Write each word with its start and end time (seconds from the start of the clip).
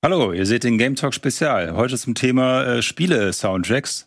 Hallo, 0.00 0.32
ihr 0.32 0.46
seht 0.46 0.62
den 0.62 0.78
Game 0.78 0.94
Talk 0.94 1.12
Spezial. 1.12 1.74
Heute 1.74 1.98
zum 1.98 2.14
Thema 2.14 2.62
äh, 2.62 2.82
Spiele-Soundtracks 2.82 4.06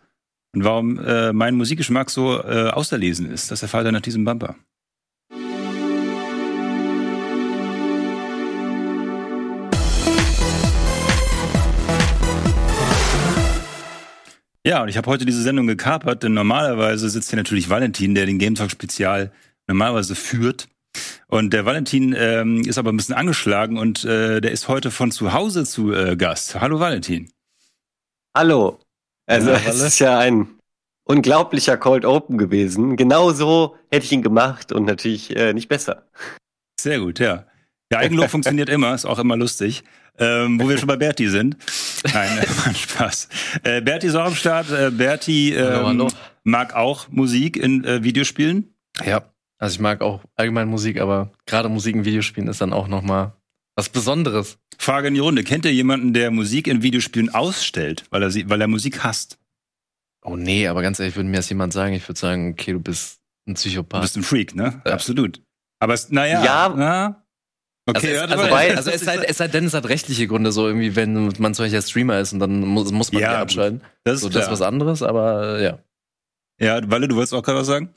und 0.55 0.63
warum 0.63 0.97
äh, 0.97 1.33
mein 1.33 1.55
Musikgeschmack 1.55 2.09
so 2.09 2.41
äh, 2.41 2.69
auserlesen 2.69 3.29
ist. 3.29 3.51
Das 3.51 3.61
erfahrt 3.61 3.85
ihr 3.85 3.91
nach 3.91 3.99
diesem 3.99 4.23
Bumper. 4.23 4.55
Ja, 14.65 14.83
und 14.83 14.87
ich 14.87 14.95
habe 14.95 15.07
heute 15.07 15.25
diese 15.25 15.41
Sendung 15.41 15.67
gekapert, 15.67 16.23
denn 16.23 16.33
normalerweise 16.33 17.09
sitzt 17.09 17.31
hier 17.31 17.37
natürlich 17.37 17.69
Valentin, 17.69 18.15
der 18.15 18.25
den 18.25 18.39
Game 18.39 18.55
Talk 18.55 18.71
Spezial 18.71 19.33
normalerweise 19.67 20.15
führt. 20.15 20.69
Und 21.31 21.53
der 21.53 21.65
Valentin 21.65 22.13
ähm, 22.17 22.61
ist 22.65 22.77
aber 22.77 22.91
ein 22.91 22.97
bisschen 22.97 23.15
angeschlagen 23.15 23.77
und 23.77 24.03
äh, 24.03 24.41
der 24.41 24.51
ist 24.51 24.67
heute 24.67 24.91
von 24.91 25.11
zu 25.11 25.31
Hause 25.31 25.63
zu 25.63 25.93
äh, 25.93 26.17
Gast. 26.17 26.59
Hallo 26.59 26.81
Valentin. 26.81 27.31
Hallo. 28.35 28.79
Also 29.27 29.51
ja, 29.51 29.61
es 29.65 29.79
ist 29.79 29.99
ja 29.99 30.19
ein 30.19 30.49
unglaublicher 31.05 31.77
Cold 31.77 32.03
Open 32.03 32.37
gewesen. 32.37 32.97
Genau 32.97 33.31
so 33.31 33.77
hätte 33.89 34.05
ich 34.05 34.11
ihn 34.11 34.23
gemacht 34.23 34.73
und 34.73 34.83
natürlich 34.83 35.33
äh, 35.33 35.53
nicht 35.53 35.69
besser. 35.69 36.05
Sehr 36.77 36.99
gut, 36.99 37.19
ja. 37.19 37.45
Der 37.91 37.99
Eigenlob 37.99 38.29
funktioniert 38.29 38.67
immer, 38.67 38.93
ist 38.93 39.05
auch 39.05 39.19
immer 39.19 39.37
lustig. 39.37 39.85
Ähm, 40.19 40.59
wo 40.59 40.67
wir 40.67 40.77
schon 40.77 40.87
bei 40.87 40.97
Berti 40.97 41.29
sind. 41.29 41.55
Nein, 42.13 42.39
äh, 42.39 42.73
Spaß. 42.73 43.29
Äh, 43.63 43.79
Berti 43.79 44.07
ist 44.07 44.15
auch 44.15 44.25
am 44.25 44.35
Start. 44.35 44.69
Äh, 44.69 44.91
Berti 44.91 45.53
ähm, 45.53 45.65
hallo, 45.65 45.87
hallo. 45.87 46.07
mag 46.43 46.75
auch 46.75 47.07
Musik 47.07 47.55
in 47.55 47.85
äh, 47.85 48.03
Videospielen. 48.03 48.75
Ja, 49.05 49.30
also 49.61 49.75
ich 49.75 49.79
mag 49.79 50.01
auch 50.01 50.21
allgemein 50.35 50.67
Musik, 50.67 50.99
aber 50.99 51.31
gerade 51.45 51.69
Musik 51.69 51.95
in 51.95 52.03
Videospielen 52.03 52.49
ist 52.49 52.61
dann 52.61 52.73
auch 52.73 52.87
noch 52.87 53.03
mal 53.03 53.33
was 53.75 53.89
Besonderes. 53.89 54.57
Frage 54.77 55.09
in 55.09 55.13
die 55.13 55.19
Runde: 55.19 55.43
Kennt 55.43 55.65
ihr 55.65 55.73
jemanden, 55.73 56.13
der 56.13 56.31
Musik 56.31 56.67
in 56.67 56.81
Videospielen 56.81 57.29
ausstellt, 57.29 58.05
weil 58.09 58.23
er, 58.23 58.33
weil 58.49 58.59
er 58.59 58.67
Musik 58.67 59.03
hasst? 59.03 59.37
Oh 60.23 60.35
nee, 60.35 60.67
aber 60.67 60.81
ganz 60.81 60.99
ehrlich, 60.99 61.15
würde 61.15 61.29
mir 61.29 61.37
das 61.37 61.49
jemand 61.49 61.73
sagen, 61.73 61.93
ich 61.93 62.07
würde 62.07 62.19
sagen, 62.19 62.53
okay, 62.53 62.73
du 62.73 62.79
bist 62.79 63.21
ein 63.47 63.53
Psychopath. 63.53 63.99
Du 63.99 64.01
bist 64.03 64.17
ein 64.17 64.23
Freak, 64.23 64.55
ne? 64.55 64.81
Ja. 64.85 64.93
Absolut. 64.93 65.41
Aber 65.79 65.93
es, 65.93 66.09
naja, 66.09 66.43
ja, 66.43 66.73
na, 66.75 67.23
Okay, 67.87 68.17
also, 68.17 68.33
es, 68.35 68.39
also, 68.39 68.53
weil, 68.53 68.75
also 68.75 68.91
es, 68.91 69.01
sei, 69.01 69.17
es 69.17 69.37
sei 69.37 69.47
denn, 69.47 69.65
es 69.65 69.73
hat 69.73 69.89
rechtliche 69.89 70.27
Gründe, 70.27 70.51
so 70.51 70.67
irgendwie, 70.67 70.95
wenn 70.95 71.33
man 71.39 71.53
zum 71.55 71.65
Beispiel 71.65 71.81
Streamer 71.81 72.19
ist 72.19 72.31
und 72.31 72.39
dann 72.39 72.61
muss, 72.61 72.91
muss 72.91 73.11
man 73.11 73.23
ja 73.23 73.41
abschalten. 73.41 73.81
Das 74.03 74.15
ist, 74.15 74.21
so, 74.21 74.29
das 74.29 74.45
ist 74.45 74.51
was 74.51 74.61
anderes, 74.61 75.01
aber 75.01 75.57
äh, 75.59 75.63
ja. 75.63 75.79
Ja, 76.59 76.91
Walle, 76.91 77.07
du 77.07 77.15
wolltest 77.15 77.33
auch 77.33 77.41
gerade 77.41 77.59
was 77.59 77.67
sagen? 77.67 77.89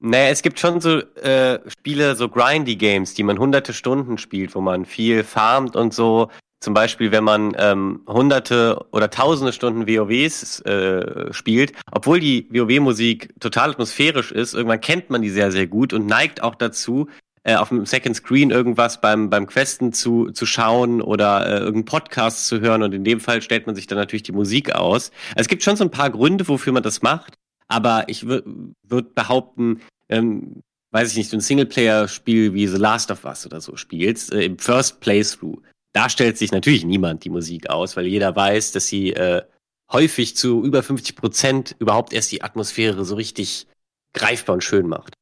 Naja, 0.00 0.28
es 0.28 0.42
gibt 0.42 0.60
schon 0.60 0.80
so 0.80 0.98
äh, 1.16 1.58
Spiele, 1.68 2.14
so 2.14 2.28
grindy 2.28 2.76
Games, 2.76 3.14
die 3.14 3.24
man 3.24 3.38
hunderte 3.38 3.72
Stunden 3.72 4.16
spielt, 4.16 4.54
wo 4.54 4.60
man 4.60 4.84
viel 4.84 5.24
farmt 5.24 5.74
und 5.74 5.92
so. 5.92 6.30
Zum 6.60 6.74
Beispiel, 6.74 7.12
wenn 7.12 7.24
man 7.24 7.54
ähm, 7.56 8.00
hunderte 8.06 8.84
oder 8.90 9.10
tausende 9.10 9.52
Stunden 9.52 9.86
WoWs 9.86 10.60
äh, 10.60 11.32
spielt, 11.32 11.72
obwohl 11.90 12.18
die 12.18 12.48
WoW-Musik 12.50 13.32
total 13.40 13.70
atmosphärisch 13.70 14.32
ist, 14.32 14.54
irgendwann 14.54 14.80
kennt 14.80 15.10
man 15.10 15.22
die 15.22 15.30
sehr, 15.30 15.52
sehr 15.52 15.68
gut 15.68 15.92
und 15.92 16.06
neigt 16.06 16.42
auch 16.42 16.56
dazu, 16.56 17.08
äh, 17.44 17.54
auf 17.54 17.68
dem 17.68 17.86
Second 17.86 18.16
Screen 18.16 18.50
irgendwas 18.50 19.00
beim, 19.00 19.30
beim 19.30 19.46
Questen 19.46 19.92
zu, 19.92 20.30
zu 20.32 20.46
schauen 20.46 21.00
oder 21.00 21.46
äh, 21.46 21.58
irgendeinen 21.60 21.84
Podcast 21.84 22.46
zu 22.46 22.60
hören. 22.60 22.82
Und 22.82 22.92
in 22.92 23.04
dem 23.04 23.20
Fall 23.20 23.40
stellt 23.40 23.66
man 23.66 23.76
sich 23.76 23.86
dann 23.86 23.98
natürlich 23.98 24.24
die 24.24 24.32
Musik 24.32 24.74
aus. 24.74 25.12
Es 25.36 25.48
gibt 25.48 25.62
schon 25.62 25.76
so 25.76 25.84
ein 25.84 25.90
paar 25.90 26.10
Gründe, 26.10 26.46
wofür 26.48 26.72
man 26.72 26.82
das 26.82 27.02
macht. 27.02 27.37
Aber 27.68 28.08
ich 28.08 28.26
würde 28.26 28.50
würd 28.82 29.14
behaupten, 29.14 29.80
ähm, 30.08 30.62
weiß 30.90 31.10
ich 31.10 31.16
nicht, 31.18 31.32
ein 31.32 31.40
Singleplayer-Spiel 31.40 32.54
wie 32.54 32.66
The 32.66 32.78
Last 32.78 33.10
of 33.10 33.24
Us 33.24 33.46
oder 33.46 33.60
so 33.60 33.76
spielst, 33.76 34.32
äh, 34.32 34.44
im 34.44 34.58
First 34.58 35.00
Playthrough, 35.00 35.60
da 35.92 36.08
stellt 36.08 36.38
sich 36.38 36.52
natürlich 36.52 36.84
niemand 36.84 37.24
die 37.24 37.30
Musik 37.30 37.70
aus, 37.70 37.96
weil 37.96 38.06
jeder 38.06 38.34
weiß, 38.34 38.72
dass 38.72 38.86
sie 38.86 39.12
äh, 39.12 39.42
häufig 39.90 40.36
zu 40.36 40.64
über 40.64 40.82
50 40.82 41.16
Prozent 41.16 41.76
überhaupt 41.78 42.12
erst 42.12 42.32
die 42.32 42.42
Atmosphäre 42.42 43.04
so 43.04 43.14
richtig 43.16 43.66
greifbar 44.12 44.54
und 44.54 44.64
schön 44.64 44.86
macht. 44.86 45.14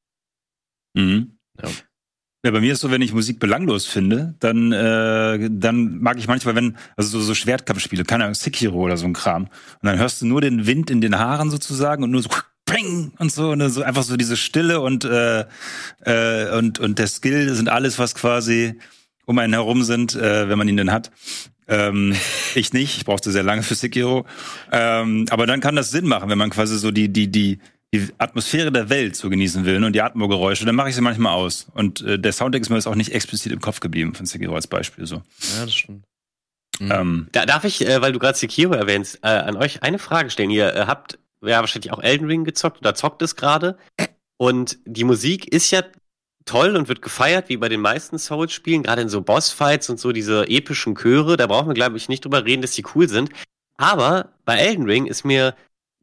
Mhm. 0.94 1.38
Ja. 1.62 1.68
Ja, 2.44 2.50
bei 2.50 2.60
mir 2.60 2.74
ist 2.74 2.80
so, 2.80 2.90
wenn 2.90 3.02
ich 3.02 3.12
Musik 3.12 3.40
belanglos 3.40 3.86
finde, 3.86 4.34
dann, 4.40 4.70
äh, 4.70 5.48
dann 5.50 5.98
mag 5.98 6.18
ich 6.18 6.28
manchmal, 6.28 6.54
wenn, 6.54 6.76
also 6.96 7.18
so, 7.18 7.24
so 7.24 7.34
Schwertkampfspiele, 7.34 8.04
keine 8.04 8.24
Ahnung, 8.24 8.34
Sekiro 8.34 8.78
oder 8.78 8.96
so 8.96 9.06
ein 9.06 9.14
Kram. 9.14 9.44
Und 9.44 9.50
dann 9.82 9.98
hörst 9.98 10.22
du 10.22 10.26
nur 10.26 10.40
den 10.40 10.66
Wind 10.66 10.90
in 10.90 11.00
den 11.00 11.18
Haaren 11.18 11.50
sozusagen 11.50 12.04
und 12.04 12.10
nur 12.10 12.22
so 12.22 12.28
Ping 12.66 13.12
und 13.18 13.32
so, 13.32 13.50
und 13.50 13.68
so 13.70 13.82
einfach 13.82 14.02
so 14.02 14.16
diese 14.16 14.36
Stille 14.36 14.80
und, 14.80 15.04
äh, 15.04 15.44
äh, 16.04 16.56
und, 16.56 16.78
und 16.78 16.98
der 16.98 17.06
Skill 17.06 17.54
sind 17.54 17.68
alles, 17.68 17.98
was 17.98 18.14
quasi 18.14 18.74
um 19.24 19.38
einen 19.38 19.52
herum 19.52 19.82
sind, 19.82 20.14
äh, 20.14 20.48
wenn 20.48 20.58
man 20.58 20.68
ihn 20.68 20.76
denn 20.76 20.92
hat. 20.92 21.10
Ähm, 21.68 22.14
ich 22.54 22.72
nicht, 22.72 22.98
ich 22.98 23.04
brauchte 23.04 23.30
sehr 23.30 23.42
lange 23.42 23.62
für 23.62 23.74
Sekiro. 23.74 24.26
Ähm, 24.72 25.26
aber 25.30 25.46
dann 25.46 25.60
kann 25.60 25.76
das 25.76 25.90
Sinn 25.90 26.06
machen, 26.06 26.28
wenn 26.28 26.38
man 26.38 26.50
quasi 26.50 26.78
so 26.78 26.90
die, 26.90 27.08
die, 27.08 27.30
die, 27.30 27.58
die 27.98 28.12
Atmosphäre 28.18 28.72
der 28.72 28.88
Welt 28.88 29.16
so 29.16 29.28
genießen 29.28 29.64
will 29.64 29.80
ne, 29.80 29.86
und 29.86 29.92
die 29.92 30.02
Atmogeräusche, 30.02 30.64
dann 30.64 30.74
mache 30.74 30.88
ich 30.88 30.94
sie 30.94 31.00
manchmal 31.00 31.34
aus. 31.34 31.68
Und 31.74 32.00
äh, 32.02 32.18
der 32.18 32.32
Soundtrack 32.32 32.62
ist 32.62 32.70
mir 32.70 32.76
jetzt 32.76 32.86
auch 32.86 32.94
nicht 32.94 33.12
explizit 33.12 33.52
im 33.52 33.60
Kopf 33.60 33.80
geblieben 33.80 34.14
von 34.14 34.26
Sekiro 34.26 34.54
als 34.54 34.66
Beispiel. 34.66 35.06
So. 35.06 35.16
Ja, 35.16 35.64
das 35.64 35.74
stimmt. 35.74 36.04
Mhm. 36.78 36.92
Ähm, 36.92 37.28
da 37.32 37.46
darf 37.46 37.64
ich, 37.64 37.86
äh, 37.86 38.00
weil 38.02 38.12
du 38.12 38.18
gerade 38.18 38.36
Sekiro 38.36 38.74
erwähnst, 38.74 39.20
äh, 39.22 39.28
an 39.28 39.56
euch 39.56 39.82
eine 39.82 39.98
Frage 39.98 40.30
stellen. 40.30 40.50
Ihr 40.50 40.74
äh, 40.74 40.86
habt 40.86 41.18
ja 41.42 41.60
wahrscheinlich 41.60 41.92
auch 41.92 42.02
Elden 42.02 42.26
Ring 42.26 42.44
gezockt 42.44 42.78
oder 42.78 42.94
zockt 42.94 43.22
es 43.22 43.36
gerade. 43.36 43.78
Und 44.36 44.78
die 44.84 45.04
Musik 45.04 45.46
ist 45.52 45.70
ja 45.70 45.82
toll 46.44 46.76
und 46.76 46.88
wird 46.88 47.02
gefeiert, 47.02 47.48
wie 47.48 47.56
bei 47.56 47.68
den 47.68 47.80
meisten 47.80 48.18
Souls-Spielen, 48.18 48.82
gerade 48.82 49.02
in 49.02 49.08
so 49.08 49.20
Bossfights 49.22 49.90
und 49.90 49.98
so 49.98 50.12
diese 50.12 50.48
epischen 50.48 50.94
Chöre. 50.94 51.36
Da 51.36 51.46
brauchen 51.46 51.68
wir, 51.68 51.74
glaube 51.74 51.96
ich, 51.96 52.08
nicht 52.08 52.24
drüber 52.24 52.44
reden, 52.44 52.62
dass 52.62 52.72
die 52.72 52.84
cool 52.94 53.08
sind. 53.08 53.30
Aber 53.76 54.30
bei 54.44 54.56
Elden 54.56 54.84
Ring 54.84 55.06
ist 55.06 55.24
mir 55.24 55.54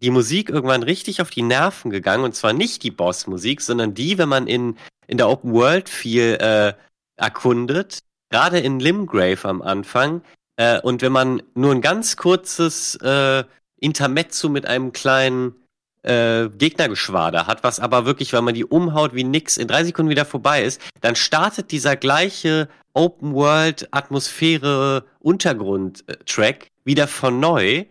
die 0.01 0.09
Musik 0.09 0.49
irgendwann 0.49 0.83
richtig 0.83 1.21
auf 1.21 1.29
die 1.29 1.41
Nerven 1.41 1.91
gegangen. 1.91 2.23
Und 2.23 2.35
zwar 2.35 2.53
nicht 2.53 2.83
die 2.83 2.91
Boss-Musik, 2.91 3.61
sondern 3.61 3.93
die, 3.93 4.17
wenn 4.17 4.29
man 4.29 4.47
in, 4.47 4.77
in 5.07 5.17
der 5.17 5.29
Open 5.29 5.53
World 5.53 5.89
viel 5.89 6.37
äh, 6.39 6.73
erkundet. 7.15 7.99
Gerade 8.29 8.59
in 8.59 8.79
Limgrave 8.79 9.47
am 9.47 9.61
Anfang. 9.61 10.21
Äh, 10.57 10.79
und 10.81 11.01
wenn 11.01 11.11
man 11.11 11.41
nur 11.55 11.71
ein 11.71 11.81
ganz 11.81 12.17
kurzes 12.17 12.95
äh, 12.95 13.43
Intermezzo 13.79 14.49
mit 14.49 14.65
einem 14.65 14.91
kleinen 14.91 15.55
äh, 16.03 16.49
Gegnergeschwader 16.49 17.47
hat, 17.47 17.63
was 17.63 17.79
aber 17.79 18.05
wirklich, 18.05 18.33
wenn 18.33 18.43
man 18.43 18.53
die 18.53 18.65
umhaut 18.65 19.13
wie 19.13 19.23
nix, 19.23 19.57
in 19.57 19.67
drei 19.67 19.83
Sekunden 19.83 20.09
wieder 20.09 20.25
vorbei 20.25 20.63
ist, 20.63 20.81
dann 21.01 21.15
startet 21.15 21.71
dieser 21.71 21.95
gleiche 21.95 22.67
Open 22.93 23.33
World 23.33 23.87
Atmosphäre 23.91 25.05
Untergrund-Track 25.19 26.67
wieder 26.83 27.07
von 27.07 27.39
neu 27.39 27.85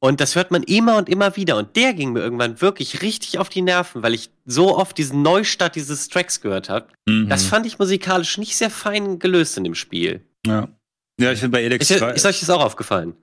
und 0.00 0.20
das 0.20 0.36
hört 0.36 0.50
man 0.50 0.62
immer 0.62 0.96
und 0.96 1.08
immer 1.08 1.36
wieder. 1.36 1.56
Und 1.56 1.74
der 1.76 1.92
ging 1.92 2.12
mir 2.12 2.20
irgendwann 2.20 2.60
wirklich 2.60 3.02
richtig 3.02 3.38
auf 3.38 3.48
die 3.48 3.62
Nerven, 3.62 4.02
weil 4.02 4.14
ich 4.14 4.30
so 4.44 4.76
oft 4.76 4.96
diesen 4.96 5.22
Neustart 5.22 5.74
dieses 5.74 6.08
Tracks 6.08 6.40
gehört 6.40 6.68
habe. 6.68 6.88
Mhm. 7.08 7.28
Das 7.28 7.44
fand 7.44 7.66
ich 7.66 7.78
musikalisch 7.78 8.38
nicht 8.38 8.56
sehr 8.56 8.70
fein 8.70 9.18
gelöst 9.18 9.56
in 9.56 9.64
dem 9.64 9.74
Spiel. 9.74 10.24
Ja. 10.46 10.68
Ja, 11.20 11.32
ich 11.32 11.40
finde 11.40 11.58
bei 11.58 11.64
Elex 11.64 11.90
ist, 11.90 12.00
ist 12.00 12.26
euch 12.26 12.40
das 12.40 12.50
auch 12.50 12.62
aufgefallen? 12.62 13.14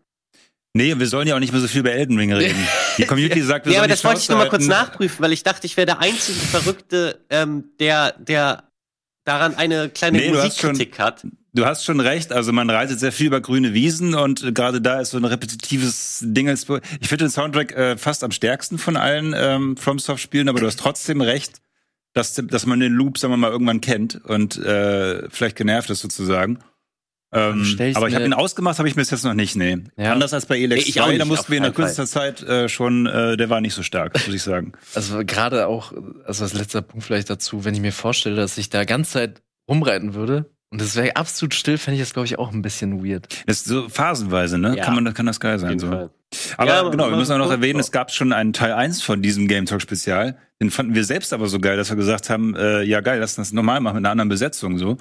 Nee, 0.74 1.00
wir 1.00 1.08
sollen 1.08 1.26
ja 1.26 1.36
auch 1.36 1.40
nicht 1.40 1.54
mehr 1.54 1.62
so 1.62 1.70
viel 1.70 1.80
über 1.80 1.94
Elden 1.94 2.18
Ring 2.18 2.34
reden. 2.34 2.68
Die 2.98 3.06
Community 3.08 3.42
sagt, 3.42 3.66
wir 3.66 3.72
Ja, 3.72 3.80
aber 3.80 3.88
das 3.88 4.04
wollte 4.04 4.20
ich 4.20 4.28
nur 4.28 4.38
mal 4.38 4.50
kurz 4.50 4.68
nachprüfen, 4.68 5.24
weil 5.24 5.32
ich 5.32 5.42
dachte, 5.42 5.66
ich 5.66 5.78
wäre 5.78 5.86
der 5.86 6.00
einzige 6.00 6.38
Verrückte, 6.38 7.22
ähm, 7.30 7.70
der, 7.80 8.12
der 8.20 8.65
daran 9.26 9.56
eine 9.56 9.90
kleine 9.90 10.20
nee, 10.20 10.30
Musikkritik 10.30 10.98
hat. 11.00 11.26
Du 11.54 11.66
hast 11.66 11.86
schon 11.86 12.00
recht, 12.00 12.32
also 12.32 12.52
man 12.52 12.70
reitet 12.70 13.00
sehr 13.00 13.12
viel 13.12 13.28
über 13.28 13.42
grüne 13.42 13.74
Wiesen 13.74 14.14
und 14.14 14.54
gerade 14.54 14.82
da 14.82 15.00
ist 15.00 15.12
so 15.12 15.18
ein 15.18 15.26
repetitives 15.26 16.20
Ding. 16.22 16.48
Ich 16.48 16.66
finde 16.66 17.26
den 17.26 17.30
Soundtrack 17.30 17.72
äh, 17.72 17.98
fast 17.98 18.24
am 18.24 18.32
stärksten 18.32 18.78
von 18.78 18.98
allen 18.98 19.34
ähm, 19.36 19.78
FromSoft-Spielen, 19.78 20.50
aber 20.50 20.60
du 20.60 20.68
hast 20.68 20.80
trotzdem 20.80 21.22
recht, 21.22 21.62
dass, 22.14 22.34
dass 22.34 22.66
man 22.66 22.80
den 22.80 22.94
Loop, 22.94 23.18
sagen 23.18 23.34
wir 23.34 23.38
mal, 23.38 23.52
irgendwann 23.52 23.82
kennt 23.82 24.24
und 24.26 24.58
äh, 24.58 25.30
vielleicht 25.30 25.56
genervt 25.56 25.90
ist 25.90 26.02
sozusagen. 26.02 26.60
Ähm, 27.32 27.78
aber 27.96 28.08
ich 28.08 28.16
habe 28.16 28.26
ihn 28.26 28.34
ausgemacht, 28.34 28.78
habe 28.78 28.88
ich 28.88 28.96
mir 28.96 29.02
jetzt 29.02 29.24
noch 29.24 29.34
nicht, 29.34 29.56
nee. 29.56 29.78
Ja. 29.98 30.14
Anders 30.14 30.34
als 30.34 30.46
bei 30.46 30.60
Elex 30.60 30.86
nee, 30.86 30.94
2, 30.94 31.18
da 31.18 31.26
mussten 31.26 31.52
wir 31.52 31.58
in 31.58 31.64
der 31.64 31.74
kürzester 31.74 32.06
Zeit 32.06 32.42
äh, 32.44 32.70
schon, 32.70 33.08
äh, 33.08 33.36
der 33.36 33.50
war 33.50 33.60
nicht 33.62 33.74
so 33.74 33.84
stark, 33.84 34.14
muss 34.14 34.34
ich 34.34 34.44
sagen. 34.44 34.74
Also 34.96 35.26
gerade 35.26 35.68
auch, 35.68 35.92
also 36.26 36.44
als 36.44 36.54
letzter 36.54 36.82
Punkt 36.82 37.06
vielleicht 37.06 37.30
dazu, 37.30 37.66
wenn 37.66 37.74
ich 37.74 37.82
mir 37.82 37.92
vorstelle, 37.92 38.36
dass 38.36 38.58
ich 38.58 38.70
da 38.70 38.86
ganze 38.86 39.12
Zeit 39.12 39.42
rumreiten 39.68 40.14
würde, 40.14 40.50
und 40.72 40.82
das 40.82 40.96
wäre 40.96 41.16
absolut 41.16 41.54
still, 41.54 41.78
fände 41.78 41.96
ich 41.96 42.02
das, 42.02 42.14
glaube 42.14 42.26
ich, 42.26 42.40
auch 42.40 42.52
ein 42.52 42.62
bisschen 42.62 43.06
weird. 43.06 43.28
Das 43.46 43.58
ist 43.58 43.66
so 43.66 43.88
phasenweise, 43.88 44.58
ne? 44.58 44.76
Ja. 44.76 44.86
Kann, 44.86 44.96
man, 44.96 45.14
kann 45.14 45.26
das 45.26 45.40
geil 45.40 45.60
sein. 45.60 45.80
So. 45.80 45.88
Aber 45.88 46.12
ja, 46.68 46.90
genau, 46.90 47.10
wir 47.10 47.18
müssen 47.18 47.34
auch 47.34 47.38
noch 47.38 47.52
erwähnen, 47.52 47.80
es 47.80 47.92
gab 47.92 48.12
schon 48.12 48.34
einen 48.34 48.54
Teil 48.54 48.74
1 48.74 49.02
von 49.02 49.22
diesem 49.22 49.48
Game 49.48 49.66
Talk 49.66 49.82
Spezial. 49.82 50.38
Den 50.62 50.72
fanden 50.72 50.96
wir 50.96 51.04
selbst 51.04 51.34
aber 51.34 51.48
so 51.48 51.60
geil, 51.60 51.78
dass 51.78 51.90
wir 51.90 51.96
gesagt 51.96 52.30
haben, 52.30 52.56
äh, 52.56 52.82
ja 52.84 53.02
geil, 53.02 53.20
lass 53.20 53.38
uns 53.38 53.50
das 53.50 53.54
normal 53.54 53.80
machen 53.80 53.96
mit 53.96 54.06
einer 54.06 54.12
anderen 54.12 54.30
Besetzung 54.30 54.78
so. 54.78 54.98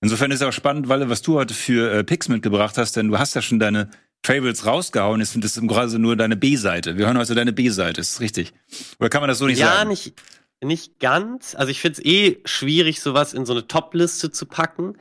Insofern 0.00 0.30
ist 0.30 0.40
es 0.40 0.46
auch 0.46 0.52
spannend, 0.52 0.88
weil 0.88 1.08
was 1.10 1.22
du 1.22 1.38
heute 1.38 1.54
für 1.54 1.92
äh, 1.92 2.04
Picks 2.04 2.28
mitgebracht 2.28 2.78
hast, 2.78 2.96
denn 2.96 3.08
du 3.08 3.18
hast 3.18 3.34
ja 3.34 3.42
schon 3.42 3.58
deine 3.58 3.90
Favorites 4.24 4.66
rausgehauen. 4.66 5.20
Jetzt 5.20 5.32
sind 5.32 5.44
das 5.44 5.56
im 5.56 5.68
Grunde 5.68 5.98
nur 5.98 6.16
deine 6.16 6.36
B-Seite. 6.36 6.96
Wir 6.96 7.06
hören 7.06 7.18
heute 7.18 7.34
deine 7.34 7.52
B-Seite, 7.52 8.00
ist 8.00 8.20
richtig. 8.20 8.52
Oder 9.00 9.08
kann 9.08 9.22
man 9.22 9.28
das 9.28 9.38
so 9.38 9.46
nicht 9.46 9.58
ja, 9.58 9.66
sagen? 9.66 9.78
Ja, 9.78 9.84
nicht, 9.84 10.14
nicht 10.62 11.00
ganz. 11.00 11.54
Also 11.54 11.70
ich 11.70 11.80
finde 11.80 12.00
es 12.00 12.04
eh 12.04 12.40
schwierig, 12.44 13.00
sowas 13.00 13.34
in 13.34 13.46
so 13.46 13.52
eine 13.52 13.66
Top-Liste 13.66 14.30
zu 14.30 14.46
packen, 14.46 14.96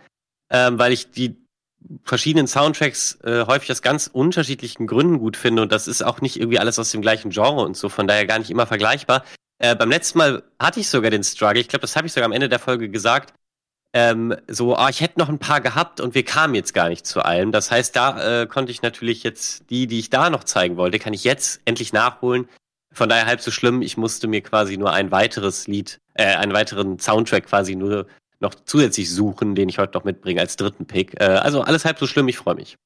ähm, 0.49 0.79
weil 0.79 0.93
ich 0.93 1.11
die 1.11 1.35
verschiedenen 2.03 2.47
Soundtracks 2.47 3.19
äh, 3.23 3.45
häufig 3.45 3.71
aus 3.71 3.81
ganz 3.81 4.07
unterschiedlichen 4.11 4.87
Gründen 4.87 5.19
gut 5.19 5.37
finde 5.37 5.61
und 5.61 5.71
das 5.71 5.87
ist 5.87 6.01
auch 6.03 6.21
nicht 6.21 6.37
irgendwie 6.37 6.59
alles 6.59 6.79
aus 6.79 6.91
dem 6.91 7.01
gleichen 7.01 7.29
Genre 7.29 7.61
und 7.61 7.77
so, 7.77 7.87
von 7.87 8.07
daher 8.07 8.25
gar 8.25 8.39
nicht 8.39 8.49
immer 8.49 8.65
vergleichbar. 8.65 9.23
Äh, 9.59 9.75
beim 9.75 9.89
letzten 9.89 10.17
Mal 10.17 10.43
hatte 10.59 10.79
ich 10.79 10.89
sogar 10.89 11.11
den 11.11 11.23
Struggle, 11.23 11.61
ich 11.61 11.67
glaube, 11.67 11.81
das 11.81 11.95
habe 11.95 12.07
ich 12.07 12.13
sogar 12.13 12.25
am 12.25 12.31
Ende 12.31 12.49
der 12.49 12.59
Folge 12.59 12.89
gesagt, 12.89 13.33
ähm, 13.97 14.35
so, 14.47 14.75
ah, 14.75 14.89
ich 14.89 15.01
hätte 15.01 15.19
noch 15.19 15.27
ein 15.27 15.39
paar 15.39 15.59
gehabt 15.59 16.01
und 16.01 16.13
wir 16.13 16.23
kamen 16.23 16.53
jetzt 16.53 16.75
gar 16.75 16.87
nicht 16.87 17.07
zu 17.07 17.23
allem. 17.25 17.51
Das 17.51 17.71
heißt, 17.71 17.95
da 17.95 18.41
äh, 18.41 18.45
konnte 18.45 18.71
ich 18.71 18.83
natürlich 18.83 19.23
jetzt 19.23 19.71
die, 19.71 19.87
die 19.87 19.97
ich 19.97 20.11
da 20.11 20.29
noch 20.29 20.43
zeigen 20.43 20.77
wollte, 20.77 20.99
kann 20.99 21.13
ich 21.13 21.23
jetzt 21.23 21.61
endlich 21.65 21.93
nachholen. 21.93 22.47
Von 22.93 23.09
daher 23.09 23.25
halb 23.25 23.41
so 23.41 23.49
schlimm. 23.49 23.81
Ich 23.81 23.97
musste 23.97 24.27
mir 24.27 24.41
quasi 24.41 24.77
nur 24.77 24.93
ein 24.93 25.09
weiteres 25.09 25.65
Lied, 25.65 25.99
äh, 26.13 26.35
einen 26.35 26.53
weiteren 26.53 26.99
Soundtrack 26.99 27.47
quasi 27.47 27.75
nur 27.75 28.05
noch 28.39 28.53
zusätzlich 28.53 29.09
suchen, 29.09 29.55
den 29.55 29.67
ich 29.67 29.79
heute 29.79 29.97
noch 29.97 30.03
mitbringe 30.03 30.41
als 30.41 30.57
dritten 30.57 30.85
Pick. 30.85 31.19
Äh, 31.19 31.23
also 31.23 31.61
alles 31.61 31.83
halb 31.83 31.97
so 31.97 32.05
schlimm. 32.05 32.27
Ich 32.27 32.37
freue 32.37 32.55
mich. 32.55 32.77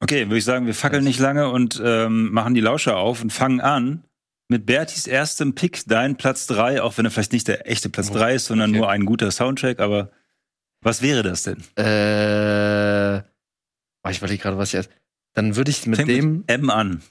Okay, 0.00 0.26
würde 0.26 0.36
ich 0.36 0.44
sagen, 0.44 0.66
wir 0.66 0.74
fackeln 0.74 1.04
nicht 1.04 1.20
lange 1.20 1.48
und 1.48 1.80
ähm, 1.82 2.30
machen 2.32 2.52
die 2.52 2.60
Lauscher 2.60 2.98
auf 2.98 3.22
und 3.22 3.32
fangen 3.32 3.62
an 3.62 4.04
mit 4.48 4.66
Bertis 4.66 5.06
erstem 5.06 5.54
Pick, 5.54 5.84
dein 5.86 6.16
Platz 6.16 6.46
drei, 6.46 6.82
auch 6.82 6.98
wenn 6.98 7.06
er 7.06 7.10
vielleicht 7.10 7.32
nicht 7.32 7.48
der 7.48 7.70
echte 7.70 7.88
Platz 7.88 8.10
oh, 8.10 8.14
drei 8.14 8.34
ist, 8.34 8.46
sondern 8.46 8.70
okay. 8.70 8.78
nur 8.78 8.90
ein 8.90 9.06
guter 9.06 9.30
Soundtrack, 9.30 9.80
aber 9.80 10.10
was 10.80 11.02
wäre 11.02 11.22
das 11.22 11.42
denn? 11.42 11.58
Äh, 11.76 13.22
oh, 14.04 14.10
ich 14.10 14.20
wollte 14.20 14.38
gerade 14.38 14.58
was 14.58 14.72
jetzt. 14.72 14.90
Dann 15.34 15.56
würde 15.56 15.70
ich 15.70 15.86
mit 15.86 15.96
Fängt 15.96 16.08
dem 16.08 16.38
mit 16.38 16.50
M 16.50 16.70
an. 16.70 17.02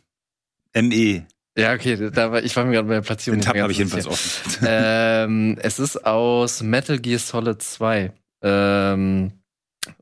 M-E. 0.74 1.24
Ja, 1.58 1.74
okay, 1.74 2.12
da 2.12 2.32
war, 2.32 2.44
ich 2.44 2.56
war 2.56 2.66
mir 2.66 2.74
gerade 2.74 2.88
bei 2.88 2.94
der 2.96 3.02
Platzierung. 3.02 3.40
Den 3.40 3.46
Tab 3.46 3.58
habe 3.58 3.72
ich 3.72 3.80
jedenfalls 3.80 4.06
offen. 4.06 4.54
ähm, 4.68 5.58
es 5.60 5.80
ist 5.80 6.06
aus 6.06 6.62
Metal 6.62 7.00
Gear 7.00 7.20
Solid 7.20 7.62
2. 7.62 8.14
Ähm, 8.44 9.32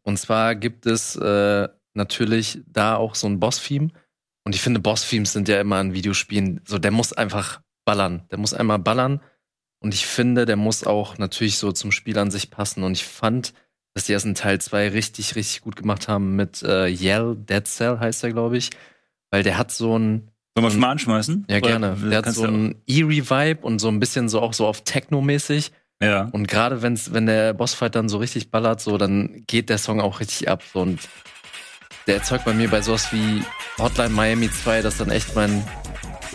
und 0.04 0.18
zwar 0.18 0.56
gibt 0.56 0.86
es 0.86 1.16
äh, 1.16 1.70
natürlich 1.94 2.60
da 2.68 2.98
auch 2.98 3.16
so 3.16 3.28
ein 3.28 3.40
Boss-Theme. 3.40 3.90
Und 4.44 4.54
ich 4.54 4.62
finde, 4.62 4.82
Boss-Themes 4.82 5.32
sind 5.32 5.48
ja 5.48 5.62
immer 5.62 5.80
in 5.80 5.94
Videospielen 5.94 6.60
so, 6.66 6.78
der 6.78 6.92
muss 6.92 7.14
einfach 7.14 7.62
ballern. 7.86 8.24
Der 8.32 8.38
muss 8.38 8.54
einmal 8.54 8.80
ballern. 8.80 9.22
Und 9.86 9.94
ich 9.94 10.08
finde, 10.08 10.48
der 10.48 10.56
muss 10.56 10.84
auch 10.84 11.20
natürlich 11.20 11.60
so 11.60 11.72
zum 11.72 11.92
Spiel 11.92 12.18
an 12.18 12.32
sich 12.32 12.50
passen. 12.50 12.82
Und 12.82 12.94
ich 12.94 13.06
fand, 13.06 13.54
dass 13.94 14.06
die 14.06 14.14
ersten 14.14 14.34
Teil 14.34 14.60
2 14.60 14.90
richtig, 14.90 15.36
richtig 15.36 15.62
gut 15.62 15.76
gemacht 15.76 16.08
haben 16.08 16.36
mit 16.36 16.64
äh, 16.64 16.88
Yell, 16.88 17.36
Dead 17.36 17.68
Cell 17.68 18.00
heißt 18.00 18.24
er, 18.24 18.32
glaube 18.32 18.58
ich. 18.58 18.72
Weil 19.30 19.44
der 19.44 19.60
hat 19.60 19.72
so 19.72 19.96
ein 19.96 20.32
Sollen 20.56 20.66
wir 20.66 20.70
es 20.70 20.76
mal 20.76 20.90
anschmeißen? 20.90 21.46
Ja, 21.48 21.60
gerne. 21.60 21.96
Der 22.04 22.18
hat 22.18 22.34
so 22.34 22.46
ein 22.46 22.82
Eerie-Vibe 22.88 23.62
und 23.62 23.78
so 23.78 23.88
ein 23.90 24.00
bisschen 24.00 24.28
so 24.28 24.42
auch 24.42 24.54
so 24.54 24.66
auf 24.66 24.84
Techno-mäßig. 24.86 25.72
Ja. 26.02 26.30
Und 26.32 26.48
gerade 26.48 26.82
wenn's, 26.82 27.14
wenn 27.14 27.28
der 27.28 27.54
Bossfight 27.54 27.94
dann 27.94 28.10
so 28.10 28.18
richtig 28.18 28.50
ballert, 28.50 28.82
so, 28.82 28.98
dann 28.98 29.44
geht 29.46 29.70
der 29.70 29.78
Song 29.78 30.02
auch 30.02 30.20
richtig 30.20 30.50
ab. 30.50 30.64
So, 30.74 30.80
und 30.80 31.00
der 32.08 32.16
erzeugt 32.16 32.46
bei 32.46 32.54
mir 32.54 32.72
bei 32.72 32.82
sowas 32.82 33.14
wie 33.14 33.44
Hotline 33.78 34.10
Miami 34.10 34.50
2, 34.50 34.82
dass 34.82 34.98
dann 34.98 35.12
echt 35.12 35.36
mein, 35.36 35.64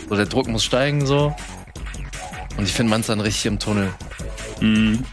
so 0.07 0.15
der 0.15 0.25
Druck 0.25 0.47
muss 0.47 0.63
steigen, 0.63 1.05
so. 1.05 1.35
Und 2.57 2.63
ich 2.63 2.73
finde 2.73 2.91
man 2.91 3.01
dann 3.01 3.21
richtig 3.21 3.45
im 3.45 3.59
Tunnel. 3.59 3.93
Mhm. 4.59 5.03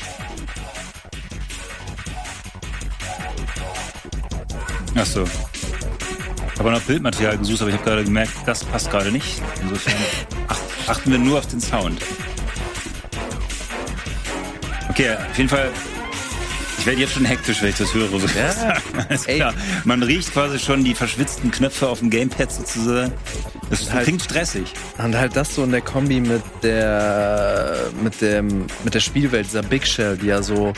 Ach 4.95 5.07
so 5.07 5.25
habe 6.69 6.73
noch 6.73 6.83
Bildmaterial 6.83 7.39
gesucht, 7.39 7.61
aber 7.63 7.71
ich 7.71 7.77
habe 7.77 7.85
gerade 7.85 8.05
gemerkt, 8.05 8.33
das 8.47 8.65
passt 8.65 8.91
gerade 8.91 9.13
nicht. 9.13 9.41
Insofern 9.63 9.95
achten 10.87 11.11
wir 11.11 11.19
nur 11.19 11.39
auf 11.39 11.47
den 11.47 11.61
Sound. 11.61 12.01
Okay, 14.89 15.15
auf 15.15 15.37
jeden 15.37 15.49
Fall. 15.49 15.71
Ich 16.79 16.87
werde 16.87 17.01
jetzt 17.01 17.15
schon 17.15 17.25
hektisch, 17.25 17.61
wenn 17.61 17.71
ich 17.71 17.77
das 17.77 17.93
höre. 17.93 18.09
Ja, 19.37 19.53
Man 19.85 20.03
riecht 20.03 20.33
quasi 20.33 20.59
schon 20.59 20.85
die 20.85 20.95
verschwitzten 20.95 21.51
Knöpfe 21.51 21.89
auf 21.89 21.99
dem 21.99 22.11
Gamepad 22.11 22.53
sozusagen. 22.53 23.13
Das 23.71 23.93
halt, 23.93 24.05
klingt 24.05 24.23
stressig. 24.23 24.73
Und 24.99 25.17
halt 25.17 25.37
das 25.37 25.55
so 25.55 25.65
in 25.65 25.71
der 25.71 25.81
Kombi 25.81 26.21
mit 26.21 26.43
der 26.63 27.91
mit 28.03 28.21
dem 28.21 28.67
mit 28.85 28.95
der 28.95 29.01
Spielwelt, 29.01 29.47
dieser 29.47 29.63
Big 29.63 29.87
Shell, 29.87 30.17
die 30.17 30.27
ja 30.27 30.43
so 30.43 30.73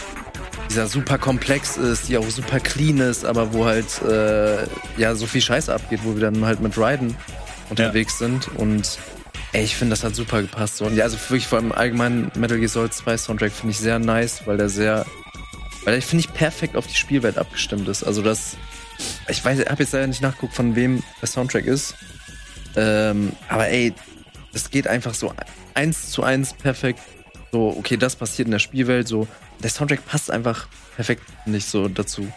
dieser 0.69 0.87
super 0.87 1.19
komplex 1.19 1.77
ist, 1.77 2.09
die 2.09 2.17
auch 2.17 2.29
super 2.29 2.61
clean 2.61 2.99
ist, 2.99 3.25
aber 3.25 3.53
wo 3.53 3.67
halt 3.67 4.03
äh, 4.03 4.67
ja 4.97 5.15
so 5.15 5.27
viel 5.27 5.41
Scheiße 5.41 5.73
abgeht, 5.73 6.01
wo 6.05 6.15
wir 6.15 6.23
dann 6.23 6.45
halt 6.45 6.61
mit 6.61 6.77
Ryden 6.79 7.17
unterwegs 7.69 8.15
ja. 8.21 8.27
sind 8.27 8.49
und 8.57 8.99
ey, 9.53 9.65
ich 9.65 9.77
finde, 9.77 9.93
das 9.93 10.05
hat 10.05 10.15
super 10.15 10.43
gepasst. 10.43 10.81
Und 10.83 10.97
ja, 10.97 11.05
also 11.05 11.17
wirklich 11.17 11.47
vor 11.47 11.59
allem 11.59 11.73
allgemein 11.73 12.31
Metal 12.37 12.59
Gear 12.59 12.69
Solid 12.69 12.95
2 12.95 13.17
Soundtrack 13.17 13.53
finde 13.53 13.73
ich 13.73 13.79
sehr 13.79 13.99
nice, 13.99 14.43
weil 14.47 14.57
der 14.57 14.69
sehr, 14.69 15.07
weil 15.85 15.95
der 15.95 16.03
finde 16.03 16.25
ich 16.25 16.33
perfekt 16.33 16.77
auf 16.77 16.87
die 16.87 16.95
Spielwelt 16.95 17.39
abgestimmt 17.39 17.89
ist. 17.89 18.03
Also 18.03 18.23
das, 18.23 18.57
ich 19.29 19.45
weiß, 19.45 19.59
ich 19.61 19.67
habe 19.67 19.83
jetzt 19.83 19.93
leider 19.93 20.07
nicht 20.07 20.23
nachgeguckt, 20.23 20.55
von 20.55 20.77
wem 20.77 21.03
der 21.21 21.29
Soundtrack 21.29 21.67
ist. 21.67 21.95
Ähm, 22.77 23.33
aber 23.49 23.69
ey, 23.69 23.95
es 24.53 24.71
geht 24.71 24.87
einfach 24.87 25.15
so 25.15 25.33
eins 25.75 26.11
zu 26.11 26.23
eins 26.23 26.53
perfekt. 26.53 27.01
So, 27.53 27.75
okay, 27.77 27.97
das 27.97 28.17
passiert 28.17 28.47
in 28.47 28.53
der 28.53 28.59
Spielwelt, 28.61 29.09
so 29.09 29.27
der 29.63 29.71
Soundtrack 29.71 30.07
passt 30.07 30.31
einfach 30.31 30.69
perfekt 30.95 31.23
nicht 31.47 31.67
so 31.67 31.89
dazu. 31.89 32.31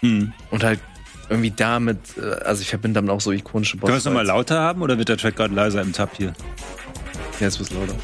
Hm. 0.00 0.32
Und 0.50 0.64
halt 0.64 0.80
irgendwie 1.28 1.50
damit, 1.50 1.98
äh, 2.18 2.44
also 2.44 2.62
ich 2.62 2.68
verbinde 2.68 2.98
damit 2.98 3.10
auch 3.10 3.20
so 3.20 3.32
ikonische 3.32 3.76
Boss. 3.76 3.88
Können 3.88 3.96
wir 3.96 3.98
es 3.98 4.04
nochmal 4.04 4.26
lauter 4.26 4.60
haben 4.60 4.82
oder 4.82 4.98
wird 4.98 5.08
der 5.08 5.16
Track 5.16 5.36
gerade 5.36 5.54
leiser 5.54 5.82
im 5.82 5.92
Tab 5.92 6.16
hier? 6.16 6.34
Ja, 7.40 7.48
es 7.48 7.58
wird 7.58 7.70
lauter. 7.72 7.94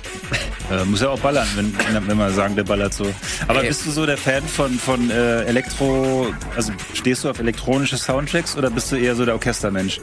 Äh, 0.70 0.84
muss 0.84 1.00
ja 1.00 1.08
auch 1.08 1.18
ballern, 1.20 1.48
wenn, 1.54 1.74
wenn 2.06 2.18
wir 2.18 2.30
sagen, 2.30 2.54
der 2.54 2.64
ballert 2.64 2.94
so. 2.94 3.06
Aber 3.48 3.62
Ey. 3.62 3.68
bist 3.68 3.86
du 3.86 3.90
so 3.90 4.06
der 4.06 4.18
Fan 4.18 4.42
von, 4.46 4.78
von 4.78 5.10
äh, 5.10 5.44
Elektro, 5.44 6.32
also 6.54 6.72
stehst 6.94 7.24
du 7.24 7.30
auf 7.30 7.38
elektronische 7.38 7.96
Soundtracks 7.96 8.56
oder 8.56 8.70
bist 8.70 8.92
du 8.92 8.96
eher 8.96 9.14
so 9.14 9.24
der 9.24 9.34
Orchestermensch? 9.34 10.00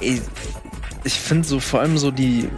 Ich, 0.00 0.20
ich 1.04 1.14
finde 1.14 1.46
so 1.46 1.60
vor 1.60 1.80
allem 1.80 1.98
so 1.98 2.10
die 2.10 2.48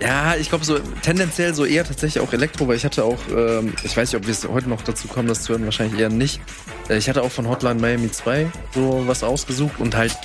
ja, 0.00 0.36
ich 0.36 0.50
glaube 0.50 0.64
so 0.64 0.78
tendenziell 1.02 1.54
so 1.54 1.64
eher 1.64 1.84
tatsächlich 1.84 2.22
auch 2.22 2.32
Elektro, 2.32 2.68
weil 2.68 2.76
ich 2.76 2.84
hatte 2.84 3.04
auch, 3.04 3.18
ähm, 3.34 3.72
ich 3.82 3.96
weiß 3.96 4.12
nicht, 4.12 4.20
ob 4.20 4.26
wir 4.26 4.32
es 4.32 4.46
heute 4.46 4.68
noch 4.68 4.82
dazu 4.82 5.08
kommen, 5.08 5.26
das 5.26 5.42
zu 5.42 5.52
hören, 5.52 5.64
wahrscheinlich 5.64 5.98
eher 5.98 6.10
nicht. 6.10 6.40
Äh, 6.88 6.98
ich 6.98 7.08
hatte 7.08 7.22
auch 7.22 7.30
von 7.30 7.48
Hotline 7.48 7.80
Miami 7.80 8.10
2 8.10 8.50
so 8.74 9.04
was 9.06 9.22
ausgesucht 9.22 9.78
und 9.78 9.96
halt 9.96 10.16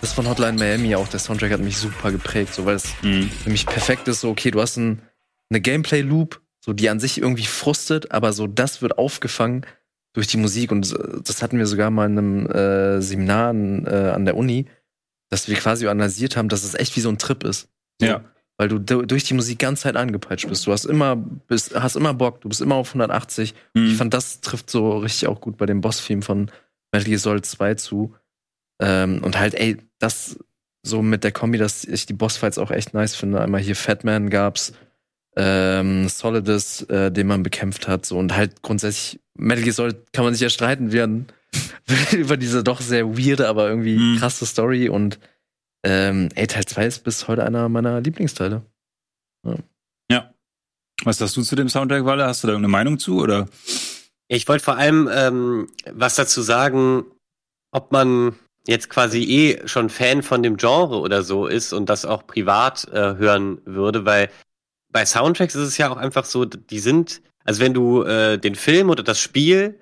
das 0.00 0.12
von 0.12 0.28
Hotline 0.28 0.58
Miami 0.58 0.94
auch, 0.94 1.08
der 1.08 1.20
Soundtrack 1.20 1.52
hat 1.52 1.60
mich 1.60 1.76
super 1.76 2.12
geprägt, 2.12 2.54
so 2.54 2.64
weil 2.64 2.76
es 2.76 2.92
mhm. 3.02 3.28
für 3.28 3.50
mich 3.50 3.66
perfekt 3.66 4.08
ist, 4.08 4.20
so 4.20 4.30
okay, 4.30 4.50
du 4.50 4.60
hast 4.60 4.76
ein, 4.76 5.02
eine 5.50 5.60
Gameplay-Loop, 5.60 6.40
so 6.64 6.72
die 6.72 6.88
an 6.88 7.00
sich 7.00 7.18
irgendwie 7.18 7.46
frustet, 7.46 8.12
aber 8.12 8.32
so 8.32 8.46
das 8.46 8.82
wird 8.82 8.98
aufgefangen 8.98 9.66
durch 10.12 10.26
die 10.26 10.38
Musik 10.38 10.72
und 10.72 10.94
das 11.24 11.42
hatten 11.42 11.58
wir 11.58 11.66
sogar 11.66 11.90
mal 11.90 12.06
in 12.06 12.18
einem 12.18 12.46
äh, 12.46 13.00
Seminar 13.00 13.50
an, 13.50 13.86
äh, 13.86 14.12
an 14.14 14.24
der 14.24 14.36
Uni, 14.36 14.66
dass 15.28 15.48
wir 15.48 15.56
quasi 15.56 15.86
analysiert 15.86 16.36
haben, 16.36 16.48
dass 16.48 16.64
es 16.64 16.74
echt 16.74 16.96
wie 16.96 17.00
so 17.00 17.08
ein 17.08 17.18
Trip 17.18 17.44
ist. 17.44 17.68
So, 18.00 18.06
ja 18.06 18.24
weil 18.60 18.68
du 18.68 18.78
durch 18.78 19.24
die 19.24 19.32
Musik 19.32 19.58
ganz 19.58 19.80
Zeit 19.80 19.96
angepeitscht 19.96 20.46
bist. 20.46 20.66
Du 20.66 20.72
hast 20.72 20.84
immer, 20.84 21.16
bist, 21.16 21.74
hast 21.74 21.96
immer 21.96 22.12
Bock, 22.12 22.42
du 22.42 22.50
bist 22.50 22.60
immer 22.60 22.74
auf 22.74 22.90
180. 22.90 23.54
Mhm. 23.72 23.86
Ich 23.86 23.96
fand, 23.96 24.12
das 24.12 24.42
trifft 24.42 24.68
so 24.68 24.98
richtig 24.98 25.28
auch 25.28 25.40
gut 25.40 25.56
bei 25.56 25.64
dem 25.64 25.80
Boss-Theme 25.80 26.20
von 26.20 26.50
Metal 26.92 27.08
Gear 27.08 27.18
Solid 27.18 27.46
2 27.46 27.76
zu. 27.76 28.14
Ähm, 28.78 29.24
und 29.24 29.38
halt, 29.38 29.54
ey, 29.54 29.78
das 30.00 30.36
so 30.82 31.02
mit 31.02 31.22
der 31.24 31.32
Kombi, 31.32 31.58
dass 31.58 31.84
ich 31.84 32.06
die 32.06 32.14
Bossfights 32.14 32.58
auch 32.58 32.70
echt 32.70 32.94
nice 32.94 33.14
finde. 33.14 33.40
Einmal 33.40 33.60
hier 33.60 33.76
Fatman 33.76 34.30
gab's, 34.30 34.72
ähm, 35.36 36.08
Solidus, 36.08 36.82
äh, 36.82 37.12
den 37.12 37.26
man 37.28 37.42
bekämpft 37.42 37.86
hat, 37.86 38.04
so 38.04 38.18
und 38.18 38.34
halt 38.34 38.62
grundsätzlich 38.62 39.20
Metal 39.34 39.62
Gear 39.62 39.74
Solid 39.74 40.12
kann 40.12 40.24
man 40.24 40.34
sich 40.34 40.42
ja 40.42 40.50
streiten 40.50 40.92
werden 40.92 41.28
über 42.12 42.36
diese 42.36 42.64
doch 42.64 42.80
sehr 42.80 43.16
weirde, 43.16 43.48
aber 43.48 43.68
irgendwie 43.68 43.96
mhm. 43.96 44.18
krasse 44.18 44.46
Story 44.46 44.88
und 44.88 45.20
ähm, 45.84 46.28
ey, 46.34 46.46
Teil 46.46 46.64
2 46.64 46.86
ist 46.86 47.04
bis 47.04 47.28
heute 47.28 47.44
einer 47.44 47.68
meiner 47.68 48.00
Lieblingsteile. 48.00 48.62
Ja. 49.46 49.54
ja. 50.10 50.34
Was 51.04 51.18
sagst 51.18 51.36
du 51.36 51.42
zu 51.42 51.56
dem 51.56 51.68
Soundtrack, 51.68 52.04
Walle? 52.04 52.26
Hast 52.26 52.42
du 52.42 52.48
da 52.48 52.52
irgendeine 52.52 52.72
Meinung 52.72 52.98
zu, 52.98 53.20
oder? 53.20 53.48
Ich 54.28 54.46
wollte 54.46 54.64
vor 54.64 54.76
allem 54.76 55.08
ähm, 55.10 55.68
was 55.90 56.16
dazu 56.16 56.42
sagen, 56.42 57.04
ob 57.72 57.92
man 57.92 58.34
jetzt 58.66 58.90
quasi 58.90 59.22
eh 59.22 59.66
schon 59.66 59.90
Fan 59.90 60.22
von 60.22 60.42
dem 60.42 60.56
Genre 60.56 61.00
oder 61.00 61.22
so 61.22 61.46
ist 61.46 61.72
und 61.72 61.88
das 61.88 62.04
auch 62.04 62.26
privat 62.26 62.86
äh, 62.92 63.16
hören 63.16 63.60
würde, 63.64 64.04
weil 64.04 64.30
bei 64.92 65.06
Soundtracks 65.06 65.54
ist 65.54 65.68
es 65.68 65.78
ja 65.78 65.90
auch 65.90 65.96
einfach 65.96 66.24
so, 66.24 66.44
die 66.44 66.78
sind, 66.78 67.22
also 67.44 67.60
wenn 67.60 67.74
du 67.74 68.02
äh, 68.02 68.38
den 68.38 68.54
Film 68.54 68.90
oder 68.90 69.02
das 69.02 69.20
Spiel 69.20 69.78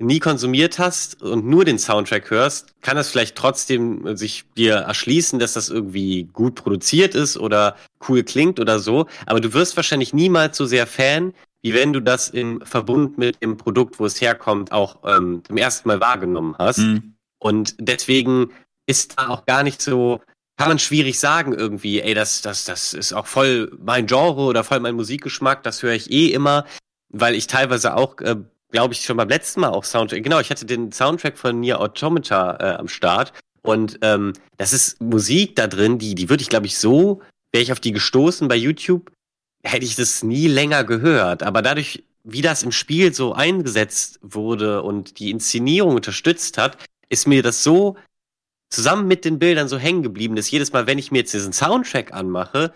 nie 0.00 0.20
konsumiert 0.20 0.78
hast 0.78 1.22
und 1.22 1.46
nur 1.46 1.64
den 1.64 1.78
Soundtrack 1.78 2.30
hörst, 2.30 2.80
kann 2.82 2.96
das 2.96 3.10
vielleicht 3.10 3.36
trotzdem 3.36 4.16
sich 4.16 4.44
dir 4.56 4.74
erschließen, 4.74 5.38
dass 5.38 5.54
das 5.54 5.70
irgendwie 5.70 6.24
gut 6.32 6.54
produziert 6.54 7.14
ist 7.14 7.36
oder 7.36 7.76
cool 8.08 8.22
klingt 8.22 8.60
oder 8.60 8.78
so. 8.78 9.06
Aber 9.26 9.40
du 9.40 9.52
wirst 9.54 9.76
wahrscheinlich 9.76 10.12
niemals 10.12 10.56
so 10.56 10.66
sehr 10.66 10.86
Fan, 10.86 11.34
wie 11.62 11.74
wenn 11.74 11.92
du 11.92 12.00
das 12.00 12.28
im 12.28 12.60
Verbund 12.60 13.18
mit 13.18 13.42
dem 13.42 13.56
Produkt, 13.56 13.98
wo 13.98 14.06
es 14.06 14.20
herkommt, 14.20 14.70
auch 14.70 14.98
ähm, 15.04 15.42
zum 15.44 15.56
ersten 15.56 15.88
Mal 15.88 16.00
wahrgenommen 16.00 16.54
hast. 16.58 16.78
Mhm. 16.78 17.14
Und 17.38 17.74
deswegen 17.78 18.50
ist 18.86 19.18
da 19.18 19.28
auch 19.28 19.46
gar 19.46 19.62
nicht 19.62 19.80
so, 19.82 20.20
kann 20.56 20.68
man 20.68 20.78
schwierig 20.78 21.18
sagen 21.18 21.52
irgendwie, 21.52 22.00
ey, 22.00 22.14
das, 22.14 22.42
das, 22.42 22.64
das 22.64 22.94
ist 22.94 23.12
auch 23.12 23.26
voll 23.26 23.70
mein 23.82 24.06
Genre 24.06 24.42
oder 24.42 24.64
voll 24.64 24.80
mein 24.80 24.94
Musikgeschmack, 24.94 25.62
das 25.62 25.82
höre 25.82 25.92
ich 25.92 26.10
eh 26.10 26.32
immer, 26.32 26.66
weil 27.10 27.34
ich 27.34 27.46
teilweise 27.46 27.94
auch 27.94 28.18
äh, 28.20 28.36
glaube 28.70 28.94
ich, 28.94 29.02
schon 29.02 29.16
beim 29.16 29.28
letzten 29.28 29.60
Mal 29.60 29.70
auch 29.70 29.84
Soundtrack. 29.84 30.22
Genau, 30.22 30.40
ich 30.40 30.50
hatte 30.50 30.66
den 30.66 30.92
Soundtrack 30.92 31.38
von 31.38 31.60
Nier 31.60 31.80
Automata 31.80 32.56
äh, 32.60 32.76
am 32.76 32.88
Start. 32.88 33.32
Und 33.62 33.98
ähm, 34.02 34.32
das 34.56 34.72
ist 34.72 35.00
Musik 35.00 35.56
da 35.56 35.66
drin, 35.66 35.98
die, 35.98 36.14
die 36.14 36.28
würde 36.28 36.42
ich, 36.42 36.48
glaube 36.48 36.66
ich, 36.66 36.78
so, 36.78 37.20
wäre 37.52 37.62
ich 37.62 37.72
auf 37.72 37.80
die 37.80 37.92
gestoßen 37.92 38.48
bei 38.48 38.56
YouTube, 38.56 39.10
hätte 39.62 39.84
ich 39.84 39.96
das 39.96 40.22
nie 40.22 40.46
länger 40.46 40.84
gehört. 40.84 41.42
Aber 41.42 41.62
dadurch, 41.62 42.04
wie 42.24 42.42
das 42.42 42.62
im 42.62 42.72
Spiel 42.72 43.12
so 43.12 43.32
eingesetzt 43.32 44.20
wurde 44.22 44.82
und 44.82 45.18
die 45.18 45.30
Inszenierung 45.30 45.94
unterstützt 45.94 46.58
hat, 46.58 46.78
ist 47.08 47.26
mir 47.26 47.42
das 47.42 47.62
so 47.62 47.96
zusammen 48.70 49.08
mit 49.08 49.24
den 49.24 49.38
Bildern 49.38 49.68
so 49.68 49.78
hängen 49.78 50.02
geblieben, 50.02 50.36
dass 50.36 50.50
jedes 50.50 50.72
Mal, 50.72 50.86
wenn 50.86 50.98
ich 50.98 51.10
mir 51.10 51.18
jetzt 51.18 51.34
diesen 51.34 51.52
Soundtrack 51.52 52.12
anmache, 52.12 52.72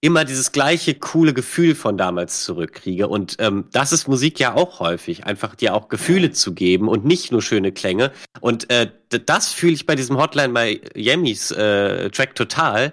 immer 0.00 0.24
dieses 0.24 0.52
gleiche 0.52 0.94
coole 0.94 1.34
Gefühl 1.34 1.74
von 1.74 1.96
damals 1.96 2.44
zurückkriege. 2.44 3.08
Und 3.08 3.36
ähm, 3.38 3.68
das 3.72 3.92
ist 3.92 4.08
Musik 4.08 4.38
ja 4.38 4.54
auch 4.54 4.80
häufig, 4.80 5.24
einfach 5.24 5.54
dir 5.54 5.74
auch 5.74 5.88
Gefühle 5.88 6.30
zu 6.30 6.54
geben 6.54 6.88
und 6.88 7.04
nicht 7.04 7.32
nur 7.32 7.42
schöne 7.42 7.72
Klänge. 7.72 8.12
Und 8.40 8.70
äh, 8.70 8.90
das 9.08 9.52
fühle 9.52 9.72
ich 9.72 9.86
bei 9.86 9.94
diesem 9.94 10.18
Hotline 10.18 10.52
Miami's 10.52 11.50
äh, 11.50 12.10
Track 12.10 12.34
total. 12.34 12.92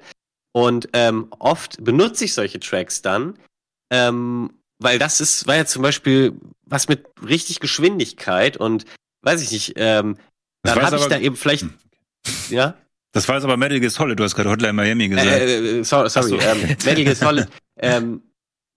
Und 0.54 0.90
ähm, 0.94 1.28
oft 1.40 1.84
benutze 1.84 2.26
ich 2.26 2.34
solche 2.34 2.60
Tracks 2.60 3.02
dann, 3.02 3.38
ähm, 3.92 4.54
weil 4.80 5.00
das 5.00 5.20
ist, 5.20 5.48
war 5.48 5.56
ja 5.56 5.66
zum 5.66 5.82
Beispiel 5.82 6.34
was 6.66 6.88
mit 6.88 7.06
richtig 7.28 7.60
Geschwindigkeit 7.60 8.58
und 8.58 8.86
weiß 9.22 9.42
ich 9.42 9.52
nicht, 9.52 9.74
ähm, 9.78 10.18
dann 10.64 10.82
habe 10.82 10.98
ich 10.98 11.06
da 11.06 11.20
eben 11.20 11.36
vielleicht, 11.36 11.64
hm. 11.64 11.74
ja. 12.50 12.76
Das 13.12 13.28
war 13.28 13.36
jetzt 13.36 13.44
aber 13.44 13.58
Metal 13.58 13.80
Gear 13.80 13.92
Solid, 13.92 14.20
du 14.20 14.24
hast 14.24 14.36
gerade 14.36 14.50
Hotline 14.50 14.74
Miami 14.74 15.10
gesagt. 15.10 15.28
Äh, 15.28 15.80
äh, 15.80 15.84
sorry, 15.84 16.10
sorry. 16.10 16.30
So. 16.30 16.40
Ähm, 16.40 16.62
Metal 16.68 17.04
Gear 17.04 17.16
Solid. 17.16 17.48
ähm, 17.78 18.24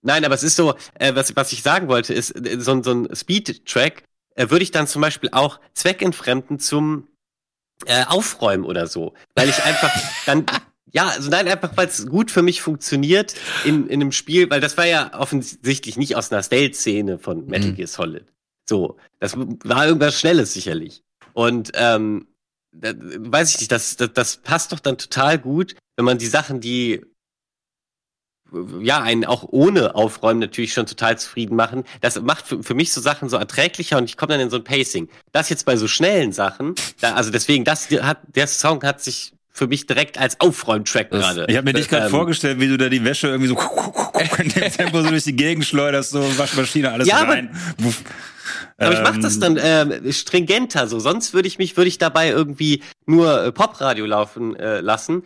nein, 0.03 0.25
aber 0.25 0.35
es 0.35 0.43
ist 0.43 0.57
so, 0.57 0.75
äh, 0.95 1.15
was, 1.15 1.35
was 1.35 1.53
ich 1.53 1.63
sagen 1.63 1.89
wollte, 1.89 2.13
ist, 2.13 2.33
äh, 2.33 2.61
so, 2.61 2.83
so 2.83 2.93
ein 2.93 3.09
Speed-Track 3.15 4.03
äh, 4.35 4.51
würde 4.51 4.63
ich 4.63 4.73
dann 4.73 4.87
zum 4.87 5.01
Beispiel 5.01 5.31
auch 5.33 5.59
zweckentfremden 5.73 6.59
zum 6.59 7.09
äh, 7.87 8.05
Aufräumen 8.05 8.65
oder 8.65 8.87
so. 8.87 9.15
Weil 9.35 9.49
ich 9.49 9.63
einfach 9.63 9.91
dann 10.27 10.45
ja, 10.93 11.09
also 11.09 11.29
nein, 11.29 11.49
einfach 11.49 11.77
weil 11.77 11.89
es 11.89 12.07
gut 12.07 12.31
für 12.31 12.43
mich 12.43 12.63
funktioniert 12.63 13.35
in, 13.65 13.87
in 13.89 14.01
einem 14.01 14.13
Spiel, 14.13 14.49
weil 14.49 14.61
das 14.61 14.79
war 14.79 14.87
ja 14.87 15.19
offensichtlich 15.19 15.97
nicht 15.97 16.17
aus 16.17 16.33
einer 16.33 16.43
Stealth-Szene 16.43 17.19
von 17.19 17.47
Metal 17.47 17.73
mhm. 17.73 17.77
Gear 17.77 17.89
Solid. 17.89 18.25
So, 18.69 18.97
das 19.21 19.37
war 19.37 19.87
irgendwas 19.87 20.19
Schnelles 20.19 20.55
sicherlich. 20.55 21.03
Und 21.37 21.73
ähm, 21.75 22.29
da, 22.73 22.95
weiß 22.97 23.51
ich 23.51 23.59
nicht, 23.59 23.71
das, 23.71 23.97
das, 23.97 24.11
das 24.15 24.39
passt 24.39 24.73
doch 24.73 24.81
dann 24.81 24.97
total 24.97 25.39
gut, 25.39 25.77
wenn 25.97 26.07
man 26.07 26.17
die 26.17 26.29
Sachen, 26.29 26.61
die 26.63 27.03
ja, 28.81 29.03
einen 29.03 29.27
auch 29.27 29.45
ohne 29.51 29.97
Aufräumen 29.97 30.41
natürlich 30.41 30.73
schon 30.73 30.87
total 30.87 31.19
zufrieden 31.19 31.55
machen. 31.55 31.85
Das 32.01 32.19
macht 32.23 32.47
für, 32.47 32.63
für 32.63 32.75
mich 32.75 32.91
so 32.91 33.03
Sachen 33.03 33.29
so 33.29 33.37
erträglicher 33.37 33.99
und 33.99 34.05
ich 34.05 34.17
komme 34.17 34.33
dann 34.33 34.41
in 34.41 34.51
so 34.51 34.57
ein 34.57 34.65
Pacing. 34.65 35.11
Das 35.33 35.51
jetzt 35.51 35.67
bei 35.67 35.77
so 35.77 35.89
schnellen 35.89 36.33
Sachen, 36.33 36.75
da, 37.01 37.15
also 37.15 37.31
deswegen, 37.31 37.65
das 37.65 37.91
hat, 37.91 38.19
der 38.35 38.47
Song 38.47 38.83
hat 38.83 39.03
sich 39.03 39.35
für 39.51 39.67
mich 39.67 39.87
direkt 39.87 40.19
als 40.19 40.41
Aufräumtrack 40.41 41.11
gerade. 41.11 41.45
Ich 41.49 41.57
habe 41.57 41.67
mir 41.67 41.75
dich 41.75 41.89
gerade 41.89 42.07
ähm, 42.07 42.11
vorgestellt, 42.11 42.61
wie 42.61 42.69
du 42.69 42.79
da 42.79 42.89
die 42.89 43.05
Wäsche 43.05 43.29
irgendwie 43.29 43.49
so 43.49 43.59
in 44.39 44.49
dem 44.49 44.73
Tempo 44.73 45.03
so 45.03 45.11
durch 45.11 45.25
die 45.25 45.37
Gegend 45.37 45.67
schleuderst, 45.67 46.11
so 46.11 46.39
Waschmaschine, 46.39 46.93
alles 46.93 47.09
ja, 47.09 47.23
rein. 47.25 47.51
Aber, 47.79 47.93
aber 48.79 48.93
ich 48.93 49.01
mach 49.01 49.19
das 49.19 49.37
ähm, 49.37 49.41
dann 49.41 49.57
äh, 49.57 50.13
stringenter 50.13 50.87
so. 50.87 50.99
Sonst 50.99 51.33
würde 51.33 51.49
ich 51.49 51.59
mich, 51.59 51.77
würde 51.77 51.89
ich 51.89 51.99
dabei 51.99 52.29
irgendwie 52.29 52.83
nur 53.07 53.45
äh, 53.45 53.53
Popradio 53.53 54.05
laufen 54.05 54.55
äh, 54.57 54.81
lassen. 54.81 55.23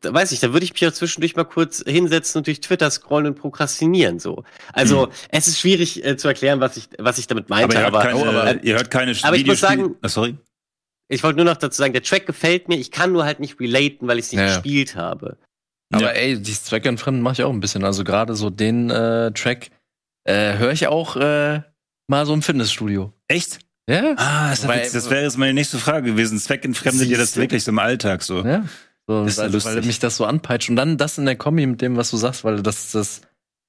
Da 0.00 0.12
weiß 0.12 0.32
ich, 0.32 0.40
da 0.40 0.52
würde 0.52 0.64
ich 0.64 0.72
mich 0.72 0.80
ja 0.80 0.92
zwischendurch 0.92 1.36
mal 1.36 1.44
kurz 1.44 1.82
hinsetzen 1.86 2.38
und 2.38 2.46
durch 2.46 2.60
Twitter 2.60 2.90
scrollen 2.90 3.28
und 3.28 3.34
prokrastinieren 3.36 4.18
so. 4.18 4.44
Also 4.72 5.06
hm. 5.06 5.12
es 5.30 5.48
ist 5.48 5.58
schwierig 5.58 6.04
äh, 6.04 6.16
zu 6.16 6.28
erklären, 6.28 6.60
was 6.60 6.76
ich 6.76 6.88
was 6.98 7.18
ich 7.18 7.26
damit 7.26 7.48
meinte. 7.48 7.64
Aber 7.64 7.74
ihr 7.74 7.80
hört 7.80 7.94
aber, 7.94 8.24
keine, 8.24 8.38
aber, 8.38 8.64
ihr 8.64 8.74
hört 8.74 8.90
keine 8.90 9.14
aber 9.22 9.36
ich 9.36 9.46
muss 9.46 9.60
sagen, 9.60 9.96
oh, 10.02 10.08
sorry. 10.08 10.36
Ich 11.08 11.24
wollte 11.24 11.36
nur 11.36 11.46
noch 11.46 11.56
dazu 11.56 11.76
sagen, 11.76 11.92
der 11.92 12.04
Track 12.04 12.26
gefällt 12.26 12.68
mir. 12.68 12.78
Ich 12.78 12.92
kann 12.92 13.10
nur 13.10 13.24
halt 13.24 13.40
nicht 13.40 13.58
relaten, 13.58 14.06
weil 14.06 14.20
ich 14.20 14.26
es 14.26 14.32
nicht 14.32 14.40
ja. 14.40 14.46
gespielt 14.46 14.94
habe. 14.94 15.38
Aber 15.92 16.02
ja. 16.02 16.10
ey, 16.10 16.40
die 16.40 16.52
Zweckentfremden 16.52 17.20
mache 17.20 17.34
ich 17.34 17.42
auch 17.42 17.52
ein 17.52 17.58
bisschen. 17.58 17.84
Also 17.84 18.04
gerade 18.04 18.36
so 18.36 18.48
den 18.48 18.90
äh, 18.90 19.32
Track 19.32 19.70
äh, 20.22 20.56
höre 20.56 20.70
ich 20.70 20.86
auch 20.86 21.16
äh, 21.16 21.62
mal 22.10 22.26
so 22.26 22.34
im 22.34 22.42
Fitnessstudio. 22.42 23.12
Echt? 23.28 23.60
Ja. 23.88 24.14
Ah, 24.16 24.50
das, 24.50 24.68
weil, 24.68 24.88
das 24.90 25.10
wäre 25.10 25.22
jetzt 25.22 25.38
meine 25.38 25.54
nächste 25.54 25.78
Frage 25.78 26.10
gewesen. 26.10 26.38
Zweckentfremdet 26.38 27.08
ihr 27.08 27.18
das 27.18 27.36
wirklich 27.36 27.64
so 27.64 27.70
im 27.70 27.78
Alltag 27.78 28.22
so? 28.22 28.44
Ja. 28.44 28.64
So, 29.06 29.24
ist 29.24 29.38
weil, 29.38 29.52
weil 29.52 29.82
mich 29.82 29.98
das 29.98 30.16
so 30.16 30.24
anpeitscht. 30.24 30.68
Und 30.68 30.76
dann 30.76 30.96
das 30.98 31.18
in 31.18 31.24
der 31.24 31.36
Kombi 31.36 31.66
mit 31.66 31.80
dem, 31.80 31.96
was 31.96 32.10
du 32.10 32.16
sagst, 32.16 32.44
weil 32.44 32.62
das, 32.62 32.92
das 32.92 33.22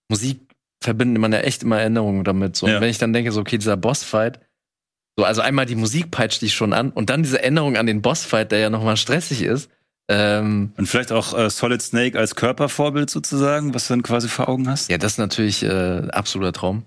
Musik 0.10 0.42
verbindet 0.84 1.22
man 1.22 1.32
ja 1.32 1.40
echt 1.40 1.64
immer 1.64 1.80
Erinnerungen 1.80 2.24
damit. 2.24 2.56
So. 2.56 2.68
Ja. 2.68 2.76
Und 2.76 2.82
wenn 2.82 2.90
ich 2.90 2.98
dann 2.98 3.14
denke, 3.14 3.32
so, 3.32 3.42
okay, 3.42 3.58
dieser 3.58 3.78
Bossfight, 3.78 4.40
so, 5.18 5.26
also 5.26 5.42
einmal 5.42 5.66
die 5.66 5.76
Musik 5.76 6.12
peitscht 6.12 6.42
dich 6.42 6.54
schon 6.54 6.74
an 6.74 6.92
und 6.92 7.10
dann 7.10 7.24
diese 7.24 7.42
Änderung 7.42 7.78
an 7.78 7.86
den 7.86 8.02
Bossfight, 8.02 8.52
der 8.52 8.60
ja 8.60 8.70
nochmal 8.70 8.98
stressig 8.98 9.42
ist. 9.42 9.70
Ähm, 10.08 10.74
und 10.78 10.88
vielleicht 10.88 11.12
auch 11.12 11.38
äh, 11.38 11.50
Solid 11.50 11.82
Snake 11.82 12.18
als 12.18 12.36
Körpervorbild 12.36 13.10
sozusagen, 13.10 13.74
was 13.74 13.88
du 13.88 13.94
dann 13.94 14.04
quasi 14.04 14.28
vor 14.28 14.50
Augen 14.50 14.68
hast? 14.70 14.90
Ja, 14.90 14.98
das 14.98 15.14
ist 15.14 15.18
natürlich 15.20 15.64
äh, 15.64 16.08
absoluter 16.12 16.54
Traum, 16.54 16.84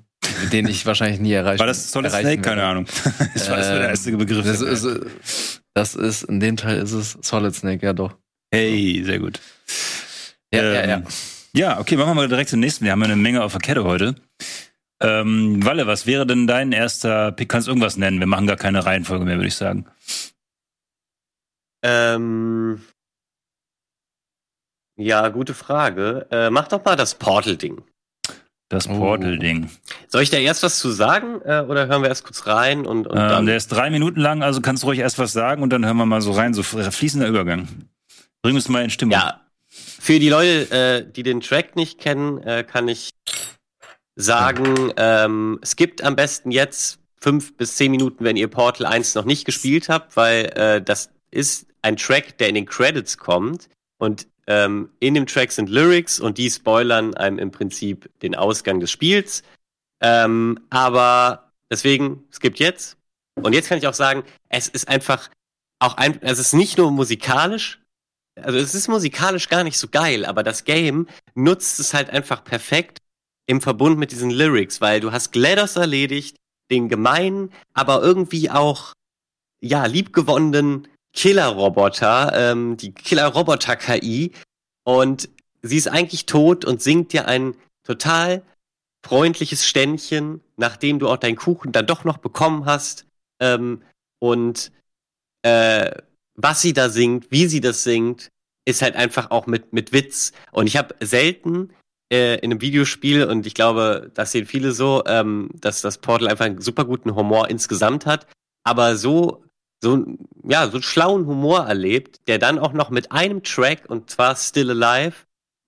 den 0.53 0.67
ich 0.69 0.87
wahrscheinlich 0.87 1.21
nie 1.21 1.33
erreichen 1.33 1.59
War 1.59 1.67
das 1.67 1.91
Solid 1.91 2.11
Snake? 2.11 2.43
Keine 2.43 2.65
Ahnung. 2.65 2.87
das 3.35 3.49
war 3.49 3.57
das 3.57 3.69
der 3.69 3.89
erste 3.89 4.17
Begriff. 4.17 4.45
Das 4.45 4.61
ist, 4.61 5.61
das 5.75 5.95
ist, 5.95 6.25
in 6.25 6.41
dem 6.41 6.57
Teil 6.57 6.79
ist 6.79 6.93
es 6.93 7.19
Solid 7.23 7.55
Snake, 7.55 7.85
ja 7.85 7.93
doch. 7.93 8.17
Hey, 8.53 9.03
sehr 9.05 9.19
gut. 9.19 9.41
Ja, 10.53 10.63
ähm, 10.63 10.75
ja, 10.75 10.87
ja. 10.87 11.03
Ja, 11.57 11.81
okay, 11.81 11.97
machen 11.97 12.11
wir 12.11 12.15
mal 12.15 12.29
direkt 12.29 12.51
zum 12.51 12.61
nächsten. 12.61 12.85
Wir 12.85 12.93
haben 12.93 13.01
ja 13.01 13.07
eine 13.07 13.17
Menge 13.17 13.45
auf 13.45 13.53
der 13.53 13.61
Kette 13.61 13.85
heute. 13.85 14.17
Ähm, 15.01 15.65
Walle, 15.65 15.87
was 15.87 16.07
wäre 16.07 16.27
denn 16.27 16.47
dein 16.47 16.73
erster 16.73 17.31
Pick? 17.33 17.49
Kannst 17.49 17.69
du 17.69 17.71
irgendwas 17.71 17.97
nennen? 17.97 18.19
Wir 18.19 18.27
machen 18.27 18.47
gar 18.47 18.57
keine 18.57 18.85
Reihenfolge 18.85 19.25
mehr, 19.25 19.37
würde 19.37 19.49
ich 19.49 19.55
sagen. 19.55 19.87
Ähm, 21.83 22.83
ja, 24.97 25.29
gute 25.29 25.55
Frage. 25.55 26.27
Äh, 26.31 26.51
mach 26.51 26.69
doch 26.69 26.85
mal 26.85 26.97
das 26.97 27.15
Portal-Ding. 27.17 27.83
Das 28.69 28.89
oh. 28.89 28.99
Portal-Ding. 28.99 29.71
Soll 30.09 30.23
ich 30.23 30.31
da 30.31 30.39
erst 30.39 30.63
was 30.63 30.79
zu 30.79 30.91
sagen 30.91 31.41
äh, 31.45 31.61
oder 31.61 31.87
hören 31.87 32.03
wir 32.03 32.09
erst 32.09 32.25
kurz 32.25 32.47
rein 32.47 32.87
und, 32.87 33.07
und 33.07 33.17
ähm, 33.17 33.29
dann? 33.29 33.47
Der 33.47 33.57
ist 33.57 33.69
drei 33.69 33.91
Minuten 33.91 34.21
lang, 34.21 34.43
also 34.43 34.61
kannst 34.61 34.83
du 34.83 34.89
ruhig 34.89 35.01
erst 35.01 35.19
was 35.19 35.33
sagen 35.33 35.63
und 35.63 35.71
dann 35.71 35.85
hören 35.85 35.97
wir 35.97 36.07
mal 36.07 36.23
so 36.23 36.33
rein, 36.33 36.55
so 36.55 36.63
fließender 36.63 37.29
Übergang. 37.29 37.69
Bring 38.43 38.55
uns 38.55 38.69
mal 38.69 38.83
in 38.83 38.91
Stimmung. 38.91 39.13
Ja, 39.13 39.41
für 39.69 40.19
die 40.19 40.29
Leute, 40.29 40.71
äh, 40.71 41.13
die 41.13 41.23
den 41.23 41.41
Track 41.41 41.77
nicht 41.77 41.99
kennen, 41.99 42.39
äh, 42.43 42.65
kann 42.65 42.89
ich 42.89 43.11
sagen, 44.17 44.93
ähm, 44.97 45.61
skippt 45.65 46.03
am 46.03 46.15
besten 46.15 46.51
jetzt 46.51 46.99
fünf 47.21 47.57
bis 47.57 47.77
zehn 47.77 47.91
Minuten, 47.91 48.25
wenn 48.25 48.37
ihr 48.37 48.49
Portal 48.49 48.87
1 48.87 49.15
noch 49.15 49.25
nicht 49.25 49.45
gespielt 49.45 49.89
habt, 49.89 50.17
weil 50.17 50.45
äh, 50.57 50.83
das 50.83 51.11
ist 51.31 51.67
ein 51.83 51.97
Track, 51.97 52.39
der 52.39 52.49
in 52.49 52.55
den 52.55 52.67
Credits 52.67 53.19
kommt 53.19 53.69
und 53.99 54.27
ähm, 54.47 54.91
in 55.01 55.15
dem 55.15 55.27
Track 55.27 55.53
sind 55.53 55.69
Lyrics 55.69 56.21
und 56.21 56.39
die 56.39 56.51
spoilern 56.51 57.15
einem 57.15 57.39
im 57.39 57.51
Prinzip 57.51 58.11
den 58.21 58.35
Ausgang 58.35 58.81
des 58.81 58.91
Spiels. 58.91 59.43
Ähm, 60.01 60.61
aber 60.71 61.53
deswegen 61.71 62.25
skippt 62.33 62.59
jetzt. 62.59 62.97
Und 63.37 63.53
jetzt 63.53 63.69
kann 63.69 63.79
ich 63.79 63.87
auch 63.87 63.95
sagen, 63.95 64.23
es 64.49 64.69
ist 64.69 64.89
einfach 64.89 65.31
auch 65.79 65.97
ein, 65.97 66.21
es 66.23 66.39
ist 66.39 66.53
nicht 66.53 66.79
nur 66.79 66.91
musikalisch, 66.91 67.81
also 68.41 68.59
es 68.59 68.75
ist 68.75 68.89
musikalisch 68.89 69.49
gar 69.49 69.65
nicht 69.65 69.79
so 69.79 69.89
geil, 69.89 70.25
aber 70.25 70.43
das 70.43 70.65
Game 70.65 71.09
nutzt 71.35 71.81
es 71.81 71.95
halt 71.95 72.11
einfach 72.11 72.45
perfekt 72.45 72.99
im 73.47 73.61
Verbund 73.61 73.99
mit 73.99 74.13
diesen 74.13 74.31
Lyrics, 74.31 74.81
weil 74.81 75.01
du 75.01 75.13
hast 75.13 75.33
GLaDOS 75.33 75.77
erledigt, 75.77 76.37
den 76.71 76.89
gemeinen, 76.89 77.53
aber 77.75 78.03
irgendwie 78.03 78.51
auch, 78.51 78.93
ja, 79.61 79.87
liebgewonnenen 79.87 80.89
Killer-Roboter, 81.15 82.33
ähm, 82.35 82.77
die 82.77 82.93
Killer-Roboter-KI 82.93 84.33
und 84.85 85.29
sie 85.63 85.77
ist 85.77 85.89
eigentlich 85.89 86.27
tot 86.27 86.65
und 86.65 86.83
singt 86.83 87.13
dir 87.13 87.27
ein 87.27 87.55
total 87.85 88.43
freundliches 89.05 89.67
Ständchen, 89.67 90.41
nachdem 90.57 90.99
du 90.99 91.09
auch 91.09 91.17
deinen 91.17 91.37
Kuchen 91.37 91.73
dann 91.73 91.87
doch 91.87 92.05
noch 92.05 92.19
bekommen 92.19 92.65
hast. 92.67 93.07
Ähm, 93.41 93.83
und 94.19 94.73
äh, 95.43 95.91
was 96.35 96.63
sie 96.63 96.73
da 96.73 96.89
singt, 96.89 97.31
wie 97.31 97.47
sie 97.47 97.61
das 97.61 97.85
singt, 97.85 98.31
ist 98.67 98.83
halt 98.83 98.97
einfach 98.97 99.31
auch 99.31 99.47
mit, 99.47 99.73
mit 99.73 99.93
Witz. 99.93 100.33
Und 100.53 100.67
ich 100.67 100.77
habe 100.77 100.95
selten 101.01 101.71
äh, 102.11 102.37
in 102.37 102.51
einem 102.51 102.61
Videospiel 102.61 103.25
und 103.25 103.47
ich 103.47 103.55
glaube, 103.55 104.11
das 104.15 104.33
sehen 104.33 104.47
viele 104.47 104.73
so, 104.73 105.05
ähm, 105.07 105.51
dass 105.55 105.83
das 105.83 105.99
Portal 105.99 106.29
einfach 106.29 106.47
einen 106.47 106.61
super 106.61 106.85
guten 106.85 107.15
Humor 107.15 107.51
insgesamt 107.51 108.07
hat, 108.07 108.27
aber 108.65 108.97
so 108.97 109.44
so 109.85 110.05
ja 110.43 110.69
so 110.69 110.81
schlauen 110.83 111.27
Humor 111.27 111.67
erlebt, 111.67 112.27
der 112.27 112.39
dann 112.39 112.59
auch 112.59 112.73
noch 112.73 112.91
mit 112.91 113.13
einem 113.13 113.43
Track 113.45 113.85
und 113.89 114.11
zwar 114.11 114.35
Still 114.35 114.71
Alive 114.71 115.15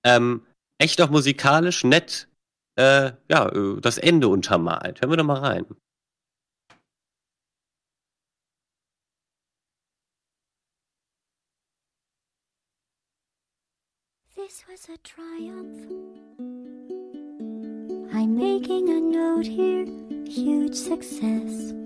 ähm, 0.04 0.42
echt 0.78 1.00
auch 1.02 1.10
musikalisch 1.10 1.84
nett 1.84 2.28
äh, 2.76 3.12
ja 3.30 3.48
äh, 3.50 3.80
das 3.80 3.98
Ende 3.98 4.28
untermalt. 4.28 5.00
Hören 5.00 5.10
wir 5.10 5.16
doch 5.18 5.24
mal 5.24 5.38
rein. 5.38 5.66
This 14.34 14.64
was 14.68 14.88
a 14.88 14.96
triumph. 15.02 15.90
I'm 18.14 18.36
making 18.36 18.88
a 18.88 19.00
note 19.00 19.46
here 19.46 19.86
huge 20.28 20.74
success. 20.74 21.85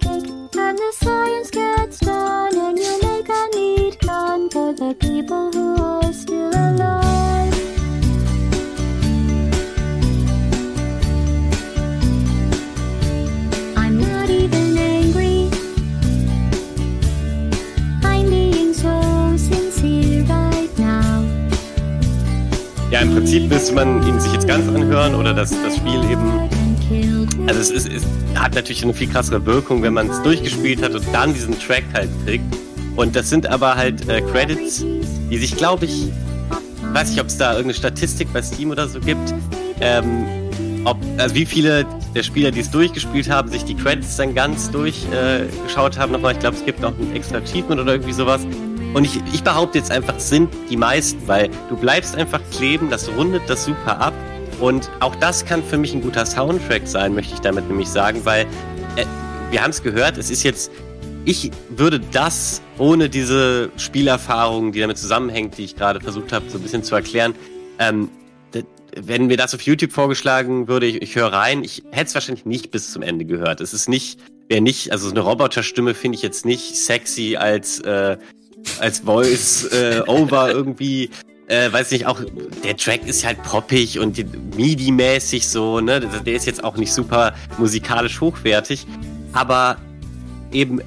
And 0.53 0.77
the 0.77 0.91
science 0.91 1.49
gets 1.49 1.99
done, 1.99 2.55
and 2.57 2.77
you 2.77 2.99
make 3.01 3.29
a 3.29 3.47
neat 3.55 3.99
gun 4.01 4.49
for 4.49 4.73
the 4.73 4.93
people 4.99 5.49
who 5.53 5.81
are 5.81 6.11
still 6.11 6.49
alive. 6.49 7.53
I'm 13.77 13.97
not 13.99 14.29
even 14.29 14.77
angry. 14.77 15.49
I'm 18.03 18.29
being 18.29 18.73
so 18.73 19.37
sincere 19.37 20.25
right 20.25 20.77
now. 20.77 21.23
Ja, 22.91 22.99
im 22.99 23.13
Prinzip 23.13 23.49
müsste 23.49 23.73
man 23.73 24.05
ihn 24.05 24.19
sich 24.19 24.33
jetzt 24.33 24.47
ganz 24.47 24.67
anhören 24.67 25.15
oder 25.15 25.33
das, 25.33 25.51
das 25.51 25.77
Spiel 25.77 26.03
eben. 26.11 26.60
Also 27.51 27.59
es, 27.59 27.69
ist, 27.69 27.91
es 27.91 28.03
hat 28.39 28.55
natürlich 28.55 28.81
eine 28.81 28.93
viel 28.93 29.09
krassere 29.09 29.45
Wirkung, 29.45 29.83
wenn 29.83 29.93
man 29.93 30.09
es 30.09 30.23
durchgespielt 30.23 30.81
hat 30.81 30.95
und 30.95 31.03
dann 31.11 31.33
diesen 31.33 31.59
Track 31.59 31.83
halt 31.93 32.09
kriegt. 32.25 32.45
Und 32.95 33.13
das 33.13 33.29
sind 33.29 33.45
aber 33.45 33.75
halt 33.75 34.07
äh, 34.07 34.21
Credits, 34.21 34.85
die 35.29 35.37
sich, 35.37 35.57
glaube 35.57 35.83
ich, 35.83 36.13
weiß 36.93 37.09
nicht, 37.09 37.19
ob 37.19 37.27
es 37.27 37.37
da 37.37 37.51
irgendeine 37.51 37.73
Statistik 37.73 38.31
bei 38.31 38.41
Steam 38.41 38.71
oder 38.71 38.87
so 38.87 39.01
gibt, 39.01 39.33
ähm, 39.81 40.23
ob, 40.85 40.95
also 41.17 41.35
wie 41.35 41.45
viele 41.45 41.85
der 42.15 42.23
Spieler, 42.23 42.51
die 42.51 42.61
es 42.61 42.71
durchgespielt 42.71 43.29
haben, 43.29 43.51
sich 43.51 43.65
die 43.65 43.75
Credits 43.75 44.15
dann 44.15 44.33
ganz 44.33 44.71
durchgeschaut 44.71 45.97
äh, 45.97 45.99
haben 45.99 46.13
nochmal. 46.13 46.31
Ich 46.31 46.39
glaube, 46.39 46.55
es 46.55 46.63
gibt 46.63 46.81
auch 46.85 46.93
ein 46.97 47.13
extra 47.13 47.39
Achievement 47.39 47.81
oder 47.81 47.91
irgendwie 47.91 48.13
sowas. 48.13 48.47
Und 48.93 49.03
ich, 49.03 49.19
ich 49.33 49.43
behaupte 49.43 49.77
jetzt 49.77 49.91
einfach, 49.91 50.15
es 50.15 50.29
sind 50.29 50.49
die 50.69 50.77
meisten, 50.77 51.27
weil 51.27 51.49
du 51.67 51.75
bleibst 51.75 52.15
einfach 52.15 52.39
kleben, 52.49 52.89
das 52.89 53.09
rundet 53.09 53.41
das 53.47 53.65
super 53.65 53.99
ab. 53.99 54.13
Und 54.61 54.91
auch 54.99 55.15
das 55.15 55.43
kann 55.43 55.63
für 55.63 55.77
mich 55.77 55.93
ein 55.93 56.01
guter 56.01 56.25
Soundtrack 56.25 56.87
sein, 56.87 57.15
möchte 57.15 57.33
ich 57.33 57.41
damit 57.41 57.67
nämlich 57.67 57.89
sagen, 57.89 58.21
weil 58.23 58.43
äh, 58.95 59.05
wir 59.49 59.63
haben 59.63 59.71
es 59.71 59.81
gehört, 59.81 60.17
es 60.17 60.29
ist 60.29 60.43
jetzt, 60.43 60.71
ich 61.25 61.51
würde 61.69 61.99
das 61.99 62.61
ohne 62.77 63.09
diese 63.09 63.71
Spielerfahrung, 63.77 64.71
die 64.71 64.79
damit 64.79 64.99
zusammenhängt, 64.99 65.57
die 65.57 65.65
ich 65.65 65.75
gerade 65.75 65.99
versucht 65.99 66.31
habe, 66.31 66.47
so 66.49 66.59
ein 66.59 66.61
bisschen 66.61 66.83
zu 66.83 66.93
erklären, 66.95 67.33
ähm, 67.79 68.09
wenn 68.95 69.27
mir 69.27 69.37
das 69.37 69.55
auf 69.55 69.61
YouTube 69.61 69.93
vorgeschlagen 69.93 70.67
würde, 70.67 70.85
ich, 70.85 71.01
ich 71.01 71.15
höre 71.15 71.31
rein, 71.33 71.63
ich 71.63 71.83
hätte 71.91 72.07
es 72.07 72.13
wahrscheinlich 72.13 72.45
nicht 72.45 72.71
bis 72.71 72.91
zum 72.91 73.01
Ende 73.01 73.25
gehört. 73.25 73.61
Es 73.61 73.73
ist 73.73 73.89
nicht, 73.89 74.19
wäre 74.49 74.61
nicht, 74.61 74.91
also 74.91 75.07
so 75.07 75.11
eine 75.11 75.21
Roboterstimme 75.21 75.93
finde 75.93 76.17
ich 76.17 76.21
jetzt 76.21 76.45
nicht 76.45 76.75
sexy 76.75 77.37
als 77.37 77.79
äh, 77.79 78.17
als 78.79 78.99
Voice 78.99 79.65
äh, 79.71 80.01
Over 80.07 80.51
irgendwie. 80.51 81.09
Äh, 81.51 81.73
weiß 81.73 81.91
nicht, 81.91 82.05
auch 82.05 82.21
der 82.63 82.77
Track 82.77 83.05
ist 83.05 83.25
halt 83.25 83.43
poppig 83.43 83.99
und 83.99 84.17
MIDI-mäßig 84.55 85.49
so, 85.49 85.81
ne? 85.81 85.99
Der 85.99 86.33
ist 86.33 86.45
jetzt 86.45 86.63
auch 86.63 86.77
nicht 86.77 86.93
super 86.93 87.33
musikalisch 87.57 88.21
hochwertig, 88.21 88.87
aber 89.33 89.75
eben 90.53 90.79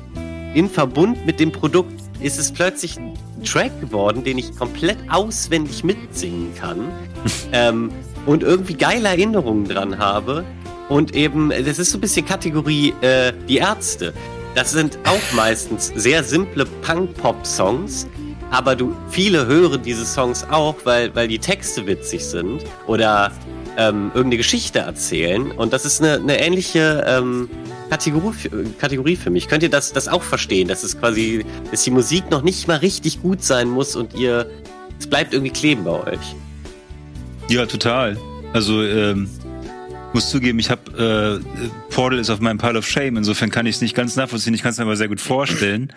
in 0.54 0.70
Verbund 0.70 1.26
mit 1.26 1.38
dem 1.38 1.52
Produkt 1.52 1.92
ist 2.20 2.38
es 2.38 2.50
plötzlich 2.50 2.96
ein 2.96 3.12
Track 3.44 3.78
geworden, 3.82 4.24
den 4.24 4.38
ich 4.38 4.56
komplett 4.56 4.96
auswendig 5.10 5.84
mitsingen 5.84 6.54
kann 6.54 6.88
ähm, 7.52 7.90
und 8.24 8.42
irgendwie 8.42 8.74
geile 8.74 9.08
Erinnerungen 9.08 9.66
dran 9.66 9.98
habe. 9.98 10.46
Und 10.88 11.14
eben, 11.14 11.50
das 11.50 11.78
ist 11.78 11.90
so 11.90 11.98
ein 11.98 12.00
bisschen 12.00 12.24
Kategorie 12.24 12.94
äh, 13.02 13.34
die 13.50 13.58
Ärzte. 13.58 14.14
Das 14.54 14.72
sind 14.72 14.98
auch 15.04 15.36
meistens 15.36 15.92
sehr 15.94 16.24
simple 16.24 16.64
Punk-Pop-Songs, 16.80 18.06
aber 18.50 18.76
du 18.76 18.96
viele 19.10 19.46
hören 19.46 19.82
diese 19.82 20.04
Songs 20.04 20.44
auch, 20.50 20.76
weil, 20.84 21.14
weil 21.14 21.28
die 21.28 21.38
Texte 21.38 21.86
witzig 21.86 22.24
sind 22.24 22.64
oder 22.86 23.32
ähm, 23.76 24.10
irgendeine 24.14 24.36
Geschichte 24.38 24.80
erzählen. 24.80 25.50
Und 25.50 25.72
das 25.72 25.84
ist 25.84 26.00
eine, 26.00 26.14
eine 26.14 26.40
ähnliche 26.40 27.04
ähm, 27.06 27.48
Kategorie, 27.90 28.50
Kategorie 28.78 29.16
für 29.16 29.30
mich. 29.30 29.48
Könnt 29.48 29.62
ihr 29.62 29.70
das, 29.70 29.92
das 29.92 30.08
auch 30.08 30.22
verstehen, 30.22 30.68
dass 30.68 30.82
es 30.82 30.98
quasi, 30.98 31.44
dass 31.70 31.84
die 31.84 31.90
Musik 31.90 32.30
noch 32.30 32.42
nicht 32.42 32.68
mal 32.68 32.78
richtig 32.78 33.22
gut 33.22 33.42
sein 33.42 33.68
muss 33.68 33.96
und 33.96 34.14
ihr, 34.14 34.50
es 34.98 35.06
bleibt 35.06 35.32
irgendwie 35.32 35.52
kleben 35.52 35.84
bei 35.84 36.12
euch? 36.12 36.34
Ja, 37.48 37.66
total. 37.66 38.16
Also, 38.52 38.82
ähm, 38.82 39.28
muss 40.14 40.30
zugeben, 40.30 40.60
ich 40.60 40.70
habe 40.70 41.42
äh, 41.42 41.64
Portal 41.92 42.20
ist 42.20 42.30
auf 42.30 42.40
meinem 42.40 42.58
Pile 42.58 42.78
of 42.78 42.86
Shame. 42.86 43.16
Insofern 43.16 43.50
kann 43.50 43.66
ich 43.66 43.76
es 43.76 43.82
nicht 43.82 43.96
ganz 43.96 44.14
nachvollziehen. 44.16 44.54
Ich 44.54 44.62
kann 44.62 44.70
es 44.70 44.78
mir 44.78 44.84
aber 44.84 44.96
sehr 44.96 45.08
gut 45.08 45.20
vorstellen, 45.20 45.92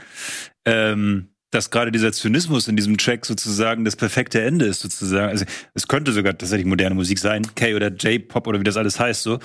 ähm, 0.65 1.29
dass 1.51 1.69
gerade 1.69 1.91
dieser 1.91 2.11
Zynismus 2.11 2.67
in 2.67 2.75
diesem 2.75 2.97
Track 2.97 3.25
sozusagen 3.25 3.85
das 3.85 3.95
perfekte 3.95 4.41
Ende 4.41 4.65
ist 4.65 4.81
sozusagen. 4.81 5.29
Also 5.29 5.45
es 5.73 5.87
könnte 5.87 6.11
sogar 6.11 6.37
tatsächlich 6.37 6.65
moderne 6.65 6.95
Musik 6.95 7.19
sein, 7.19 7.55
K 7.55 7.73
oder 7.73 7.87
J-Pop 7.87 8.47
oder 8.47 8.59
wie 8.59 8.65
das 8.65 8.75
alles 8.75 8.99
heißt 8.99 9.23
so. 9.23 9.39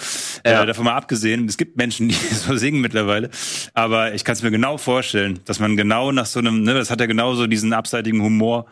Ja. 0.44 0.62
Äh, 0.62 0.66
davon 0.66 0.84
mal 0.84 0.96
abgesehen, 0.96 1.46
es 1.46 1.56
gibt 1.56 1.76
Menschen, 1.76 2.08
die 2.08 2.14
so 2.14 2.56
singen 2.56 2.80
mittlerweile, 2.80 3.30
aber 3.72 4.14
ich 4.14 4.24
kann 4.24 4.32
es 4.32 4.42
mir 4.42 4.50
genau 4.50 4.78
vorstellen, 4.78 5.40
dass 5.44 5.60
man 5.60 5.76
genau 5.76 6.10
nach 6.10 6.26
so 6.26 6.40
einem, 6.40 6.62
ne, 6.62 6.74
das 6.74 6.90
hat 6.90 7.00
ja 7.00 7.06
genauso 7.06 7.46
diesen 7.46 7.72
abseitigen 7.72 8.20
Humor 8.22 8.66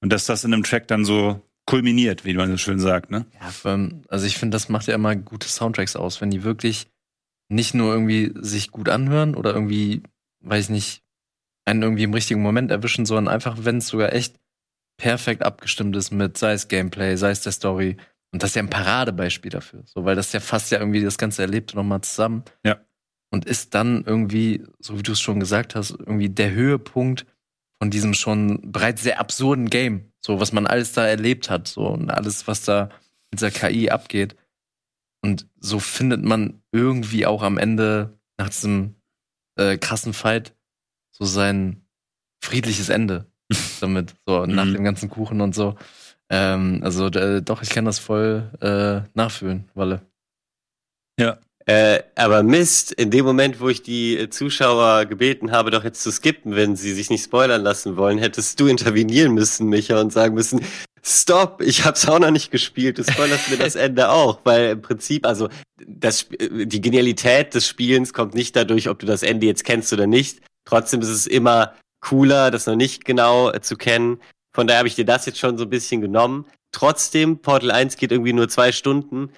und 0.00 0.12
dass 0.12 0.26
das 0.26 0.44
in 0.44 0.52
einem 0.52 0.62
Track 0.62 0.86
dann 0.88 1.06
so 1.06 1.40
kulminiert, 1.66 2.26
wie 2.26 2.34
man 2.34 2.50
so 2.50 2.58
schön 2.58 2.78
sagt, 2.78 3.10
ne? 3.10 3.24
Ja, 3.40 3.78
also 4.08 4.26
ich 4.26 4.36
finde, 4.36 4.54
das 4.54 4.68
macht 4.68 4.86
ja 4.86 4.94
immer 4.94 5.16
gute 5.16 5.48
Soundtracks 5.48 5.96
aus, 5.96 6.20
wenn 6.20 6.30
die 6.30 6.42
wirklich 6.42 6.88
nicht 7.48 7.72
nur 7.72 7.92
irgendwie 7.94 8.32
sich 8.40 8.70
gut 8.70 8.90
anhören 8.90 9.34
oder 9.34 9.54
irgendwie, 9.54 10.02
weiß 10.40 10.64
ich 10.64 10.70
nicht, 10.70 11.03
einen 11.64 11.82
irgendwie 11.82 12.04
im 12.04 12.14
richtigen 12.14 12.42
Moment 12.42 12.70
erwischen, 12.70 13.06
sondern 13.06 13.32
einfach, 13.32 13.58
wenn 13.60 13.78
es 13.78 13.88
sogar 13.88 14.12
echt 14.12 14.38
perfekt 14.96 15.42
abgestimmt 15.42 15.96
ist 15.96 16.10
mit, 16.10 16.38
sei 16.38 16.52
es 16.52 16.68
Gameplay, 16.68 17.16
sei 17.16 17.30
es 17.30 17.40
der 17.40 17.52
Story. 17.52 17.96
Und 18.32 18.42
das 18.42 18.50
ist 18.50 18.56
ja 18.56 18.62
ein 18.62 18.70
Paradebeispiel 18.70 19.50
dafür. 19.50 19.82
So, 19.86 20.04
weil 20.04 20.16
das 20.16 20.32
ja 20.32 20.40
fast 20.40 20.70
ja 20.70 20.78
irgendwie 20.78 21.02
das 21.02 21.18
ganze 21.18 21.42
Erlebte 21.42 21.76
nochmal 21.76 22.02
zusammen. 22.02 22.44
Ja. 22.64 22.80
Und 23.30 23.44
ist 23.44 23.74
dann 23.74 24.04
irgendwie, 24.04 24.64
so 24.78 24.98
wie 24.98 25.02
du 25.02 25.12
es 25.12 25.20
schon 25.20 25.40
gesagt 25.40 25.74
hast, 25.74 25.90
irgendwie 25.90 26.28
der 26.28 26.52
Höhepunkt 26.52 27.26
von 27.80 27.90
diesem 27.90 28.14
schon 28.14 28.72
bereits 28.72 29.02
sehr 29.02 29.20
absurden 29.20 29.68
Game. 29.70 30.12
So, 30.20 30.40
was 30.40 30.52
man 30.52 30.66
alles 30.66 30.92
da 30.92 31.06
erlebt 31.06 31.50
hat, 31.50 31.68
so, 31.68 31.86
und 31.86 32.10
alles, 32.10 32.46
was 32.46 32.62
da 32.62 32.90
mit 33.30 33.40
dieser 33.40 33.50
KI 33.50 33.90
abgeht. 33.90 34.36
Und 35.22 35.46
so 35.58 35.80
findet 35.80 36.22
man 36.22 36.62
irgendwie 36.72 37.26
auch 37.26 37.42
am 37.42 37.58
Ende 37.58 38.18
nach 38.38 38.48
diesem 38.48 38.94
äh, 39.56 39.76
krassen 39.76 40.12
Fight 40.12 40.54
so 41.16 41.24
sein 41.24 41.86
friedliches 42.42 42.88
Ende 42.88 43.26
damit, 43.80 44.14
so 44.26 44.44
nach 44.46 44.64
Mhm. 44.64 44.74
dem 44.74 44.84
ganzen 44.84 45.08
Kuchen 45.08 45.40
und 45.40 45.54
so. 45.54 45.76
Ähm, 46.30 46.80
also 46.82 47.06
äh, 47.06 47.40
doch, 47.42 47.62
ich 47.62 47.70
kann 47.70 47.84
das 47.84 47.98
voll 47.98 48.50
äh, 48.60 49.08
nachfühlen, 49.14 49.70
Walle. 49.74 50.02
Äh, 51.66 52.02
aber 52.14 52.42
Mist, 52.42 52.92
in 52.92 53.10
dem 53.10 53.24
Moment, 53.24 53.58
wo 53.58 53.70
ich 53.70 53.82
die 53.82 54.28
Zuschauer 54.28 55.06
gebeten 55.06 55.50
habe, 55.50 55.70
doch 55.70 55.82
jetzt 55.82 56.02
zu 56.02 56.12
skippen, 56.12 56.54
wenn 56.56 56.76
sie 56.76 56.92
sich 56.92 57.08
nicht 57.08 57.24
spoilern 57.24 57.62
lassen 57.62 57.96
wollen, 57.96 58.18
hättest 58.18 58.60
du 58.60 58.66
intervenieren 58.66 59.32
müssen, 59.32 59.70
Micha, 59.70 59.98
und 59.98 60.12
sagen 60.12 60.34
müssen, 60.34 60.60
stopp, 61.02 61.62
ich 61.62 61.86
hab's 61.86 62.06
auch 62.06 62.18
noch 62.18 62.30
nicht 62.32 62.50
gespielt, 62.50 62.98
du 62.98 63.04
spoilerst 63.04 63.48
mir 63.48 63.56
das 63.56 63.76
Ende 63.76 64.10
auch, 64.10 64.40
weil 64.44 64.72
im 64.72 64.82
Prinzip, 64.82 65.24
also 65.26 65.48
das, 65.86 66.24
äh, 66.32 66.66
die 66.66 66.82
Genialität 66.82 67.54
des 67.54 67.66
Spielens 67.66 68.12
kommt 68.12 68.34
nicht 68.34 68.54
dadurch, 68.56 68.90
ob 68.90 68.98
du 68.98 69.06
das 69.06 69.22
Ende 69.22 69.46
jetzt 69.46 69.64
kennst 69.64 69.90
oder 69.94 70.06
nicht. 70.06 70.42
Trotzdem 70.64 71.00
ist 71.00 71.08
es 71.08 71.26
immer 71.26 71.74
cooler, 72.00 72.50
das 72.50 72.66
noch 72.66 72.76
nicht 72.76 73.04
genau 73.04 73.50
äh, 73.50 73.60
zu 73.60 73.76
kennen. 73.76 74.18
Von 74.54 74.66
daher 74.66 74.78
habe 74.78 74.88
ich 74.88 74.94
dir 74.94 75.04
das 75.04 75.26
jetzt 75.26 75.38
schon 75.38 75.58
so 75.58 75.64
ein 75.64 75.70
bisschen 75.70 76.00
genommen. 76.00 76.46
Trotzdem, 76.72 77.38
Portal 77.38 77.70
1 77.70 77.96
geht 77.96 78.12
irgendwie 78.12 78.32
nur 78.32 78.48
zwei 78.48 78.72
Stunden. 78.72 79.30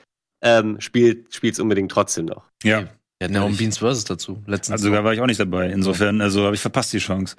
Ähm, 0.42 0.80
spielt 0.80 1.34
spielt's 1.34 1.58
unbedingt 1.60 1.90
trotzdem 1.90 2.26
noch. 2.26 2.44
Ja. 2.62 2.88
Wir 3.18 3.24
hatten 3.24 3.34
ja 3.34 3.42
auch 3.42 3.46
ein 3.48 3.56
Beans 3.56 3.78
Versus 3.78 4.04
dazu. 4.04 4.42
Letztens. 4.46 4.72
Also 4.72 4.90
da 4.92 5.02
war 5.02 5.14
ich 5.14 5.22
auch 5.22 5.26
nicht 5.26 5.40
dabei. 5.40 5.70
Insofern, 5.70 6.20
also 6.20 6.44
habe 6.44 6.54
ich 6.54 6.60
verpasst 6.60 6.92
die 6.92 6.98
Chance. 6.98 7.36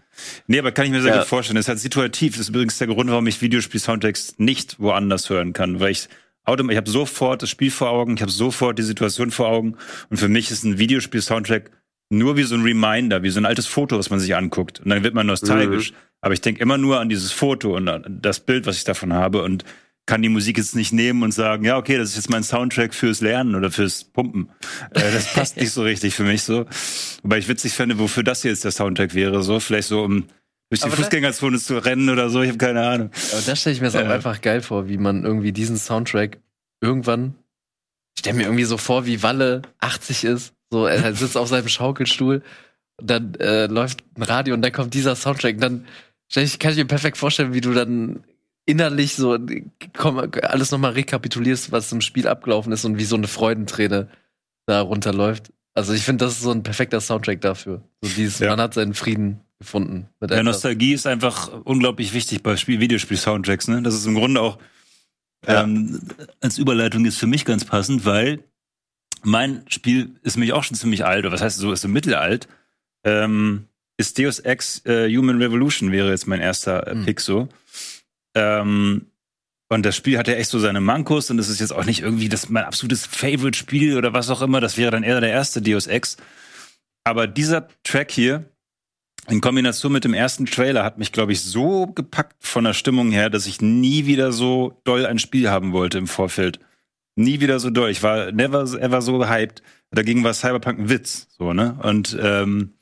Nee, 0.47 0.58
aber 0.58 0.71
kann 0.71 0.86
ich 0.86 0.91
mir 0.91 1.04
sehr 1.04 1.13
Ja. 1.13 1.19
gut 1.19 1.28
vorstellen. 1.28 1.56
Das 1.56 1.65
ist 1.65 1.69
halt 1.69 1.80
situativ. 1.80 2.34
Das 2.34 2.41
ist 2.41 2.50
übrigens 2.50 2.80
der 2.80 2.88
Grund, 2.88 3.12
warum 3.12 3.28
ich 3.28 3.41
Videospiel-Soundtracks 3.41 4.36
nicht 4.38 4.80
woanders 4.80 5.30
hören 5.30 5.54
kann. 5.54 5.80
Weil 5.80 5.91
ich 5.91 6.10
autom 6.45 6.71
ich 6.71 6.78
habe 6.78 6.89
sofort 6.89 7.43
das 7.43 7.52
Spiel 7.52 7.69
vor 7.69 7.89
Augen, 7.91 8.15
ich 8.15 8.21
habe 8.23 8.32
sofort 8.32 8.80
die 8.80 8.84
Situation 8.84 9.30
vor 9.30 9.50
Augen. 9.50 9.78
Und 10.10 10.17
für 10.17 10.30
mich 10.30 10.50
ist 10.50 10.63
ein 10.63 10.80
Videospiel-Soundtrack 10.80 11.69
nur 12.10 12.38
wie 12.38 12.43
so 12.43 12.56
ein 12.56 12.62
Reminder, 12.63 13.24
wie 13.24 13.30
so 13.30 13.39
ein 13.39 13.46
altes 13.46 13.67
Foto, 13.67 13.98
was 13.98 14.10
man 14.10 14.20
sich 14.20 14.36
anguckt. 14.36 14.80
Und 14.80 14.89
dann 14.89 15.04
wird 15.04 15.13
man 15.13 15.28
nostalgisch. 15.28 15.93
Aber 16.22 16.34
ich 16.34 16.41
denke 16.41 16.62
immer 16.62 16.78
nur 16.78 17.00
an 17.00 17.10
dieses 17.10 17.32
Foto 17.32 17.76
und 17.76 17.88
an 17.88 18.20
das 18.22 18.39
Bild, 18.39 18.65
was 18.65 18.78
ich 18.78 18.84
davon 18.84 19.13
habe. 19.13 19.43
Und 19.43 19.63
kann 20.06 20.22
die 20.22 20.30
Musik 20.30 20.58
jetzt 20.58 20.74
nicht 20.74 20.93
nehmen 20.93 21.22
und 21.22 21.34
sagen, 21.34 21.65
ja, 21.65 21.76
okay, 21.78 21.98
das 21.98 22.12
ist 22.12 22.15
jetzt 22.15 22.30
mein 22.30 22.43
Soundtrack 22.43 22.93
fürs 22.93 23.20
Lernen 23.20 23.56
oder 23.56 23.72
fürs 23.72 24.06
Pumpen. 24.06 24.50
Äh, 24.91 25.12
das 25.12 25.34
passt 25.34 25.58
nicht 25.60 25.72
so 25.72 25.84
richtig 25.84 26.15
für 26.15 26.24
mich 26.24 26.43
so. 26.43 26.65
Wobei 27.24 27.39
ich 27.39 27.50
witzig 27.50 27.74
fände, 27.74 28.00
wofür 28.00 28.24
das 28.24 28.41
hier 28.41 28.52
jetzt 28.52 28.63
der 28.63 28.72
Soundtrack 28.72 29.13
wäre, 29.13 29.43
so 29.43 29.60
vielleicht 29.60 29.89
so 29.89 30.04
um 30.04 30.24
durch 30.70 30.80
die 30.80 30.86
Aber 30.88 30.96
Fußgängerzone 30.96 31.60
zu 31.60 31.78
rennen 31.78 32.10
oder 32.10 32.30
so, 32.30 32.41
ich 32.41 32.48
habe 32.50 32.58
keine 32.58 32.88
Ahnung. 32.88 33.10
Aber 33.34 33.41
da 33.46 33.56
stelle 33.58 33.74
ich 33.74 33.82
mir 33.82 33.88
das 33.88 33.96
auch 33.96 34.02
Ja. 34.02 34.12
einfach 34.12 34.41
geil 34.41 34.62
vor, 34.62 34.88
wie 34.88 34.98
man 34.98 35.26
irgendwie 35.26 35.52
diesen 35.52 35.76
Soundtrack 35.78 36.39
irgendwann. 36.82 37.36
Ich 38.15 38.20
stelle 38.22 38.38
mir 38.38 38.43
irgendwie 38.43 38.63
so 38.63 38.78
vor, 38.78 39.06
wie 39.06 39.24
Walle 39.24 39.62
80 39.80 40.24
ist. 40.24 40.54
So, 40.71 40.86
er 40.86 41.13
sitzt 41.15 41.38
auf 41.38 41.47
seinem 41.47 41.67
Schaukelstuhl 41.67 42.41
und 42.99 43.10
dann 43.10 43.36
äh, 43.36 43.67
läuft 43.67 44.03
ein 44.15 44.23
Radio 44.23 44.53
und 44.53 44.62
dann 44.62 44.71
kommt 44.71 44.93
dieser 44.93 45.15
Soundtrack. 45.15 45.56
Und 45.56 45.62
dann 45.62 45.86
ich, 46.36 46.60
kann 46.60 46.71
ich 46.71 46.77
mir 46.77 46.86
perfekt 46.86 47.17
vorstellen, 47.17 47.53
wie 47.53 47.62
du 47.62 47.73
dann 47.73 48.23
innerlich 48.65 49.15
so 49.15 49.38
komm, 49.95 50.30
alles 50.41 50.71
nochmal 50.71 50.91
rekapitulierst, 50.91 51.71
was 51.71 51.91
im 51.93 52.01
Spiel 52.01 52.27
abgelaufen 52.27 52.73
ist 52.73 52.84
und 52.84 52.97
wie 52.97 53.06
so 53.06 53.15
eine 53.15 53.27
Freudenträne 53.27 54.10
da 54.65 54.82
runterläuft. 54.82 55.53
Also 55.73 55.93
ich 55.93 56.03
finde, 56.03 56.25
das 56.25 56.34
ist 56.34 56.41
so 56.41 56.51
ein 56.51 56.63
perfekter 56.63 56.99
Soundtrack 56.99 57.39
dafür. 57.39 57.82
So 58.01 58.10
dieses, 58.10 58.39
Ja. 58.39 58.49
man 58.49 58.60
hat 58.60 58.73
seinen 58.73 58.93
Frieden 58.93 59.39
gefunden. 59.60 60.10
Mit 60.19 60.32
Ja, 60.32 60.38
etwas. 60.38 60.56
Nostalgie 60.56 60.91
ist 60.93 61.08
einfach 61.08 61.49
unglaublich 61.63 62.13
wichtig 62.13 62.43
bei 62.43 62.58
Spiel 62.58 62.80
Videospiel-Soundtracks, 62.82 63.69
ne? 63.69 63.82
Das 63.84 63.93
ist 63.93 64.06
im 64.06 64.15
Grunde 64.15 64.41
auch 64.41 64.58
Ja. 65.47 65.63
ähm, 65.63 66.01
als 66.41 66.58
Überleitung 66.58 67.06
ist 67.06 67.17
für 67.19 67.27
mich 67.27 67.45
ganz 67.45 67.63
passend, 67.63 68.03
weil 68.06 68.39
mein 69.28 69.66
Spiel 69.68 70.12
ist 70.24 70.38
nämlich 70.38 70.54
auch 70.54 70.63
schon 70.63 70.78
ziemlich 70.78 71.04
alt, 71.04 71.26
oder 71.26 71.34
was 71.34 71.42
heißt 71.42 71.58
so, 71.58 71.74
ist 71.74 71.82
so 71.82 71.90
mittelalt. 71.90 72.48
Ähm, 73.04 73.68
ist 73.98 74.18
Deus 74.18 74.40
Ex 74.40 74.86
äh, 74.86 75.13
Human 75.13 75.42
Revolution 75.42 75.92
wäre 75.92 76.12
jetzt 76.12 76.28
mein 76.28 76.40
erster 76.40 76.88
äh, 76.88 76.92
Hm. 76.92 77.06
Pick 77.06 77.20
so. 77.20 77.50
Ähm, 78.36 79.08
und 79.68 79.86
das 79.86 79.98
Spiel 79.98 80.18
hat 80.18 80.30
ja 80.30 80.36
echt 80.36 80.50
so 80.50 80.60
seine 80.60 80.80
Mankos 80.80 81.30
und 81.30 81.40
es 81.40 81.50
ist 81.50 81.60
jetzt 81.60 81.74
auch 81.74 81.84
nicht 81.84 82.02
irgendwie 82.02 82.30
das 82.30 82.48
mein 82.48 82.63
absolutes 82.63 83.06
Favorite-Spiel 83.06 83.98
oder 83.98 84.13
was 84.13 84.30
auch 84.30 84.42
immer. 84.42 84.62
Das 84.62 84.78
wäre 84.78 84.92
dann 84.92 85.04
eher 85.04 85.20
der 85.20 85.32
erste 85.32 85.62
Deus 85.62 85.88
Ex. 85.88 86.16
Aber 87.04 87.28
dieser 87.28 87.68
Track 87.84 88.12
hier, 88.12 88.46
in 89.28 89.42
Kombination 89.42 89.92
mit 89.92 90.06
dem 90.06 90.13
ersten 90.13 90.46
Trailer 90.46 90.86
hat 90.86 91.00
mich, 91.00 91.12
glaube 91.12 91.34
ich, 91.34 91.42
so 91.42 91.88
gepackt 91.88 92.38
von 92.40 92.63
der 92.63 92.74
Stimmung 92.74 93.12
her, 93.12 93.30
dass 93.30 93.46
ich 93.46 93.60
nie 93.60 94.06
wieder 94.06 94.32
so 94.32 94.80
doll 94.86 95.06
ein 95.06 95.20
Spiel 95.20 95.50
haben 95.50 95.74
wollte 95.74 95.98
im 95.98 96.08
Vorfeld. 96.08 96.62
Nie 97.17 97.39
wieder 97.41 97.60
so 97.60 97.69
doll. 97.71 97.89
Ich 97.89 98.03
war 98.03 98.32
never 98.32 98.62
ever 98.80 99.01
so 99.01 99.17
gehypt. 99.17 99.63
Dagegen 99.91 100.23
war 100.23 100.34
Cyberpunk 100.34 100.80
ein 100.80 100.89
Witz, 100.89 101.27
so, 101.38 101.51
ne? 101.51 101.77
Und 101.82 102.15
ähm, 102.21 102.77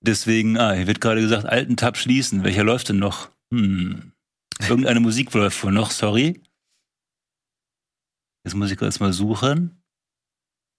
deswegen, 0.00 0.58
ah, 0.58 0.72
hier 0.72 0.86
wird 0.86 1.00
gerade 1.00 1.20
gesagt, 1.22 1.46
alten 1.46 1.76
Tab 1.76 1.96
schließen. 1.96 2.44
Welcher 2.44 2.64
läuft 2.64 2.90
denn 2.90 2.98
noch? 2.98 3.30
Hm. 3.52 4.12
Irgendeine 4.68 5.00
Musik 5.00 5.32
läuft 5.32 5.64
wohl 5.64 5.72
noch, 5.72 5.90
sorry. 5.90 6.42
Jetzt 8.44 8.54
muss 8.54 8.70
ich 8.70 8.76
kurz 8.78 9.00
mal 9.00 9.12
suchen. 9.12 9.82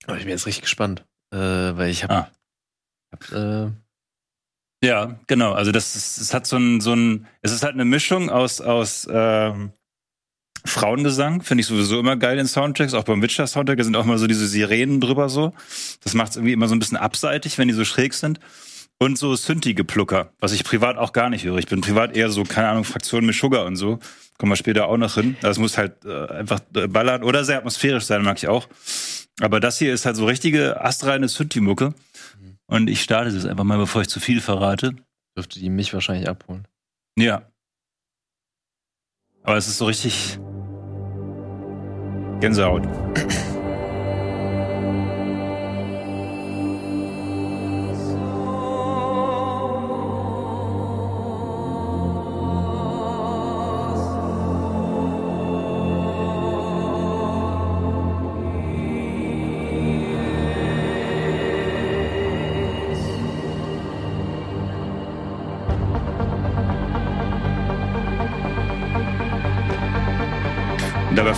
Aber 0.05 0.17
ich 0.17 0.23
bin 0.23 0.31
jetzt 0.31 0.45
richtig 0.45 0.63
gespannt, 0.63 1.05
äh, 1.33 1.37
weil 1.37 1.89
ich 1.89 2.03
habe 2.03 2.13
Ah. 2.13 2.31
hab, 3.11 3.31
äh, 3.31 3.71
Ja, 4.83 5.19
genau. 5.27 5.53
Also 5.53 5.71
das, 5.71 5.95
ist, 5.95 6.17
es 6.19 6.33
hat 6.33 6.45
so 6.47 6.57
ein, 6.57 6.81
so 6.81 6.93
ein, 6.93 7.27
es 7.41 7.51
ist 7.51 7.63
halt 7.63 7.73
eine 7.73 7.85
Mischung 7.85 8.29
aus 8.29 8.61
aus 8.61 9.07
ähm, 9.11 9.73
Frauengesang, 10.65 11.41
finde 11.41 11.61
ich 11.61 11.67
sowieso 11.67 11.99
immer 11.99 12.15
geil 12.17 12.37
in 12.37 12.47
Soundtracks. 12.47 12.93
Auch 12.93 13.03
beim 13.03 13.21
Witcher 13.21 13.47
Soundtrack 13.47 13.77
da 13.77 13.83
sind 13.83 13.95
auch 13.95 14.05
mal 14.05 14.17
so 14.17 14.27
diese 14.27 14.47
Sirenen 14.47 15.01
drüber 15.01 15.29
so. 15.29 15.53
Das 16.03 16.13
macht 16.13 16.31
es 16.31 16.35
irgendwie 16.37 16.53
immer 16.53 16.67
so 16.67 16.75
ein 16.75 16.79
bisschen 16.79 16.97
abseitig, 16.97 17.57
wenn 17.57 17.67
die 17.67 17.73
so 17.73 17.85
schräg 17.85 18.13
sind. 18.13 18.39
Und 18.99 19.17
so 19.17 19.35
Synthi-Geplucker, 19.35 20.31
was 20.39 20.51
ich 20.51 20.63
privat 20.63 20.97
auch 20.97 21.11
gar 21.11 21.31
nicht 21.31 21.43
höre. 21.43 21.57
Ich 21.57 21.65
bin 21.65 21.81
privat 21.81 22.15
eher 22.15 22.29
so, 22.29 22.43
keine 22.43 22.69
Ahnung, 22.69 22.83
Fraktion 22.83 23.25
mit 23.25 23.33
Sugar 23.33 23.65
und 23.65 23.75
so. 23.75 23.97
Kommen 24.37 24.51
wir 24.51 24.55
später 24.55 24.87
auch 24.87 24.97
noch 24.97 25.15
hin. 25.15 25.37
Das 25.41 25.57
muss 25.57 25.77
halt 25.79 26.05
äh, 26.05 26.27
einfach 26.27 26.59
äh, 26.75 26.87
ballern 26.87 27.23
oder 27.23 27.43
sehr 27.43 27.57
atmosphärisch 27.57 28.03
sein, 28.03 28.21
mag 28.21 28.37
ich 28.37 28.47
auch. 28.47 28.67
Aber 29.39 29.59
das 29.59 29.79
hier 29.79 29.91
ist 29.91 30.05
halt 30.05 30.17
so 30.17 30.25
richtige 30.25 30.81
astreine 30.81 31.27
Synthi-Mucke. 31.27 31.95
Und 32.67 32.89
ich 32.89 33.01
starte 33.01 33.31
das 33.33 33.45
einfach 33.45 33.63
mal, 33.63 33.79
bevor 33.79 34.03
ich 34.03 34.07
zu 34.07 34.19
viel 34.19 34.39
verrate. 34.39 34.95
dürfte 35.35 35.59
die 35.59 35.71
mich 35.71 35.93
wahrscheinlich 35.95 36.29
abholen. 36.29 36.67
Ja. 37.17 37.41
Aber 39.43 39.57
es 39.57 39.67
ist 39.67 39.79
so 39.79 39.85
richtig 39.85 40.39
Gänsehaut. 42.41 42.83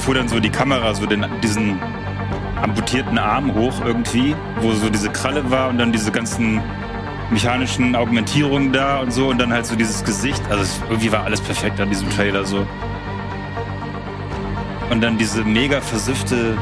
fuhr 0.03 0.15
dann 0.15 0.27
so 0.27 0.39
die 0.41 0.49
Kamera 0.49 0.93
so 0.93 1.05
den, 1.05 1.25
diesen 1.41 1.79
amputierten 2.61 3.17
Arm 3.17 3.53
hoch 3.53 3.73
irgendwie, 3.85 4.35
wo 4.59 4.73
so 4.73 4.89
diese 4.89 5.09
Kralle 5.09 5.49
war 5.49 5.69
und 5.69 5.77
dann 5.77 5.93
diese 5.93 6.11
ganzen 6.11 6.61
mechanischen 7.29 7.95
Augmentierungen 7.95 8.73
da 8.73 8.99
und 8.99 9.11
so 9.11 9.29
und 9.29 9.39
dann 9.39 9.53
halt 9.53 9.65
so 9.65 9.77
dieses 9.77 10.03
Gesicht. 10.03 10.41
Also 10.49 10.63
es, 10.63 10.81
irgendwie 10.89 11.11
war 11.11 11.23
alles 11.23 11.39
perfekt 11.39 11.79
an 11.79 11.89
diesem 11.89 12.09
Trailer 12.09 12.43
so. 12.43 12.67
Und 14.89 15.01
dann 15.01 15.17
diese 15.17 15.43
mega 15.45 15.79
versiffte 15.79 16.57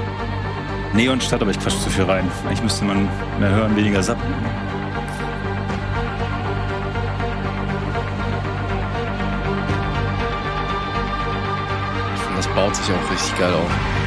Neonstadt, 0.94 1.42
aber 1.42 1.50
ich 1.50 1.60
quatsch 1.60 1.80
zu 1.80 1.90
viel 1.90 2.04
rein. 2.04 2.30
Eigentlich 2.46 2.62
müsste 2.62 2.86
man 2.86 3.10
mehr 3.40 3.50
hören, 3.50 3.76
weniger 3.76 4.04
sappen. 4.04 4.34
Baut 12.56 12.76
sich 12.76 12.94
auch 12.94 13.12
richtig 13.12 13.38
geil 13.38 13.54
auf. 13.54 14.01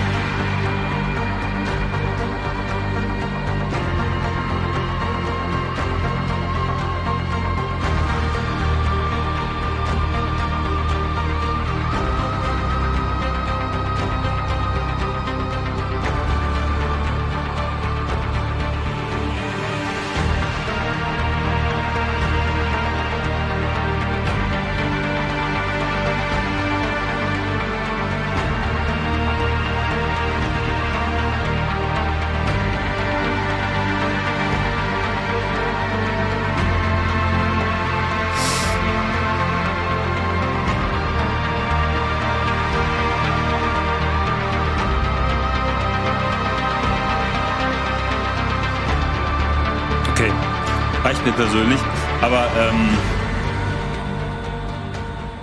Persönlich. 51.54 51.80
Aber 52.20 52.48
ähm, 52.58 52.88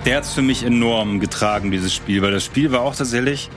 der 0.05 0.17
hat 0.17 0.23
es 0.23 0.33
für 0.33 0.41
mich 0.41 0.63
enorm 0.63 1.19
getragen, 1.19 1.71
dieses 1.71 1.93
Spiel, 1.93 2.21
weil 2.21 2.31
das 2.31 2.43
Spiel 2.43 2.71
war 2.71 2.81
auch 2.81 2.95
tatsächlich, 2.95 3.49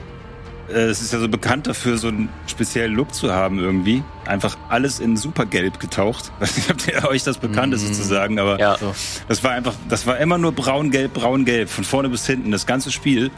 äh, 0.69 0.73
es 0.73 1.01
ist 1.01 1.11
ja 1.11 1.19
so 1.19 1.27
bekannt 1.27 1.67
dafür, 1.67 1.97
so 1.97 2.07
einen 2.07 2.29
speziellen 2.47 2.93
Look 2.93 3.13
zu 3.13 3.33
haben 3.33 3.59
irgendwie. 3.59 4.03
Einfach 4.25 4.57
alles 4.69 5.01
in 5.01 5.17
supergelb 5.17 5.79
getaucht. 5.79 6.31
Ich 6.41 6.69
weiß 6.69 6.85
nicht, 6.85 7.03
ob 7.03 7.09
euch 7.09 7.23
das 7.23 7.39
bekannt 7.39 7.73
ist 7.73 7.85
sozusagen, 7.85 8.39
aber 8.39 8.57
Ja. 8.59 8.77
Das 9.27 9.43
war 9.43 9.51
einfach, 9.51 9.73
das 9.89 10.07
war 10.07 10.17
immer 10.17 10.37
nur 10.37 10.53
braun-gelb, 10.53 11.13
braun-gelb, 11.13 11.69
von 11.69 11.83
vorne 11.83 12.07
bis 12.07 12.25
hinten, 12.25 12.51
das 12.51 12.65
ganze 12.65 12.89
Spiel. 12.91 13.31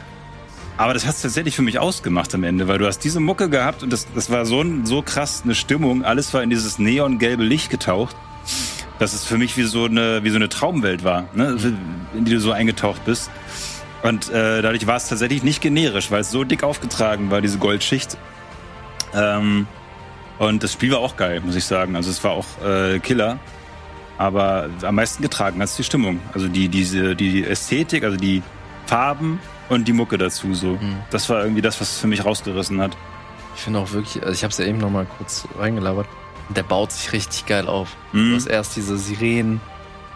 Aber 0.76 0.94
das 0.94 1.06
hat 1.06 1.16
es 1.16 1.22
tatsächlich 1.22 1.56
für 1.56 1.62
mich 1.62 1.80
ausgemacht 1.80 2.32
am 2.36 2.44
Ende, 2.44 2.68
weil 2.68 2.78
du 2.78 2.86
hast 2.86 3.00
diese 3.00 3.18
Mucke 3.18 3.50
gehabt 3.50 3.82
und 3.82 3.92
das, 3.92 4.06
das 4.14 4.30
war 4.30 4.46
so, 4.46 4.60
ein, 4.60 4.86
so 4.86 5.02
krass 5.02 5.42
eine 5.44 5.56
Stimmung. 5.56 6.04
Alles 6.04 6.32
war 6.34 6.44
in 6.44 6.50
dieses 6.50 6.78
neongelbe 6.78 7.42
Licht 7.42 7.68
getaucht, 7.68 8.14
dass 8.98 9.12
es 9.12 9.24
für 9.24 9.38
mich 9.38 9.56
wie 9.56 9.62
so 9.62 9.84
eine, 9.84 10.24
wie 10.24 10.30
so 10.30 10.36
eine 10.36 10.48
Traumwelt 10.48 11.04
war, 11.04 11.28
ne? 11.34 11.56
in 12.14 12.24
die 12.24 12.32
du 12.32 12.40
so 12.40 12.52
eingetaucht 12.52 13.04
bist. 13.04 13.30
Und 14.02 14.30
äh, 14.30 14.62
dadurch 14.62 14.86
war 14.86 14.96
es 14.96 15.08
tatsächlich 15.08 15.42
nicht 15.42 15.60
generisch, 15.60 16.10
weil 16.10 16.20
es 16.20 16.30
so 16.30 16.44
dick 16.44 16.62
aufgetragen 16.62 17.30
war, 17.30 17.40
diese 17.40 17.58
Goldschicht. 17.58 18.16
Ähm, 19.14 19.66
und 20.38 20.62
das 20.62 20.72
Spiel 20.72 20.92
war 20.92 20.98
auch 20.98 21.16
geil, 21.16 21.40
muss 21.44 21.56
ich 21.56 21.64
sagen. 21.64 21.96
Also 21.96 22.10
es 22.10 22.22
war 22.22 22.32
auch 22.32 22.46
äh, 22.64 23.00
Killer. 23.00 23.38
Aber 24.16 24.68
am 24.82 24.96
meisten 24.96 25.22
getragen 25.22 25.60
hat 25.60 25.68
es 25.68 25.76
die 25.76 25.84
Stimmung. 25.84 26.20
Also 26.32 26.48
die, 26.48 26.68
diese, 26.68 27.16
die 27.16 27.44
Ästhetik, 27.44 28.04
also 28.04 28.16
die 28.16 28.42
Farben, 28.86 29.40
und 29.68 29.86
die 29.86 29.92
Mucke 29.92 30.18
dazu 30.18 30.54
so. 30.54 30.72
Mhm. 30.72 30.96
Das 31.10 31.28
war 31.28 31.42
irgendwie 31.42 31.62
das, 31.62 31.80
was 31.80 31.92
es 31.92 31.98
für 31.98 32.06
mich 32.06 32.24
rausgerissen 32.24 32.80
hat. 32.80 32.96
Ich 33.54 33.62
finde 33.62 33.80
auch 33.80 33.92
wirklich, 33.92 34.22
also 34.22 34.32
ich 34.32 34.44
habe 34.44 34.52
es 34.52 34.58
ja 34.58 34.66
eben 34.66 34.78
noch 34.78 34.90
mal 34.90 35.06
kurz 35.06 35.46
reingelabert. 35.58 36.06
Der 36.50 36.62
baut 36.62 36.92
sich 36.92 37.12
richtig 37.12 37.46
geil 37.46 37.66
auf. 37.68 37.96
Mhm. 38.12 38.30
Du 38.30 38.36
hast 38.36 38.46
erst 38.46 38.76
diese 38.76 38.96
Sirenen, 38.96 39.60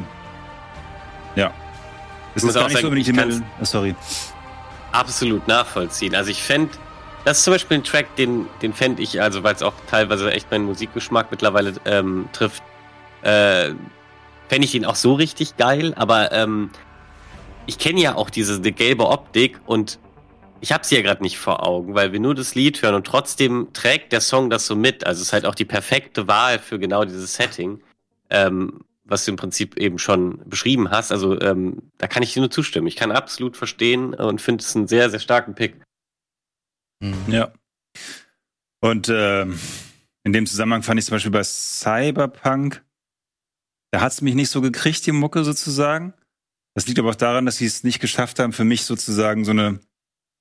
ja. 1.34 1.50
Das 2.34 2.44
ist 2.44 2.54
gar 2.54 2.64
nicht 2.64 2.74
sagen, 2.74 2.82
so 2.82 2.88
unbedingt 2.88 3.42
die 3.60 3.66
Sorry. 3.66 3.94
Absolut 4.92 5.48
nachvollziehen. 5.48 6.14
Also 6.14 6.30
ich 6.30 6.42
fände 6.42 6.70
das 7.24 7.38
ist 7.38 7.44
zum 7.44 7.52
Beispiel 7.52 7.78
ein 7.78 7.84
Track, 7.84 8.16
den, 8.16 8.46
den 8.62 8.72
fände 8.72 9.02
ich, 9.02 9.20
also 9.20 9.42
weil 9.42 9.54
es 9.54 9.62
auch 9.62 9.74
teilweise 9.90 10.32
echt 10.32 10.50
meinen 10.50 10.64
Musikgeschmack 10.64 11.30
mittlerweile 11.30 11.74
ähm, 11.84 12.28
trifft, 12.32 12.62
äh, 13.22 13.70
fände 14.50 14.64
ich 14.64 14.72
den 14.72 14.84
auch 14.84 14.96
so 14.96 15.14
richtig 15.14 15.56
geil, 15.58 15.94
aber 15.94 16.32
ähm, 16.32 16.70
ich 17.66 17.78
kenne 17.78 18.00
ja 18.00 18.16
auch 18.16 18.30
diese 18.30 18.60
die 18.60 18.72
gelbe 18.72 19.06
Optik 19.06 19.60
und 19.64 20.00
ich 20.60 20.72
habe 20.72 20.84
sie 20.84 20.96
ja 20.96 21.02
gerade 21.02 21.22
nicht 21.22 21.38
vor 21.38 21.64
Augen, 21.64 21.94
weil 21.94 22.10
wir 22.10 22.18
nur 22.18 22.34
das 22.34 22.56
Lied 22.56 22.82
hören 22.82 22.96
und 22.96 23.06
trotzdem 23.06 23.68
trägt 23.74 24.12
der 24.12 24.20
Song 24.20 24.50
das 24.50 24.66
so 24.66 24.74
mit. 24.74 25.06
Also 25.06 25.20
es 25.20 25.28
ist 25.28 25.32
halt 25.32 25.46
auch 25.46 25.54
die 25.54 25.64
perfekte 25.64 26.26
Wahl 26.26 26.58
für 26.58 26.80
genau 26.80 27.04
dieses 27.04 27.32
Setting, 27.36 27.80
ähm, 28.28 28.80
was 29.04 29.24
du 29.24 29.30
im 29.30 29.36
Prinzip 29.36 29.76
eben 29.76 30.00
schon 30.00 30.42
beschrieben 30.44 30.90
hast. 30.90 31.12
Also 31.12 31.40
ähm, 31.40 31.92
da 31.98 32.08
kann 32.08 32.24
ich 32.24 32.34
dir 32.34 32.40
nur 32.40 32.50
zustimmen. 32.50 32.88
Ich 32.88 32.96
kann 32.96 33.12
absolut 33.12 33.56
verstehen 33.56 34.14
und 34.14 34.40
finde 34.40 34.64
es 34.64 34.74
einen 34.74 34.88
sehr, 34.88 35.10
sehr 35.10 35.20
starken 35.20 35.54
Pick. 35.54 35.80
Mhm. 36.98 37.14
Ja. 37.28 37.52
Und 38.80 39.08
äh, 39.08 39.42
in 39.42 40.32
dem 40.32 40.46
Zusammenhang 40.46 40.82
fand 40.82 40.98
ich 40.98 41.06
zum 41.06 41.14
Beispiel 41.14 41.30
bei 41.30 41.44
Cyberpunk, 41.44 42.82
da 43.90 44.00
hat 44.00 44.12
es 44.12 44.20
mich 44.20 44.34
nicht 44.34 44.50
so 44.50 44.60
gekriegt, 44.60 45.06
die 45.06 45.12
Mucke 45.12 45.44
sozusagen. 45.44 46.14
Das 46.74 46.86
liegt 46.86 46.98
aber 46.98 47.10
auch 47.10 47.16
daran, 47.16 47.46
dass 47.46 47.56
sie 47.56 47.66
es 47.66 47.84
nicht 47.84 48.00
geschafft 48.00 48.38
haben, 48.38 48.52
für 48.52 48.64
mich 48.64 48.84
sozusagen 48.84 49.44
so 49.44 49.50
eine 49.50 49.80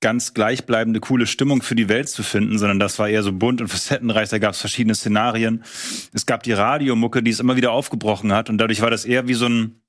ganz 0.00 0.32
gleichbleibende, 0.32 1.00
coole 1.00 1.26
Stimmung 1.26 1.60
für 1.62 1.74
die 1.74 1.88
Welt 1.88 2.08
zu 2.08 2.22
finden, 2.22 2.58
sondern 2.58 2.78
das 2.78 2.98
war 2.98 3.08
eher 3.08 3.22
so 3.22 3.32
bunt 3.32 3.60
und 3.60 3.68
facettenreich. 3.68 4.30
Da 4.30 4.38
gab 4.38 4.54
es 4.54 4.60
verschiedene 4.60 4.94
Szenarien. 4.94 5.64
Es 6.12 6.24
gab 6.24 6.42
die 6.42 6.52
Radiomucke, 6.52 7.22
die 7.22 7.30
es 7.30 7.40
immer 7.40 7.56
wieder 7.56 7.72
aufgebrochen 7.72 8.32
hat 8.32 8.48
und 8.48 8.58
dadurch 8.58 8.80
war 8.80 8.90
das 8.90 9.04
eher 9.04 9.28
wie 9.28 9.34
so 9.34 9.46
ein, 9.46 9.82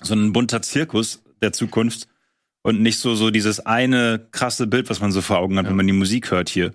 so 0.00 0.14
ein 0.14 0.32
bunter 0.32 0.62
Zirkus 0.62 1.22
der 1.42 1.52
Zukunft 1.52 2.08
und 2.62 2.80
nicht 2.80 2.98
so, 2.98 3.14
so 3.14 3.30
dieses 3.30 3.60
eine 3.60 4.26
krasse 4.30 4.66
Bild, 4.66 4.88
was 4.88 5.00
man 5.00 5.12
so 5.12 5.20
vor 5.20 5.38
Augen 5.38 5.58
hat, 5.58 5.64
ja. 5.64 5.70
wenn 5.70 5.76
man 5.76 5.86
die 5.86 5.92
Musik 5.92 6.30
hört 6.30 6.48
hier. 6.48 6.72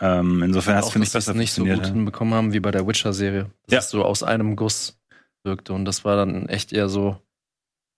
Ähm, 0.00 0.42
insofern 0.44 0.76
hat 0.76 0.84
es, 0.84 0.90
finde 0.90 1.06
ich, 1.06 1.12
besser 1.12 1.34
nicht 1.34 1.52
so 1.52 1.64
gut 1.64 1.78
ja. 1.78 1.86
hinbekommen 1.86 2.34
haben 2.34 2.52
wie 2.52 2.60
bei 2.60 2.70
der 2.70 2.86
Witcher-Serie. 2.86 3.50
Dass 3.66 3.72
ja. 3.72 3.78
es 3.80 3.90
so 3.90 4.04
aus 4.04 4.22
einem 4.22 4.54
Guss 4.54 4.97
wirkte. 5.44 5.72
Und 5.72 5.84
das 5.84 6.04
war 6.04 6.16
dann 6.16 6.48
echt 6.48 6.72
eher 6.72 6.88
so 6.88 7.16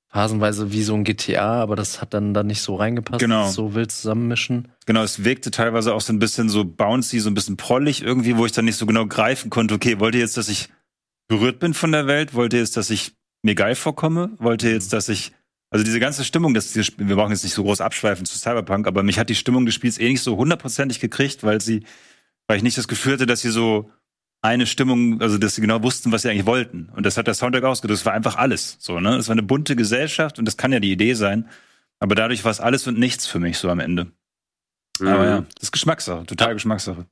phasenweise 0.08 0.72
wie 0.72 0.82
so 0.82 0.94
ein 0.94 1.04
GTA, 1.04 1.62
aber 1.62 1.76
das 1.76 2.00
hat 2.00 2.14
dann 2.14 2.34
da 2.34 2.42
nicht 2.42 2.62
so 2.62 2.74
reingepasst, 2.74 3.20
genau. 3.20 3.48
so 3.48 3.74
wild 3.74 3.92
zusammenmischen. 3.92 4.68
Genau, 4.86 5.02
es 5.02 5.24
wirkte 5.24 5.52
teilweise 5.52 5.94
auch 5.94 6.00
so 6.00 6.12
ein 6.12 6.18
bisschen 6.18 6.48
so 6.48 6.64
bouncy, 6.64 7.20
so 7.20 7.30
ein 7.30 7.34
bisschen 7.34 7.56
prollig 7.56 8.02
irgendwie, 8.02 8.36
wo 8.36 8.44
ich 8.44 8.52
dann 8.52 8.64
nicht 8.64 8.76
so 8.76 8.86
genau 8.86 9.06
greifen 9.06 9.50
konnte, 9.50 9.74
okay, 9.74 10.00
wollt 10.00 10.16
ihr 10.16 10.20
jetzt, 10.20 10.36
dass 10.36 10.48
ich 10.48 10.68
berührt 11.28 11.60
bin 11.60 11.74
von 11.74 11.92
der 11.92 12.08
Welt? 12.08 12.34
Wollt 12.34 12.52
ihr 12.52 12.58
jetzt, 12.58 12.76
dass 12.76 12.90
ich 12.90 13.12
mir 13.42 13.54
geil 13.54 13.76
vorkomme? 13.76 14.32
Wollt 14.38 14.64
ihr 14.64 14.72
jetzt, 14.72 14.90
mhm. 14.90 14.96
dass 14.96 15.08
ich 15.08 15.32
also 15.70 15.84
diese 15.84 16.00
ganze 16.00 16.24
Stimmung, 16.24 16.52
das, 16.52 16.74
wir 16.74 17.16
brauchen 17.16 17.30
jetzt 17.30 17.44
nicht 17.44 17.54
so 17.54 17.62
groß 17.62 17.80
abschweifen 17.80 18.26
zu 18.26 18.36
Cyberpunk, 18.36 18.88
aber 18.88 19.04
mich 19.04 19.20
hat 19.20 19.30
die 19.30 19.36
Stimmung 19.36 19.66
des 19.66 19.76
Spiels 19.76 19.98
eh 19.98 20.08
nicht 20.08 20.22
so 20.22 20.36
hundertprozentig 20.36 20.98
gekriegt, 20.98 21.44
weil 21.44 21.60
sie, 21.60 21.84
weil 22.48 22.56
ich 22.56 22.64
nicht 22.64 22.76
das 22.76 22.88
Gefühl 22.88 23.12
hatte, 23.12 23.26
dass 23.26 23.42
sie 23.42 23.50
so 23.50 23.88
eine 24.42 24.66
Stimmung, 24.66 25.20
also 25.20 25.38
dass 25.38 25.54
sie 25.54 25.60
genau 25.60 25.82
wussten, 25.82 26.12
was 26.12 26.22
sie 26.22 26.30
eigentlich 26.30 26.46
wollten. 26.46 26.88
Und 26.94 27.04
das 27.04 27.16
hat 27.16 27.26
der 27.26 27.34
Soundtrack 27.34 27.64
ausgedrückt. 27.64 28.00
Das 28.00 28.06
war 28.06 28.14
einfach 28.14 28.36
alles. 28.36 28.76
So, 28.78 29.00
ne? 29.00 29.16
Es 29.16 29.28
war 29.28 29.32
eine 29.32 29.42
bunte 29.42 29.76
Gesellschaft 29.76 30.38
und 30.38 30.46
das 30.46 30.56
kann 30.56 30.72
ja 30.72 30.80
die 30.80 30.92
Idee 30.92 31.12
sein. 31.14 31.48
Aber 31.98 32.14
dadurch 32.14 32.44
war 32.44 32.50
es 32.50 32.60
alles 32.60 32.86
und 32.86 32.98
nichts 32.98 33.26
für 33.26 33.38
mich 33.38 33.58
so 33.58 33.68
am 33.68 33.80
Ende. 33.80 34.06
Mhm. 34.98 35.08
Aber 35.08 35.24
ja, 35.24 35.44
das 35.54 35.64
ist 35.64 35.72
Geschmackssache, 35.72 36.24
total. 36.24 36.54
Geschmackssache. 36.54 37.04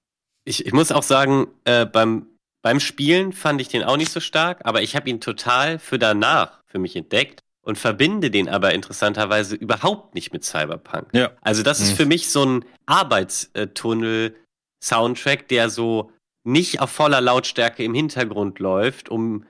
Ich, 0.45 0.65
ich 0.65 0.73
muss 0.73 0.93
auch 0.93 1.03
sagen, 1.03 1.49
äh, 1.65 1.85
beim, 1.85 2.27
beim 2.63 2.81
Spielen 2.81 3.35
fand 3.35 3.61
ich 3.61 3.69
den 3.69 3.85
auch 3.85 3.99
nicht 3.99 4.11
so 4.11 4.21
stark, 4.21 4.63
aber 4.65 4.81
ich 4.83 4.97
habe 4.97 5.11
ihn 5.11 5.21
total 5.21 5.79
für 5.79 5.99
danach 5.99 6.63
für 6.67 6.79
mich 6.79 6.97
entdeckt 6.97 7.43
und 7.61 7.77
verbinde 7.77 8.31
den 8.31 8.49
aber 8.49 8.73
interessanterweise 8.73 9.55
überhaupt 9.55 10.15
nicht 10.15 10.33
mit 10.33 10.45
Cyberpunk. 10.45 11.09
Ja. 11.13 11.33
Also 11.43 11.63
das 11.63 11.81
ist 11.81 11.91
mhm. 11.93 11.97
für 11.97 12.07
mich 12.07 12.31
so 12.31 12.47
ein 12.47 12.65
Arbeitstunnel-Soundtrack, 12.87 15.49
der 15.49 15.69
so 15.69 16.11
nicht 16.45 16.81
auf 16.81 16.91
voller 16.91 17.21
Lautstärke 17.21 17.85
im 17.85 17.95
Hintergrund 17.95 18.59
läuft, 18.59 19.09
um, 19.09 19.45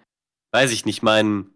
weiß 0.52 0.72
ich 0.72 0.84
nicht, 0.84 1.02
mein 1.02 1.46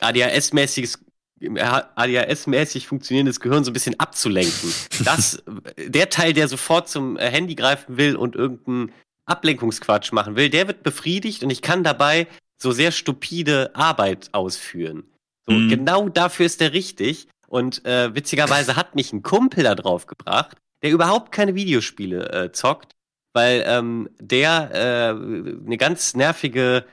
ADHS-mäßiges 0.00 0.98
ADHS-mäßig 1.38 2.86
funktionierendes 2.86 3.40
Gehirn 3.40 3.62
so 3.62 3.70
ein 3.70 3.74
bisschen 3.74 4.00
abzulenken. 4.00 4.72
Das, 5.04 5.42
der 5.76 6.08
Teil, 6.08 6.32
der 6.32 6.48
sofort 6.48 6.88
zum 6.88 7.18
äh, 7.18 7.30
Handy 7.30 7.54
greifen 7.54 7.98
will 7.98 8.16
und 8.16 8.34
irgendeinen 8.34 8.92
Ablenkungsquatsch 9.26 10.12
machen 10.12 10.36
will, 10.36 10.48
der 10.48 10.66
wird 10.66 10.82
befriedigt 10.82 11.42
und 11.44 11.50
ich 11.50 11.60
kann 11.60 11.84
dabei 11.84 12.26
so 12.56 12.72
sehr 12.72 12.92
stupide 12.92 13.74
Arbeit 13.74 14.30
ausführen. 14.32 15.04
So, 15.46 15.52
mhm. 15.52 15.68
Genau 15.68 16.08
dafür 16.08 16.46
ist 16.46 16.60
der 16.60 16.72
richtig. 16.72 17.28
Und 17.48 17.84
äh, 17.84 18.14
witzigerweise 18.14 18.76
hat 18.76 18.94
mich 18.94 19.12
ein 19.12 19.22
Kumpel 19.22 19.64
da 19.64 19.74
drauf 19.74 20.06
gebracht, 20.06 20.56
der 20.82 20.90
überhaupt 20.90 21.30
keine 21.30 21.54
Videospiele 21.54 22.30
äh, 22.32 22.52
zockt, 22.52 22.95
weil 23.36 23.64
ähm, 23.66 24.08
der 24.18 24.70
äh, 24.72 25.10
eine 25.10 25.76
ganz 25.76 26.14
nervige 26.14 26.86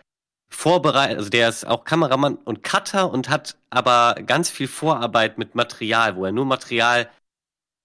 Vorbereitung, 0.49 1.17
also 1.17 1.29
der 1.29 1.47
ist 1.47 1.65
auch 1.65 1.85
Kameramann 1.85 2.35
und 2.35 2.63
Cutter 2.63 3.09
und 3.09 3.29
hat 3.29 3.55
aber 3.69 4.15
ganz 4.25 4.49
viel 4.49 4.67
Vorarbeit 4.67 5.37
mit 5.37 5.55
Material, 5.55 6.17
wo 6.17 6.25
er 6.25 6.33
nur 6.33 6.43
Material 6.43 7.09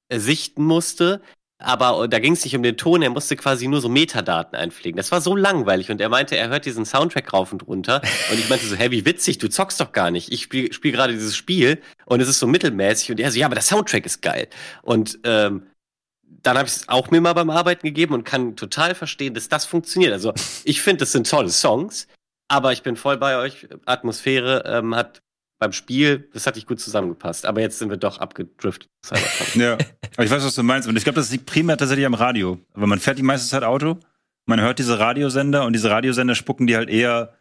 äh, 0.09 0.19
sichten 0.19 0.65
musste, 0.65 1.23
aber 1.61 2.09
da 2.09 2.19
ging 2.19 2.33
es 2.33 2.43
nicht 2.43 2.57
um 2.57 2.65
den 2.65 2.77
Ton, 2.77 3.01
er 3.01 3.11
musste 3.11 3.37
quasi 3.37 3.69
nur 3.69 3.81
so 3.81 3.89
Metadaten 3.89 4.59
einpflegen. 4.59 4.97
Das 4.97 5.13
war 5.13 5.21
so 5.21 5.37
langweilig 5.37 5.89
und 5.93 6.01
er 6.01 6.09
meinte, 6.09 6.37
er 6.37 6.49
hört 6.49 6.67
diesen 6.67 6.85
Soundtrack 6.85 7.33
rauf 7.33 7.53
und 7.53 7.65
runter 7.69 8.03
und 8.33 8.41
ich 8.41 8.49
meinte 8.49 8.67
so, 8.67 8.75
hey, 8.75 8.91
wie 8.91 9.07
witzig, 9.07 9.39
du 9.39 9.49
zockst 9.49 9.81
doch 9.81 9.93
gar 9.93 10.11
nicht. 10.11 10.33
Ich 10.33 10.43
spiele 10.43 10.73
spiel 10.73 10.91
gerade 10.91 11.13
dieses 11.13 11.37
Spiel 11.37 11.81
und 12.07 12.21
es 12.21 12.29
ist 12.29 12.41
so 12.41 12.49
mittelmäßig 12.49 13.13
und 13.13 13.21
er 13.21 13.31
so, 13.31 13.39
ja, 13.39 13.47
aber 13.47 13.55
der 13.55 13.63
Soundtrack 13.63 14.05
ist 14.05 14.21
geil. 14.21 14.49
Und 14.83 15.21
ähm, 15.23 15.69
dann 16.43 16.57
habe 16.57 16.69
ich 16.69 16.77
es 16.77 16.89
auch 16.89 17.11
mir 17.11 17.21
mal 17.21 17.33
beim 17.33 17.51
Arbeiten 17.51 17.87
gegeben 17.87 18.15
und 18.15 18.25
kann 18.25 18.57
total 18.57 18.95
verstehen, 18.95 19.35
dass 19.35 19.49
das 19.49 19.67
funktioniert. 19.67 20.13
Also 20.13 20.33
ich 20.65 20.81
finde, 20.83 21.01
das 21.01 21.13
sind 21.13 21.29
tolle 21.29 21.51
Songs, 21.51 22.07
aber 22.49 22.73
ich 22.73 22.83
bin 22.83 22.97
voll 22.97 23.17
bei 23.17 23.37
euch. 23.39 23.69
Atmosphäre 23.87 24.65
ähm, 24.67 24.95
hat 24.95 25.23
beim 25.59 25.73
Spiel, 25.73 26.29
das 26.33 26.47
hat 26.47 26.55
nicht 26.55 26.69
gut 26.69 26.81
zusammengepasst. 26.81 27.45
Aber 27.45 27.61
jetzt 27.61 27.79
sind 27.79 27.91
wir 27.91 27.97
doch 27.97 28.19
abgedriftet. 28.19 28.89
ja, 29.55 29.75
aber 30.15 30.25
ich 30.25 30.31
weiß, 30.31 30.45
was 30.45 30.55
du 30.55 30.63
meinst. 30.63 30.89
Und 30.89 30.97
ich 30.97 31.05
glaube, 31.05 31.19
das 31.19 31.31
liegt 31.31 31.47
primär 31.47 31.77
tatsächlich 31.77 32.07
am 32.07 32.15
Radio. 32.15 32.59
Aber 32.75 32.87
man 32.87 33.01
fährt 33.01 33.19
die 33.19 33.23
meiste 33.23 33.49
Zeit 33.49 33.65
Auto, 33.65 33.99
man 34.47 34.61
hört 34.61 34.79
diese 34.79 34.99
Radiosender 34.99 35.67
und 35.67 35.73
diese 35.73 35.91
Radiosender 35.91 36.35
spucken 36.35 36.67
die 36.67 36.77
halt 36.77 36.89
eher 36.89 37.35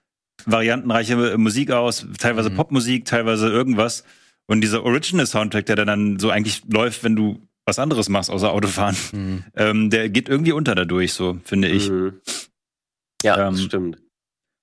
variantenreiche 0.45 1.37
Musik 1.37 1.71
aus, 1.71 2.05
teilweise 2.19 2.49
mhm. 2.49 2.55
Popmusik, 2.55 3.05
teilweise 3.05 3.49
irgendwas. 3.49 4.03
Und 4.45 4.61
dieser 4.61 4.83
Original-Soundtrack, 4.83 5.65
der 5.65 5.85
dann 5.85 6.19
so 6.19 6.29
eigentlich 6.29 6.63
läuft, 6.71 7.03
wenn 7.03 7.15
du 7.15 7.46
was 7.67 7.79
anderes 7.79 8.09
machst 8.09 8.31
außer 8.31 8.51
Autofahren, 8.51 8.95
mhm. 9.11 9.43
ähm, 9.55 9.89
der 9.89 10.09
geht 10.09 10.29
irgendwie 10.29 10.53
unter 10.53 10.73
dadurch, 10.73 11.13
so 11.13 11.37
finde 11.43 11.67
ich. 11.67 11.89
Mhm. 11.89 12.21
Ja, 13.23 13.47
ähm, 13.47 13.57
stimmt. 13.57 13.97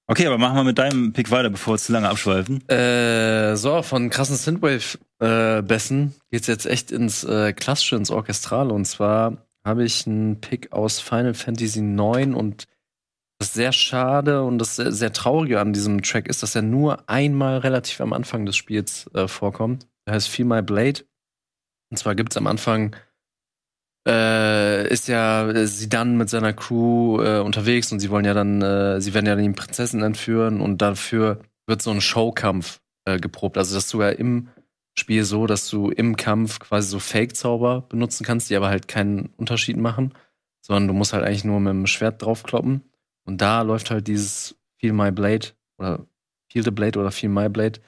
Okay, 0.07 0.27
aber 0.27 0.39
machen 0.39 0.57
wir 0.57 0.65
mit 0.65 0.79
deinem 0.79 1.13
Pick 1.13 1.31
weiter, 1.31 1.49
bevor 1.49 1.75
wir 1.75 1.79
zu 1.79 1.93
lange 1.93 2.11
abschweifen. 2.11 2.67
Äh, 2.69 3.57
so, 3.57 3.83
von 3.83 4.11
krassen 4.11 4.37
Synthwave-Bässen 4.37 6.09
äh, 6.09 6.21
geht's 6.31 6.47
jetzt 6.47 6.67
echt 6.67 6.91
ins 6.91 7.25
äh, 7.25 7.55
Klassische, 7.55 7.97
ins 7.97 8.11
Orchestrale. 8.11 8.73
Und 8.73 8.85
zwar 8.85 9.47
habe 9.65 9.85
ich 9.85 10.07
einen 10.07 10.41
Pick 10.41 10.73
aus 10.73 11.01
Final 11.01 11.33
Fantasy 11.33 11.81
IX 11.81 12.35
und 12.35 12.65
das 13.39 13.55
sehr 13.55 13.73
schade 13.73 14.43
und 14.43 14.59
das 14.59 14.77
sehr, 14.77 14.93
sehr 14.93 15.13
traurige 15.13 15.59
an 15.59 15.73
diesem 15.73 16.03
Track 16.03 16.29
ist, 16.29 16.43
dass 16.43 16.55
er 16.55 16.63
nur 16.63 17.09
einmal 17.09 17.59
relativ 17.59 18.01
am 18.03 18.13
Anfang 18.13 18.45
des 18.45 18.57
Spiels 18.57 19.11
äh, 19.15 19.27
vorkommt. 19.27 19.87
Der 20.07 20.15
heißt 20.15 20.29
Feel 20.29 20.45
My 20.45 20.61
Blade. 20.61 21.01
Und 21.95 21.99
zwar 21.99 22.17
gibt's 22.17 22.37
am 22.37 22.49
Anfang 22.49 22.97
äh, 24.05 24.89
ist 24.89 25.07
ja 25.07 25.49
äh, 25.49 25.65
sie 25.69 25.89
dann 25.89 26.17
mit 26.17 26.29
seiner 26.29 26.53
Crew 26.53 27.23
äh, 27.23 27.39
unterwegs 27.39 27.93
und 27.93 28.01
sie 28.01 28.11
wollen 28.11 28.25
ja 28.25 28.35
dann, 28.35 28.61
äh, 28.63 29.01
sie 29.01 29.15
werden 29.15 29.27
ja 29.27 29.37
die 29.37 29.49
Prinzessin 29.51 30.03
entführen 30.03 30.61
und 30.61 30.83
dafür 30.83 31.39
wird 31.69 31.83
so 31.83 31.93
ein 31.93 32.01
Showkampf 32.01 32.81
äh, 33.05 33.21
geprobt. 33.21 33.57
Also 33.57 33.77
das 33.77 33.85
ist 33.85 33.91
sogar 33.91 34.19
im 34.19 34.49
Spiel 34.99 35.23
so, 35.23 35.47
dass 35.47 35.71
du 35.71 35.89
im 35.89 36.17
Kampf 36.17 36.59
quasi 36.59 36.89
so 36.89 36.99
Fake-Zauber 36.99 37.83
benutzen 37.83 38.25
kannst, 38.25 38.51
die 38.51 38.57
aber 38.57 38.71
halt 38.71 38.89
keinen 38.89 39.27
Unterschied 39.37 39.77
machen, 39.77 40.15
sondern 40.63 40.89
du 40.89 40.95
musst 40.95 41.13
halt 41.13 41.25
eigentlich 41.25 41.45
nur 41.45 41.61
mit 41.61 41.71
dem 41.71 41.87
Schwert 41.87 42.23
draufkloppen. 42.23 42.83
Und 43.25 43.41
da 43.41 43.63
läuft 43.63 43.93
halt 43.93 44.09
dieses 44.09 44.57
Feel 44.81 44.95
My 44.95 45.13
Blade 45.13 45.51
oder 45.79 46.05
Feel 46.51 46.65
the 46.65 46.73
Blade 46.73 46.99
oder 46.99 47.13
Feel 47.13 47.31
My 47.31 47.49
Blade 47.49 47.79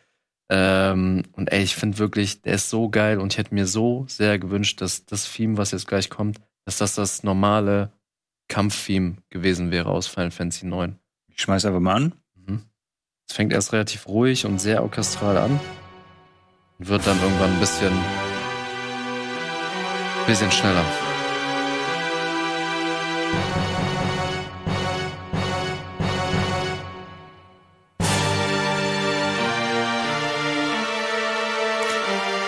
ähm, 0.48 1.24
und 1.32 1.52
ey, 1.52 1.62
ich 1.62 1.74
finde 1.76 1.98
wirklich, 1.98 2.42
der 2.42 2.54
ist 2.54 2.70
so 2.70 2.88
geil 2.88 3.18
und 3.18 3.32
ich 3.32 3.38
hätte 3.38 3.54
mir 3.54 3.66
so 3.66 4.04
sehr 4.08 4.38
gewünscht, 4.38 4.80
dass 4.80 5.04
das 5.06 5.32
Theme, 5.32 5.56
was 5.56 5.72
jetzt 5.72 5.88
gleich 5.88 6.10
kommt, 6.10 6.40
dass 6.64 6.78
das 6.78 6.94
das 6.94 7.22
normale 7.22 7.92
Kampftheme 8.48 9.16
gewesen 9.30 9.70
wäre 9.70 9.90
aus 9.90 10.06
Final 10.06 10.30
Fantasy 10.30 10.66
9. 10.66 10.98
Ich 11.28 11.40
schmeiß 11.40 11.64
einfach 11.64 11.80
mal 11.80 11.96
an. 11.96 12.12
Es 13.28 13.34
fängt 13.34 13.52
erst 13.52 13.72
relativ 13.72 14.06
ruhig 14.06 14.46
und 14.46 14.60
sehr 14.60 14.82
orchestral 14.82 15.36
an 15.36 15.60
und 16.78 16.88
wird 16.88 17.06
dann 17.06 17.20
irgendwann 17.20 17.52
ein 17.52 17.60
bisschen, 17.60 17.92
bisschen 20.26 20.52
schneller. 20.52 20.84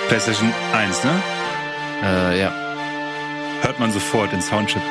PlayStation 0.08 0.52
1, 0.72 1.04
ne? 1.04 1.22
Äh, 2.02 2.40
ja. 2.40 2.50
Hört 3.60 3.78
man 3.78 3.92
sofort 3.92 4.32
den 4.32 4.40
Soundchip. 4.40 4.82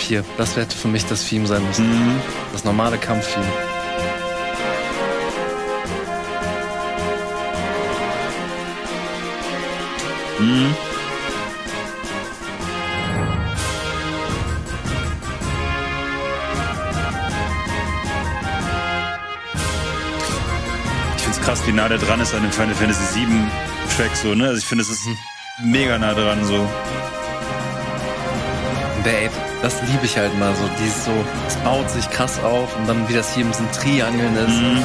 Hier, 0.00 0.24
das 0.38 0.56
wird 0.56 0.72
für 0.72 0.88
mich 0.88 1.04
das 1.04 1.26
Theme 1.26 1.46
sein 1.46 1.64
müssen. 1.64 1.88
Mhm. 1.88 2.20
Das 2.52 2.64
normale 2.64 2.98
Kampftheme. 2.98 3.44
Mhm. 10.40 10.74
Ich 21.16 21.22
find's 21.22 21.40
krass, 21.40 21.60
wie 21.66 21.72
nah 21.72 21.88
der 21.88 21.98
dran 21.98 22.20
ist 22.20 22.34
an 22.34 22.42
dem 22.42 22.50
Final 22.50 22.74
Fantasy 22.74 23.20
VII 23.20 23.26
Track 23.96 24.16
so, 24.16 24.34
ne? 24.34 24.48
Also 24.48 24.58
ich 24.58 24.64
finde, 24.64 24.82
es 24.82 24.90
ist 24.90 25.06
mega 25.62 25.98
nah 25.98 26.14
dran 26.14 26.44
so. 26.44 26.68
Babe, 29.04 29.49
das 29.62 29.80
liebe 29.82 30.04
ich 30.04 30.16
halt 30.16 30.36
mal 30.38 30.54
so. 30.54 30.62
Dieses 30.82 31.04
so, 31.04 31.12
es 31.48 31.56
baut 31.56 31.90
sich 31.90 32.08
krass 32.10 32.38
auf 32.42 32.74
und 32.76 32.88
dann 32.88 33.08
wie 33.08 33.14
das 33.14 33.34
hier 33.34 33.44
ein 33.44 33.48
bisschen 33.50 33.70
Triangeln 33.72 34.36
ist. 34.36 34.48
Mhm. 34.60 34.82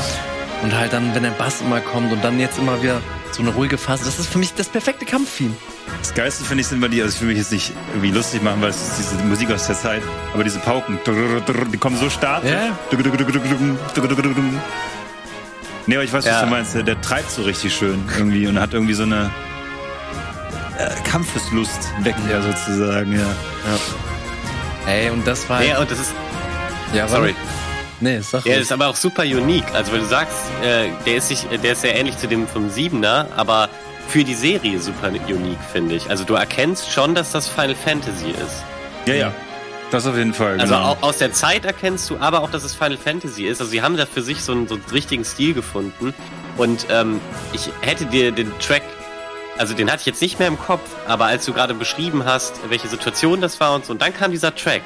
Und 0.64 0.76
halt 0.78 0.94
dann, 0.94 1.14
wenn 1.14 1.24
der 1.24 1.32
Bass 1.32 1.62
immer 1.62 1.82
kommt 1.82 2.12
und 2.12 2.24
dann 2.24 2.40
jetzt 2.40 2.58
immer 2.58 2.82
wieder 2.82 3.02
so 3.32 3.42
eine 3.42 3.52
ruhige 3.52 3.78
Phase. 3.78 4.06
Das 4.06 4.18
ist 4.20 4.28
für 4.30 4.38
mich 4.40 4.54
das 4.54 4.70
perfekte 4.70 5.06
Kampftheme. 5.06 5.54
Das 6.00 6.14
Geilste 6.14 6.44
finde 6.46 6.62
ich 6.62 6.68
sind 6.68 6.78
immer 6.78 6.88
die, 6.90 7.02
also 7.02 7.14
ich 7.14 7.22
will 7.22 7.28
mich 7.28 7.38
jetzt 7.38 7.52
nicht 7.52 7.74
irgendwie 7.94 8.12
lustig 8.12 8.42
machen, 8.42 8.62
weil 8.62 8.70
es 8.70 8.82
ist 8.82 9.12
diese 9.14 9.24
Musik 9.24 9.52
aus 9.52 9.68
der 9.68 9.76
Zeit, 9.78 10.02
aber 10.34 10.44
diese 10.44 10.60
Pauken, 10.60 10.98
die 11.72 11.78
kommen 11.78 11.98
so 11.98 12.10
stark. 12.10 12.44
Ja. 12.46 12.70
Nee, 15.88 15.96
aber 15.96 16.04
ich 16.04 16.14
weiß, 16.14 16.26
was 16.26 16.32
Ja. 16.32 16.42
du 16.42 16.48
meinst. 16.48 16.74
Der, 16.74 16.84
der 16.84 17.00
treibt 17.02 17.30
so 17.30 17.44
richtig 17.44 17.76
schön 17.76 18.04
irgendwie 18.18 18.48
und 18.48 18.60
hat 18.60 18.74
irgendwie 18.74 18.94
so 18.94 19.04
eine 19.04 19.30
äh, 20.80 20.90
Kampfeslust 21.10 21.80
weckt 22.02 22.20
er 22.32 22.42
sozusagen, 22.42 23.14
ja. 23.14 23.20
Ey, 24.88 25.10
und 25.10 25.26
das 25.26 25.50
war. 25.50 25.64
Ja, 25.64 25.80
und 25.80 25.90
das 25.90 26.00
ist, 26.00 26.14
ja 26.94 27.08
sorry. 27.08 27.36
Nee, 28.02 28.20
sag 28.20 28.44
Der 28.44 28.54
ruhig. 28.54 28.64
ist 28.64 28.72
aber 28.72 28.88
auch 28.88 28.96
super 28.96 29.24
unique. 29.24 29.66
Also 29.74 29.94
wenn 29.94 30.02
du 30.02 30.06
sagst, 30.08 30.38
äh, 30.64 30.90
der 31.06 31.16
ist 31.16 31.30
sich, 31.30 31.46
der 31.64 31.72
ist 31.72 31.82
sehr 31.82 31.96
ähnlich 31.96 32.18
zu 32.18 32.28
dem 32.28 32.48
vom 32.48 32.70
Siebener, 32.70 33.28
aber 33.36 33.70
für 34.08 34.24
die 34.24 34.36
Serie 34.36 34.80
super 34.80 35.10
unique, 35.10 35.58
finde 35.72 35.96
ich. 35.96 36.10
Also 36.10 36.24
du 36.24 36.36
erkennst 36.36 36.92
schon, 36.92 37.16
dass 37.16 37.32
das 37.32 37.48
Final 37.48 37.76
Fantasy 37.76 38.30
ist. 38.30 38.64
Ja, 39.08 39.14
ja. 39.14 39.34
Das 39.92 40.08
auf 40.08 40.18
jeden 40.18 40.34
Fall. 40.34 40.60
Also 40.60 40.74
genau. 40.74 40.90
auch 40.90 41.04
aus 41.04 41.20
der 41.20 41.32
Zeit 41.32 41.64
erkennst 41.64 42.10
du 42.10 42.18
aber 42.20 42.42
auch, 42.42 42.50
dass 42.50 42.64
es 42.64 42.74
Final 42.74 42.98
Fantasy 42.98 43.46
ist. 43.46 43.62
Also 43.62 43.72
sie 43.72 43.82
haben 43.82 43.96
da 43.98 44.06
für 44.06 44.22
sich 44.22 44.42
so 44.42 44.52
einen, 44.52 44.68
so 44.68 44.76
einen 44.76 44.84
richtigen 44.92 45.24
Stil 45.24 45.54
gefunden. 45.54 46.14
Und 46.58 46.88
ähm, 46.90 47.22
ich 47.54 47.70
hätte 47.82 48.06
dir 48.06 48.32
den 48.32 48.52
Track, 48.60 48.82
also 49.58 49.74
den 49.74 49.90
hatte 49.90 50.02
ich 50.02 50.06
jetzt 50.06 50.22
nicht 50.22 50.40
mehr 50.40 50.48
im 50.48 50.60
Kopf, 50.60 50.82
aber 51.08 51.26
als 51.26 51.46
du 51.46 51.54
gerade 51.54 51.74
beschrieben 51.74 52.26
hast, 52.26 52.54
welche 52.70 52.88
Situation 52.88 53.42
das 53.42 53.60
war 53.60 53.74
und 53.74 53.86
so, 53.86 53.94
und 53.94 54.02
dann 54.02 54.14
kam 54.14 54.32
dieser 54.32 54.54
Track. 54.56 54.82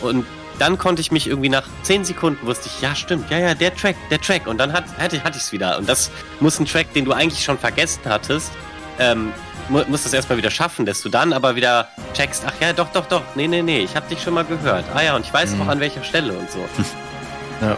Und 0.00 0.26
dann 0.58 0.76
konnte 0.78 1.00
ich 1.00 1.12
mich 1.12 1.26
irgendwie 1.28 1.48
nach 1.50 1.64
10 1.82 2.04
Sekunden 2.04 2.44
wusste 2.46 2.68
ich, 2.68 2.80
ja 2.80 2.94
stimmt, 2.96 3.30
ja, 3.30 3.38
ja, 3.38 3.54
der 3.54 3.74
Track, 3.76 3.96
der 4.10 4.20
Track. 4.20 4.46
Und 4.46 4.58
dann 4.58 4.72
hat, 4.72 4.84
hatte, 4.98 5.22
hatte 5.22 5.36
ich 5.38 5.44
es 5.44 5.52
wieder. 5.52 5.78
Und 5.78 5.88
das 5.88 6.10
muss 6.40 6.58
ein 6.58 6.66
Track, 6.66 6.92
den 6.94 7.04
du 7.04 7.12
eigentlich 7.12 7.44
schon 7.44 7.58
vergessen 7.58 8.00
hattest, 8.06 8.50
ähm, 8.98 9.32
mu 9.68 9.82
musst 9.86 10.06
es 10.06 10.12
erstmal 10.12 10.38
wieder 10.38 10.50
schaffen, 10.50 10.84
dass 10.86 11.02
du 11.02 11.08
dann 11.10 11.32
aber 11.32 11.54
wieder 11.54 11.88
checkst, 12.14 12.42
ach 12.46 12.54
ja, 12.60 12.72
doch, 12.72 12.88
doch, 12.88 13.06
doch, 13.06 13.22
nee, 13.36 13.46
nee, 13.46 13.62
nee, 13.62 13.80
ich 13.80 13.94
habe 13.94 14.08
dich 14.08 14.20
schon 14.22 14.34
mal 14.34 14.44
gehört. 14.44 14.84
Ah 14.94 15.02
ja, 15.02 15.14
und 15.14 15.24
ich 15.26 15.32
weiß 15.32 15.52
Mhm. 15.52 15.62
auch 15.62 15.68
an 15.68 15.78
welcher 15.80 16.02
Stelle 16.02 16.32
und 16.32 16.50
so. 16.50 16.58
Ja. 17.60 17.76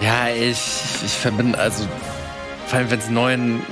Ja, 0.00 0.28
ich, 0.34 0.58
ich 1.04 1.12
verbinde, 1.12 1.58
also 1.58 1.86
Final 2.66 2.86
Fantasy 2.88 3.10
9 3.12 3.62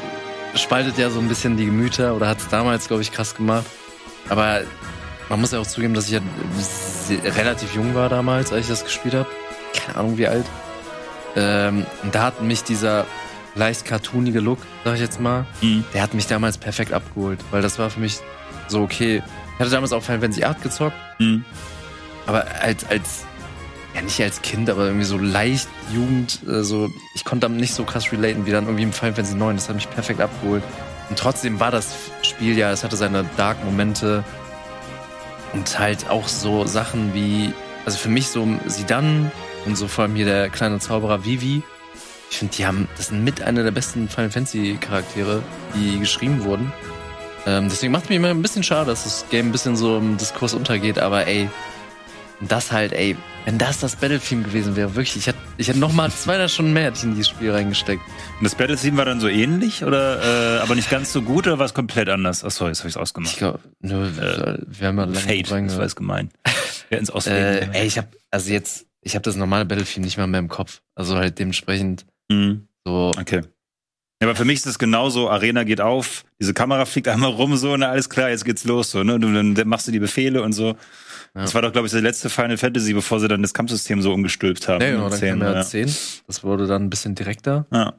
spaltet 0.56 0.98
ja 0.98 1.10
so 1.10 1.20
ein 1.20 1.28
bisschen 1.28 1.56
die 1.56 1.66
Gemüter 1.66 2.14
oder 2.14 2.28
hat 2.28 2.38
es 2.38 2.48
damals, 2.48 2.88
glaube 2.88 3.02
ich, 3.02 3.12
krass 3.12 3.34
gemacht. 3.34 3.66
Aber 4.28 4.60
man 5.28 5.40
muss 5.40 5.52
ja 5.52 5.58
auch 5.60 5.66
zugeben, 5.66 5.94
dass 5.94 6.06
ich 6.06 6.12
ja 6.12 6.20
relativ 7.36 7.74
jung 7.74 7.94
war 7.94 8.08
damals, 8.08 8.52
als 8.52 8.62
ich 8.62 8.68
das 8.68 8.84
gespielt 8.84 9.14
habe. 9.14 9.26
Keine 9.74 9.98
Ahnung 9.98 10.18
wie 10.18 10.26
alt. 10.26 10.46
Ähm, 11.36 11.84
und 12.02 12.14
da 12.14 12.22
hat 12.24 12.42
mich 12.42 12.62
dieser 12.64 13.06
leicht 13.54 13.84
cartoonige 13.84 14.40
Look, 14.40 14.58
sag 14.84 14.94
ich 14.94 15.00
jetzt 15.00 15.20
mal, 15.20 15.46
Mhm. 15.60 15.84
der 15.94 16.02
hat 16.02 16.14
mich 16.14 16.26
damals 16.26 16.58
perfekt 16.58 16.92
abgeholt, 16.92 17.40
weil 17.50 17.62
das 17.62 17.78
war 17.78 17.90
für 17.90 18.00
mich 18.00 18.18
so 18.68 18.82
okay. 18.82 19.22
Ich 19.54 19.60
hatte 19.60 19.70
damals 19.70 19.92
auch 19.92 20.02
Final 20.02 20.20
Fantasy 20.20 20.44
8 20.44 20.62
gezockt, 20.62 20.96
Mhm. 21.18 21.44
aber 22.26 22.44
als, 22.60 22.84
als, 22.88 23.24
ja 23.96 24.02
nicht 24.02 24.20
als 24.22 24.42
Kind, 24.42 24.70
aber 24.70 24.86
irgendwie 24.86 25.04
so 25.04 25.18
leicht 25.18 25.68
Jugend, 25.92 26.40
äh, 26.46 26.62
so, 26.62 26.90
ich 27.14 27.24
konnte 27.24 27.46
damit 27.46 27.60
nicht 27.60 27.74
so 27.74 27.84
krass 27.84 28.12
relaten 28.12 28.46
wie 28.46 28.50
dann 28.50 28.64
irgendwie 28.64 28.84
im 28.84 28.92
Final 28.92 29.14
Fantasy 29.14 29.34
9. 29.34 29.56
Das 29.56 29.68
hat 29.68 29.76
mich 29.76 29.90
perfekt 29.90 30.20
abgeholt. 30.20 30.62
Und 31.08 31.18
trotzdem 31.18 31.60
war 31.60 31.70
das 31.70 31.94
Spiel 32.22 32.56
ja, 32.56 32.70
es 32.70 32.84
hatte 32.84 32.96
seine 32.96 33.24
dark 33.36 33.64
Momente 33.64 34.24
und 35.52 35.78
halt 35.78 36.10
auch 36.10 36.28
so 36.28 36.66
Sachen 36.66 37.14
wie, 37.14 37.52
also 37.84 37.96
für 37.96 38.08
mich 38.08 38.28
so 38.28 38.46
Sidan 38.66 39.30
und 39.64 39.76
so 39.76 39.88
vor 39.88 40.04
allem 40.04 40.16
hier 40.16 40.26
der 40.26 40.50
kleine 40.50 40.78
Zauberer 40.78 41.24
Vivi. 41.24 41.62
Ich 42.30 42.38
finde, 42.38 42.54
die 42.56 42.66
haben, 42.66 42.88
das 42.96 43.08
sind 43.08 43.24
mit 43.24 43.42
einer 43.42 43.62
der 43.62 43.70
besten 43.70 44.08
Final 44.08 44.30
Fantasy 44.30 44.76
Charaktere, 44.80 45.42
die 45.74 45.98
geschrieben 45.98 46.44
wurden. 46.44 46.72
Ähm, 47.46 47.68
deswegen 47.68 47.92
macht 47.92 48.08
mich 48.08 48.16
immer 48.16 48.28
ein 48.28 48.42
bisschen 48.42 48.64
schade, 48.64 48.90
dass 48.90 49.04
das 49.04 49.24
Game 49.30 49.48
ein 49.48 49.52
bisschen 49.52 49.76
so 49.76 49.98
im 49.98 50.16
Diskurs 50.16 50.52
untergeht, 50.52 50.98
aber 50.98 51.28
ey, 51.28 51.48
das 52.40 52.72
halt, 52.72 52.92
ey, 52.92 53.16
wenn 53.46 53.56
das 53.58 53.80
das 53.80 53.96
Battle-Theme 53.96 54.42
gewesen 54.42 54.76
wäre, 54.76 54.94
wirklich, 54.94 55.16
ich 55.16 55.26
hätte, 55.28 55.38
ich 55.56 55.68
hätte 55.68 55.78
noch 55.78 55.92
mal 55.94 56.10
200 56.10 56.50
Stunden 56.50 56.72
mehr 56.74 56.84
hätte 56.84 56.98
ich 56.98 57.04
in 57.04 57.10
dieses 57.12 57.28
Spiel 57.30 57.50
reingesteckt. 57.52 58.02
Und 58.38 58.44
das 58.44 58.54
Battle 58.54 58.76
Theme 58.76 58.98
war 58.98 59.06
dann 59.06 59.20
so 59.20 59.28
ähnlich 59.28 59.82
oder 59.84 60.56
äh, 60.58 60.60
aber 60.60 60.74
nicht 60.74 60.90
ganz 60.90 61.12
so 61.12 61.22
gut 61.22 61.46
oder 61.46 61.58
war 61.58 61.64
es 61.66 61.72
komplett 61.72 62.08
anders? 62.10 62.44
Achso, 62.44 62.66
jetzt 62.68 62.80
habe 62.80 62.88
ich 62.90 62.92
es 62.94 62.96
Ich 62.96 63.00
ausgemacht. 63.02 63.36
glaube, 63.38 63.60
nö, 63.80 64.10
wir 64.66 64.88
haben 64.88 64.98
ja 64.98 65.04
lange 65.04 65.14
Fate, 65.16 65.50
das 65.50 65.76
war 65.76 65.84
jetzt 65.84 65.96
gemein. 65.96 66.28
Wir 66.90 66.98
ins 66.98 67.08
Äh, 67.08 67.12
Auswählen. 67.12 67.70
ey, 67.72 67.86
ich 67.86 67.98
habe 67.98 68.08
also 68.30 68.52
jetzt, 68.52 68.86
ich 69.00 69.14
habe 69.16 69.22
das 69.22 69.34
normale 69.36 69.64
Battle-Theme 69.64 70.04
nicht 70.04 70.18
mal 70.18 70.26
mehr 70.28 70.38
im 70.40 70.48
Kopf. 70.48 70.82
Also 70.94 71.16
halt 71.16 71.38
dementsprechend 71.38 72.04
Mhm. 72.30 72.66
so, 72.84 73.12
Okay. 73.18 73.42
Ja, 74.22 74.28
aber 74.28 74.34
für 74.36 74.44
mich 74.46 74.56
ist 74.60 74.66
es 74.66 74.78
genauso, 74.78 75.28
Arena 75.28 75.64
geht 75.64 75.80
auf, 75.82 76.24
diese 76.40 76.54
Kamera 76.54 76.86
fliegt 76.86 77.06
einmal 77.06 77.30
rum, 77.32 77.54
so, 77.56 77.76
na 77.76 77.90
alles 77.90 78.08
klar, 78.08 78.30
jetzt 78.30 78.44
geht's 78.46 78.64
los, 78.64 78.90
so, 78.90 79.04
ne? 79.04 79.14
Und 79.16 79.54
dann 79.54 79.68
machst 79.68 79.86
du 79.88 79.92
die 79.92 79.98
Befehle 79.98 80.40
und 80.42 80.52
so. 80.54 80.74
Ja. 81.36 81.42
Das 81.42 81.54
war 81.54 81.60
doch, 81.60 81.70
glaube 81.72 81.86
ich, 81.86 81.92
der 81.92 82.00
letzte 82.00 82.30
Final 82.30 82.56
Fantasy, 82.56 82.94
bevor 82.94 83.20
sie 83.20 83.28
dann 83.28 83.42
das 83.42 83.52
Kampfsystem 83.52 84.00
so 84.00 84.12
umgestülpt 84.12 84.68
haben. 84.68 84.80
ja, 84.82 84.90
genau, 84.92 85.10
dann 85.10 85.40
ja 85.40 85.54
ja. 85.54 85.62
10. 85.62 85.94
Das 86.26 86.42
wurde 86.42 86.66
dann 86.66 86.84
ein 86.84 86.90
bisschen 86.90 87.14
direkter. 87.14 87.66
Ja. 87.70 87.92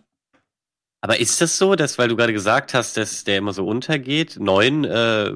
Aber 1.01 1.19
ist 1.19 1.39
das 1.39 1.59
so, 1.59 1.75
dass, 1.75 1.99
weil 1.99 2.07
du 2.07 2.15
gerade 2.15 2.33
gesagt 2.33 2.73
hast, 2.73 2.97
dass 2.97 3.23
der 3.23 3.37
immer 3.37 3.53
so 3.53 3.67
untergeht, 3.67 4.37
neun 4.39 4.83
äh, 4.83 5.27
Ja, 5.29 5.35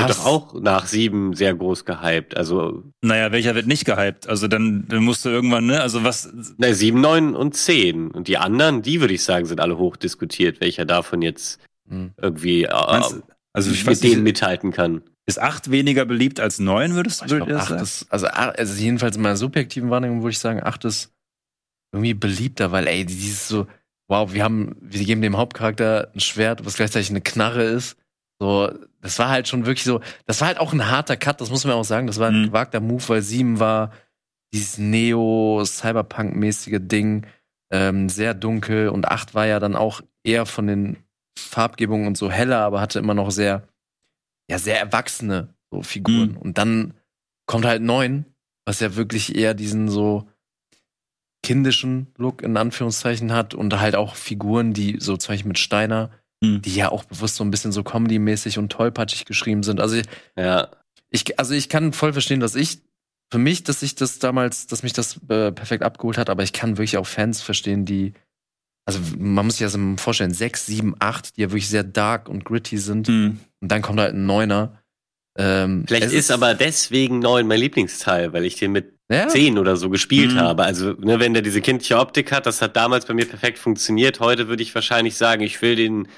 wird 0.00 0.10
doch 0.10 0.26
auch 0.26 0.60
nach 0.60 0.86
sieben 0.86 1.34
sehr 1.34 1.54
groß 1.54 1.84
gehypt. 1.84 2.36
Also 2.36 2.82
Naja, 3.02 3.30
welcher 3.30 3.54
wird 3.54 3.68
nicht 3.68 3.84
gehypt? 3.84 4.28
Also 4.28 4.48
dann, 4.48 4.86
dann 4.88 5.04
musst 5.04 5.24
du 5.24 5.28
irgendwann, 5.28 5.66
ne? 5.66 5.80
Also 5.80 6.02
was, 6.02 6.32
na, 6.58 6.72
sieben, 6.74 7.00
neun 7.00 7.36
und 7.36 7.54
zehn. 7.54 8.10
Und 8.10 8.26
die 8.26 8.38
anderen, 8.38 8.82
die 8.82 9.00
würde 9.00 9.14
ich 9.14 9.22
sagen, 9.22 9.46
sind 9.46 9.60
alle 9.60 9.78
hoch 9.78 9.96
diskutiert, 9.96 10.60
welcher 10.60 10.84
davon 10.84 11.22
jetzt 11.22 11.60
Hm. 11.88 12.10
irgendwie 12.20 12.64
äh, 12.64 12.72
meinst? 12.72 13.22
Also 13.52 13.70
ich 13.70 13.84
mit 13.84 13.92
weiß 13.92 14.00
denen 14.00 14.14
nicht, 14.14 14.22
mithalten 14.24 14.72
kann. 14.72 15.02
Ist 15.26 15.40
acht 15.40 15.70
weniger 15.70 16.04
beliebt 16.04 16.40
als 16.40 16.58
neun, 16.58 16.94
würdest 16.94 17.22
du 17.22 17.36
glaub, 17.36 17.50
acht 17.50 17.68
sagen? 17.68 17.82
ist, 17.82 18.06
also, 18.10 18.26
also 18.28 18.80
jedenfalls 18.80 19.16
in 19.16 19.22
meiner 19.22 19.36
subjektiven 19.36 19.90
Wahrnehmung 19.90 20.22
würde 20.22 20.30
ich 20.30 20.38
sagen, 20.38 20.62
acht 20.62 20.84
ist 20.84 21.12
irgendwie 21.92 22.14
beliebter, 22.14 22.72
weil 22.72 22.86
ey, 22.86 23.04
dieses 23.04 23.48
so, 23.48 23.66
wow, 24.08 24.32
wir 24.32 24.44
haben, 24.44 24.76
wir 24.80 25.04
geben 25.04 25.22
dem 25.22 25.36
Hauptcharakter 25.36 26.10
ein 26.14 26.20
Schwert, 26.20 26.64
was 26.64 26.76
gleichzeitig 26.76 27.10
eine 27.10 27.20
Knarre 27.20 27.64
ist. 27.64 27.96
So, 28.38 28.70
das 29.00 29.18
war 29.18 29.30
halt 29.30 29.48
schon 29.48 29.66
wirklich 29.66 29.84
so, 29.84 30.00
das 30.26 30.40
war 30.40 30.48
halt 30.48 30.60
auch 30.60 30.72
ein 30.72 30.88
harter 30.90 31.16
Cut, 31.16 31.40
das 31.40 31.50
muss 31.50 31.64
man 31.64 31.74
auch 31.74 31.84
sagen. 31.84 32.06
Das 32.06 32.20
war 32.20 32.28
ein 32.28 32.42
Mhm. 32.42 32.46
gewagter 32.46 32.80
Move, 32.80 33.02
weil 33.08 33.22
sieben 33.22 33.58
war 33.58 33.90
dieses 34.52 34.78
Neo-Cyberpunk-mäßige 34.78 36.78
Ding, 36.80 37.26
ähm, 37.72 38.08
sehr 38.08 38.34
dunkel 38.34 38.90
und 38.90 39.08
acht 39.08 39.34
war 39.34 39.46
ja 39.46 39.58
dann 39.58 39.74
auch 39.74 40.02
eher 40.24 40.46
von 40.46 40.66
den 40.66 40.98
Farbgebungen 41.38 42.06
und 42.06 42.16
so 42.16 42.30
heller, 42.30 42.60
aber 42.60 42.80
hatte 42.80 42.98
immer 42.98 43.14
noch 43.14 43.30
sehr, 43.30 43.66
ja, 44.50 44.58
sehr 44.58 44.78
erwachsene 44.78 45.54
so 45.70 45.82
Figuren. 45.82 46.32
Mhm. 46.32 46.36
Und 46.38 46.58
dann 46.58 46.94
kommt 47.46 47.64
halt 47.64 47.82
neun, 47.82 48.24
was 48.64 48.80
ja 48.80 48.96
wirklich 48.96 49.34
eher 49.36 49.54
diesen 49.54 49.88
so 49.88 50.28
kindischen 51.42 52.08
Look 52.16 52.42
in 52.42 52.56
Anführungszeichen 52.56 53.32
hat 53.32 53.54
und 53.54 53.78
halt 53.78 53.94
auch 53.94 54.16
Figuren, 54.16 54.72
die 54.72 54.96
so 55.00 55.16
zum 55.16 55.32
Beispiel 55.34 55.48
mit 55.48 55.58
Steiner, 55.58 56.10
Mhm. 56.42 56.60
die 56.60 56.74
ja 56.74 56.90
auch 56.90 57.04
bewusst 57.04 57.36
so 57.36 57.44
ein 57.44 57.50
bisschen 57.50 57.72
so 57.72 57.82
Comedy-mäßig 57.82 58.58
und 58.58 58.70
tollpatschig 58.70 59.24
geschrieben 59.24 59.62
sind. 59.62 59.80
Also 59.80 59.96
ich, 59.96 60.04
Ja. 60.36 60.68
ich, 61.08 61.38
also 61.38 61.54
ich 61.54 61.68
kann 61.70 61.92
voll 61.94 62.12
verstehen, 62.12 62.40
dass 62.40 62.54
ich, 62.54 62.82
für 63.32 63.38
mich, 63.38 63.64
dass 63.64 63.82
ich 63.82 63.94
das 63.94 64.18
damals, 64.18 64.66
dass 64.66 64.82
mich 64.82 64.92
das 64.92 65.16
äh, 65.28 65.50
perfekt 65.50 65.82
abgeholt 65.82 66.18
hat, 66.18 66.28
aber 66.28 66.42
ich 66.42 66.52
kann 66.52 66.76
wirklich 66.76 66.98
auch 66.98 67.06
Fans 67.06 67.40
verstehen, 67.40 67.84
die, 67.86 68.12
also 68.86 68.98
man 69.18 69.44
muss 69.44 69.56
sich 69.58 69.66
das 69.66 69.76
mal 69.76 69.98
vorstellen, 69.98 70.32
sechs, 70.32 70.64
sieben, 70.66 70.94
acht, 71.00 71.36
die 71.36 71.42
ja 71.42 71.50
wirklich 71.50 71.68
sehr 71.68 71.84
dark 71.84 72.28
und 72.28 72.44
gritty 72.44 72.78
sind. 72.78 73.08
Mhm. 73.08 73.38
Und 73.60 73.72
dann 73.72 73.82
kommt 73.82 74.00
halt 74.00 74.14
ein 74.14 74.24
Neuner. 74.26 74.80
Ähm, 75.38 75.84
Vielleicht 75.86 76.04
es 76.06 76.12
ist 76.12 76.30
aber 76.30 76.54
deswegen 76.54 77.18
neun 77.18 77.46
mein 77.46 77.60
Lieblingsteil, 77.60 78.32
weil 78.32 78.44
ich 78.44 78.56
den 78.56 78.72
mit 78.72 78.94
ja, 79.10 79.28
zehn 79.28 79.58
oder 79.58 79.76
so 79.76 79.90
gespielt 79.90 80.32
Mhm. 80.32 80.40
habe. 80.40 80.64
Also, 80.64 80.92
ne, 80.92 81.20
wenn 81.20 81.34
der 81.34 81.42
diese 81.42 81.60
kindliche 81.60 81.98
Optik 81.98 82.32
hat, 82.32 82.46
das 82.46 82.62
hat 82.62 82.74
damals 82.76 83.04
bei 83.06 83.14
mir 83.14 83.26
perfekt 83.26 83.58
funktioniert. 83.58 84.18
Heute 84.20 84.48
würde 84.48 84.62
ich 84.62 84.74
wahrscheinlich 84.74 85.16
sagen, 85.16 85.42
ich 85.42 85.60
will 85.62 85.76
den 85.76 86.08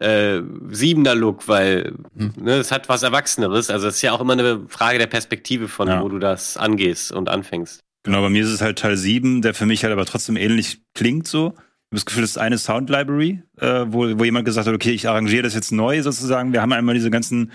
äh, 0.00 0.42
siebener 0.70 1.16
Look, 1.16 1.48
weil 1.48 1.92
Mhm. 2.14 2.32
ne, 2.36 2.52
es 2.58 2.70
hat 2.70 2.88
was 2.88 3.02
Erwachseneres. 3.02 3.68
Also 3.68 3.88
es 3.88 3.96
ist 3.96 4.02
ja 4.02 4.12
auch 4.12 4.20
immer 4.20 4.34
eine 4.34 4.64
Frage 4.68 4.98
der 4.98 5.08
Perspektive 5.08 5.66
von, 5.66 5.88
Ja. 5.88 6.00
wo 6.02 6.08
du 6.08 6.20
das 6.20 6.56
angehst 6.56 7.10
und 7.10 7.28
anfängst. 7.28 7.80
Genau, 8.04 8.20
bei 8.22 8.30
mir 8.30 8.44
ist 8.44 8.50
es 8.50 8.60
halt 8.60 8.78
Teil 8.78 8.96
7, 8.96 9.42
der 9.42 9.54
für 9.54 9.66
mich 9.66 9.82
halt 9.82 9.92
aber 9.92 10.04
trotzdem 10.06 10.36
ähnlich 10.36 10.82
klingt 10.94 11.26
so. 11.26 11.54
Ich 11.88 11.92
habe 11.92 12.00
das 12.00 12.04
Gefühl, 12.04 12.20
das 12.20 12.30
ist 12.32 12.38
eine 12.38 12.58
Sound 12.58 12.90
Library, 12.90 13.42
äh, 13.58 13.86
wo, 13.88 14.18
wo 14.18 14.24
jemand 14.24 14.44
gesagt 14.44 14.68
hat, 14.68 14.74
okay, 14.74 14.90
ich 14.90 15.08
arrangiere 15.08 15.44
das 15.44 15.54
jetzt 15.54 15.72
neu 15.72 16.02
sozusagen. 16.02 16.52
Wir 16.52 16.60
haben 16.60 16.72
einmal 16.74 16.94
diese 16.94 17.10
ganzen 17.10 17.50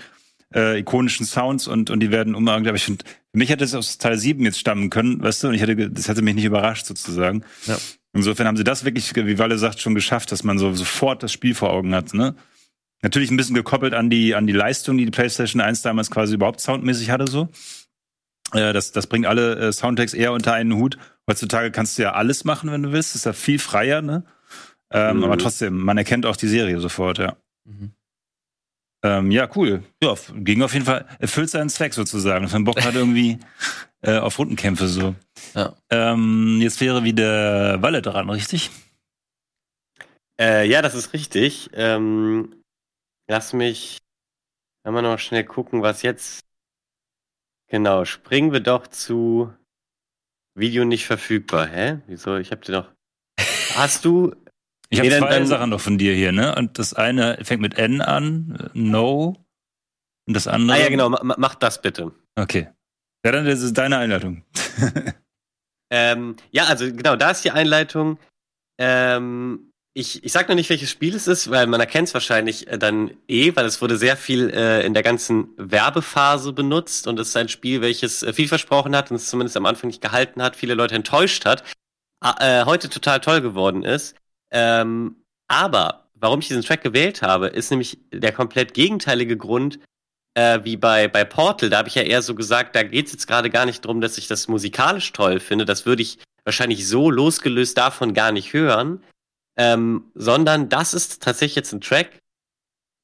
äh, 0.52 0.80
ikonischen 0.80 1.24
Sounds 1.24 1.68
und, 1.68 1.88
und 1.88 2.00
die 2.00 2.10
werden 2.10 2.34
umarrangiert. 2.34 2.70
Aber 2.70 2.76
ich 2.76 2.84
finde, 2.84 3.04
für 3.04 3.38
mich 3.38 3.48
hätte 3.48 3.62
es 3.62 3.76
aus 3.76 3.98
Teil 3.98 4.18
7 4.18 4.44
jetzt 4.44 4.58
stammen 4.58 4.90
können, 4.90 5.22
weißt 5.22 5.44
du, 5.44 5.48
und 5.48 5.54
ich 5.54 5.60
hätte, 5.60 5.88
das 5.88 6.08
hätte 6.08 6.22
mich 6.22 6.34
nicht 6.34 6.46
überrascht 6.46 6.86
sozusagen. 6.86 7.44
Ja. 7.66 7.78
Insofern 8.12 8.48
haben 8.48 8.56
sie 8.56 8.64
das 8.64 8.84
wirklich, 8.84 9.14
wie 9.14 9.38
Walle 9.38 9.56
sagt, 9.56 9.80
schon 9.80 9.94
geschafft, 9.94 10.32
dass 10.32 10.42
man 10.42 10.58
so 10.58 10.72
sofort 10.72 11.22
das 11.22 11.32
Spiel 11.32 11.54
vor 11.54 11.70
Augen 11.70 11.94
hat, 11.94 12.12
ne? 12.12 12.34
Natürlich 13.02 13.30
ein 13.30 13.36
bisschen 13.36 13.54
gekoppelt 13.54 13.94
an 13.94 14.08
die, 14.10 14.34
an 14.34 14.46
die 14.46 14.52
Leistung, 14.52 14.96
die 14.96 15.04
die 15.04 15.10
PlayStation 15.10 15.60
1 15.60 15.82
damals 15.82 16.10
quasi 16.10 16.34
überhaupt 16.34 16.60
soundmäßig 16.60 17.10
hatte, 17.10 17.30
so. 17.30 17.50
Äh, 18.54 18.72
das, 18.72 18.92
das 18.92 19.06
bringt 19.06 19.26
alle 19.26 19.56
äh, 19.56 19.72
Soundtracks 19.72 20.14
eher 20.14 20.32
unter 20.32 20.52
einen 20.52 20.74
Hut. 20.74 20.96
Heutzutage 21.28 21.70
kannst 21.70 21.98
du 21.98 22.02
ja 22.02 22.12
alles 22.12 22.44
machen, 22.44 22.70
wenn 22.70 22.82
du 22.82 22.92
willst. 22.92 23.14
Ist 23.14 23.26
ja 23.26 23.32
viel 23.32 23.58
freier, 23.58 24.02
ne? 24.02 24.24
Ähm, 24.90 25.18
Mhm. 25.18 25.24
Aber 25.24 25.38
trotzdem, 25.38 25.78
man 25.78 25.98
erkennt 25.98 26.26
auch 26.26 26.36
die 26.36 26.48
Serie 26.48 26.78
sofort, 26.80 27.18
ja. 27.18 27.36
Mhm. 27.64 27.92
Ähm, 29.02 29.30
ja, 29.30 29.48
cool. 29.54 29.82
Ja, 30.02 30.14
ging 30.34 30.62
auf 30.62 30.72
jeden 30.72 30.86
Fall, 30.86 31.06
erfüllt 31.18 31.50
seinen 31.50 31.68
Zweck 31.68 31.92
sozusagen. 31.92 32.42
Dass 32.44 32.52
man 32.52 32.64
Bock 32.64 32.82
hat 32.82 32.94
irgendwie 32.94 33.38
äh, 34.00 34.18
auf 34.18 34.38
Rundenkämpfe 34.38 34.88
so. 34.88 35.14
Ja. 35.54 35.74
Ähm, 35.90 36.58
jetzt 36.62 36.80
wäre 36.80 37.04
wieder 37.04 37.82
Walle 37.82 38.00
dran, 38.00 38.30
richtig? 38.30 38.70
Äh, 40.40 40.66
ja, 40.68 40.80
das 40.80 40.94
ist 40.94 41.12
richtig. 41.12 41.70
Ähm, 41.74 42.62
lass 43.28 43.52
mich 43.52 43.98
einmal 44.84 45.02
noch 45.02 45.18
schnell 45.18 45.44
gucken, 45.44 45.82
was 45.82 46.02
jetzt. 46.02 46.43
Genau, 47.68 48.04
springen 48.04 48.52
wir 48.52 48.60
doch 48.60 48.86
zu 48.86 49.52
Video 50.56 50.84
nicht 50.84 51.06
verfügbar. 51.06 51.66
Hä? 51.66 51.98
Wieso? 52.06 52.36
Ich 52.36 52.52
hab 52.52 52.62
dir 52.62 52.72
doch. 52.72 52.92
Hast 53.74 54.04
du. 54.04 54.34
Ich 54.90 54.98
habe 54.98 55.08
Nee, 55.08 55.14
dann- 55.18 55.22
zwei 55.28 55.38
dann- 55.38 55.46
Sachen 55.46 55.70
noch 55.70 55.80
von 55.80 55.98
dir 55.98 56.14
hier, 56.14 56.30
ne? 56.32 56.54
Und 56.54 56.78
das 56.78 56.94
eine 56.94 57.38
fängt 57.42 57.62
mit 57.62 57.76
N 57.78 58.00
an, 58.00 58.70
No. 58.74 59.44
Und 60.26 60.34
das 60.34 60.46
andere. 60.46 60.76
Ah 60.76 60.80
ja, 60.80 60.88
genau, 60.88 61.08
ma- 61.10 61.34
mach 61.36 61.54
das 61.56 61.82
bitte. 61.82 62.12
Okay. 62.38 62.68
Ja, 63.24 63.32
dann 63.32 63.46
das 63.46 63.60
ist 63.62 63.74
deine 63.78 63.98
Einleitung. 63.98 64.44
Ähm, 65.90 66.36
ja, 66.50 66.64
also 66.64 66.86
genau, 66.90 67.14
da 67.14 67.30
ist 67.30 67.44
die 67.44 67.50
Einleitung. 67.52 68.18
Ähm, 68.80 69.70
ich, 69.96 70.24
ich 70.24 70.32
sag 70.32 70.48
noch 70.48 70.56
nicht, 70.56 70.70
welches 70.70 70.90
Spiel 70.90 71.14
es 71.14 71.28
ist, 71.28 71.50
weil 71.50 71.68
man 71.68 71.78
erkennt 71.78 72.08
es 72.08 72.14
wahrscheinlich 72.14 72.66
äh, 72.66 72.78
dann 72.78 73.12
eh, 73.28 73.54
weil 73.54 73.64
es 73.64 73.80
wurde 73.80 73.96
sehr 73.96 74.16
viel 74.16 74.50
äh, 74.50 74.84
in 74.84 74.92
der 74.92 75.04
ganzen 75.04 75.48
Werbephase 75.56 76.52
benutzt 76.52 77.06
und 77.06 77.18
es 77.20 77.28
ist 77.28 77.36
ein 77.36 77.48
Spiel, 77.48 77.80
welches 77.80 78.24
äh, 78.24 78.32
viel 78.32 78.48
versprochen 78.48 78.96
hat 78.96 79.10
und 79.10 79.16
es 79.16 79.30
zumindest 79.30 79.56
am 79.56 79.66
Anfang 79.66 79.88
nicht 79.88 80.02
gehalten 80.02 80.42
hat, 80.42 80.56
viele 80.56 80.74
Leute 80.74 80.96
enttäuscht 80.96 81.44
hat, 81.44 81.62
äh, 82.40 82.64
heute 82.64 82.90
total 82.90 83.20
toll 83.20 83.40
geworden 83.40 83.84
ist. 83.84 84.16
Ähm, 84.50 85.16
aber 85.46 86.08
warum 86.14 86.40
ich 86.40 86.48
diesen 86.48 86.62
Track 86.62 86.82
gewählt 86.82 87.22
habe, 87.22 87.46
ist 87.46 87.70
nämlich 87.70 87.98
der 88.12 88.32
komplett 88.32 88.74
gegenteilige 88.74 89.36
Grund, 89.36 89.78
äh, 90.36 90.58
wie 90.64 90.76
bei, 90.76 91.06
bei 91.06 91.24
Portal, 91.24 91.70
da 91.70 91.78
habe 91.78 91.88
ich 91.88 91.94
ja 91.94 92.02
eher 92.02 92.22
so 92.22 92.34
gesagt, 92.34 92.74
da 92.74 92.82
geht 92.82 93.06
es 93.06 93.12
jetzt 93.12 93.28
gerade 93.28 93.48
gar 93.48 93.64
nicht 93.64 93.84
drum, 93.84 94.00
dass 94.00 94.18
ich 94.18 94.26
das 94.26 94.48
musikalisch 94.48 95.12
toll 95.12 95.38
finde. 95.38 95.64
Das 95.64 95.86
würde 95.86 96.02
ich 96.02 96.18
wahrscheinlich 96.44 96.88
so 96.88 97.10
losgelöst 97.10 97.78
davon 97.78 98.12
gar 98.12 98.32
nicht 98.32 98.52
hören. 98.52 99.00
Ähm, 99.56 100.10
sondern 100.14 100.68
das 100.68 100.94
ist 100.94 101.22
tatsächlich 101.22 101.54
jetzt 101.56 101.72
ein 101.72 101.80
Track, 101.80 102.20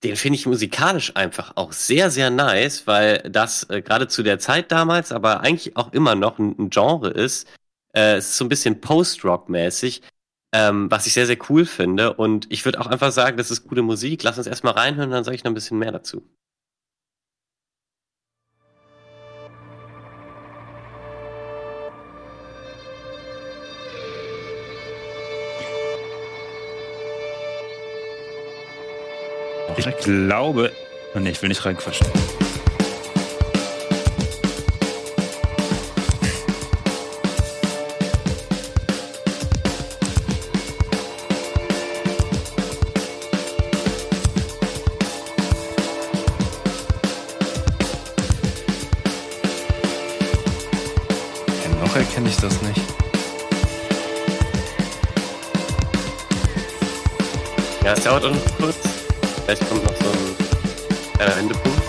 den 0.03 0.17
finde 0.17 0.37
ich 0.37 0.47
musikalisch 0.47 1.15
einfach 1.15 1.53
auch 1.57 1.73
sehr, 1.73 2.11
sehr 2.11 2.31
nice, 2.31 2.87
weil 2.87 3.19
das 3.19 3.69
äh, 3.69 3.83
gerade 3.83 4.09
zu 4.09 4.23
der 4.23 4.39
Zeit 4.39 4.73
damals, 4.73 5.13
aber 5.13 5.41
eigentlich 5.41 5.77
auch 5.77 5.93
immer 5.93 6.15
noch 6.15 6.39
ein, 6.39 6.57
ein 6.59 6.71
Genre 6.71 7.11
ist. 7.11 7.47
Äh, 7.93 8.17
es 8.17 8.31
ist 8.31 8.37
so 8.39 8.45
ein 8.45 8.49
bisschen 8.49 8.81
Post-Rock-mäßig, 8.81 10.03
ähm, 10.53 10.91
was 10.91 11.07
ich 11.07 11.13
sehr, 11.13 11.27
sehr 11.27 11.39
cool 11.51 11.67
finde. 11.67 12.15
Und 12.15 12.51
ich 12.51 12.65
würde 12.65 12.81
auch 12.81 12.87
einfach 12.87 13.13
sagen, 13.13 13.37
das 13.37 13.51
ist 13.51 13.69
gute 13.69 13.83
Musik. 13.83 14.23
Lass 14.23 14.39
uns 14.39 14.47
erstmal 14.47 14.75
reinhören, 14.75 15.11
dann 15.11 15.25
sage 15.25 15.37
ich 15.37 15.45
noch 15.45 15.51
ein 15.51 15.55
bisschen 15.55 15.79
mehr 15.79 15.93
dazu. 15.93 16.23
Ich 29.87 29.97
glaube. 30.05 30.73
Oh, 31.15 31.19
nee, 31.21 31.31
ich 31.31 31.41
will 31.41 31.49
nicht 31.49 31.65
reinquatschen. 31.65 32.07
Ja, 51.65 51.81
noch 51.81 51.97
erkenne 51.97 52.29
ich 52.29 52.37
das 52.37 52.61
nicht. 52.61 52.83
Ja, 57.83 57.95
es 57.95 58.05
dauert 58.05 58.27
auch 58.27 58.31
noch 58.31 58.59
kurz. 58.59 58.90
Vielleicht 59.51 59.69
kommt 59.69 59.83
noch 59.83 59.97
so 59.97 60.09
ein 60.09 61.13
kleiner 61.17 61.37
Wendepunkt. 61.37 61.80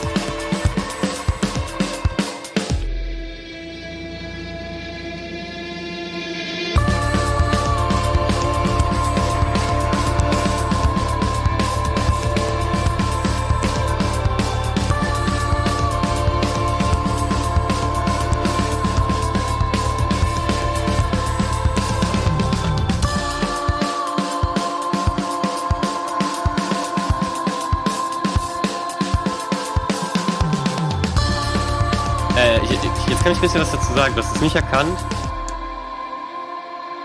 Ich, 33.24 33.24
ich, 33.24 33.24
jetzt 33.24 33.24
kann 33.24 33.32
ich 33.32 33.38
ein 33.38 33.42
bisschen 33.42 33.62
was 33.62 33.72
dazu 33.72 33.94
sagen. 33.94 34.16
Du 34.16 34.24
hast 34.24 34.36
es 34.36 34.42
nicht 34.42 34.56
erkannt. 34.56 34.98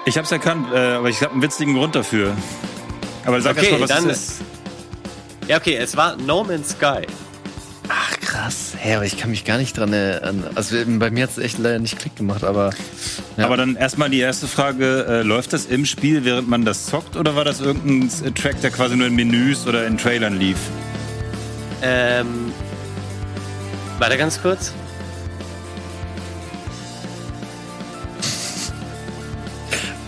Ich 0.05 0.17
hab's 0.17 0.31
erkannt, 0.31 0.69
äh, 0.73 0.95
aber 0.95 1.09
ich 1.09 1.21
habe 1.21 1.33
einen 1.33 1.43
witzigen 1.43 1.75
Grund 1.75 1.95
dafür. 1.95 2.33
Aber 3.25 3.41
sag 3.41 3.57
Okay, 3.57 3.67
erst 3.67 3.73
mal, 3.73 3.81
was 3.81 3.91
dann- 3.91 4.11
es 4.11 4.19
ist. 4.19 4.33
Ja, 5.49 5.57
okay, 5.59 5.77
es 5.77 5.97
war 5.97 6.17
No 6.17 6.45
Man's 6.45 6.71
Sky. 6.71 7.07
Ach, 7.89 8.21
krass. 8.21 8.75
Hä, 8.79 8.97
aber 8.97 9.05
ich 9.05 9.17
kann 9.17 9.31
mich 9.31 9.45
gar 9.45 9.59
nicht 9.59 9.77
dran 9.77 9.93
erinnern. 9.93 10.45
Also 10.57 10.77
bei 10.99 11.11
mir 11.11 11.25
hat 11.25 11.31
es 11.31 11.39
echt 11.39 11.59
leider 11.59 11.79
nicht 11.79 11.99
Klick 11.99 12.17
gemacht, 12.17 12.43
aber. 12.45 12.71
Ja. 13.37 13.45
Aber 13.47 13.57
dann 13.57 13.77
erstmal 13.77 14.11
die 14.11 14.19
erste 14.21 14.49
Frage: 14.49 15.07
äh, 15.09 15.23
Läuft 15.23 15.53
das 15.53 15.67
im 15.67 15.87
Spiel, 15.87 16.25
während 16.25 16.49
man 16.49 16.65
das 16.65 16.87
zockt, 16.87 17.17
oder 17.17 17.37
war 17.37 17.45
das 17.45 17.61
irgendein 17.61 18.11
äh, 18.27 18.33
Track, 18.33 18.61
der 18.61 18.71
quasi 18.71 18.97
nur 18.97 19.07
in 19.07 19.15
Menüs 19.15 19.67
oder 19.67 19.87
in 19.87 19.99
Trailern 19.99 20.37
lief? 20.39 20.59
Ähm, 21.83 22.53
warte 23.99 24.17
ganz 24.19 24.41
kurz. 24.43 24.73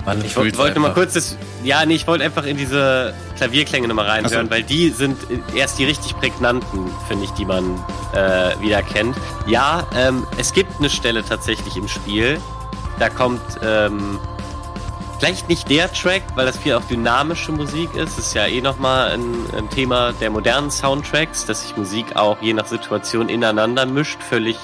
Mann, 0.08 0.24
Ich 0.24 0.34
wollte 0.36 0.56
wollt 0.56 0.74
nur 0.74 0.88
mal 0.88 0.94
kurz 0.94 1.12
das. 1.12 1.36
Ja, 1.62 1.84
nee, 1.84 1.94
ich 1.94 2.06
wollte 2.06 2.24
einfach 2.24 2.46
in 2.46 2.56
diese 2.56 3.12
Klavierklänge 3.36 3.88
nochmal 3.88 4.06
reinhören, 4.06 4.46
so. 4.46 4.50
weil 4.50 4.62
die 4.62 4.88
sind 4.88 5.18
erst 5.54 5.78
die 5.78 5.84
richtig 5.84 6.16
prägnanten, 6.16 6.90
finde 7.06 7.24
ich, 7.26 7.30
die 7.32 7.44
man 7.44 7.74
äh, 8.14 8.58
wieder 8.58 8.82
kennt. 8.82 9.14
Ja, 9.46 9.86
ähm, 9.94 10.26
es 10.38 10.54
gibt 10.54 10.78
eine 10.78 10.88
Stelle 10.88 11.22
tatsächlich 11.22 11.76
im 11.76 11.88
Spiel. 11.88 12.40
Da 12.98 13.10
kommt 13.10 13.42
ähm, 13.62 14.18
vielleicht 15.18 15.50
nicht 15.50 15.68
der 15.68 15.92
Track, 15.92 16.22
weil 16.36 16.46
das 16.46 16.56
viel 16.56 16.72
auch 16.72 16.84
dynamische 16.84 17.52
Musik 17.52 17.94
ist. 17.94 18.16
Das 18.16 18.28
ist 18.28 18.34
ja 18.34 18.46
eh 18.46 18.62
nochmal 18.62 19.10
ein, 19.10 19.34
ein 19.58 19.68
Thema 19.68 20.14
der 20.14 20.30
modernen 20.30 20.70
Soundtracks, 20.70 21.44
dass 21.44 21.60
sich 21.60 21.76
Musik 21.76 22.16
auch 22.16 22.40
je 22.40 22.54
nach 22.54 22.66
Situation 22.66 23.28
ineinander 23.28 23.84
mischt, 23.84 24.22
völlig, 24.22 24.56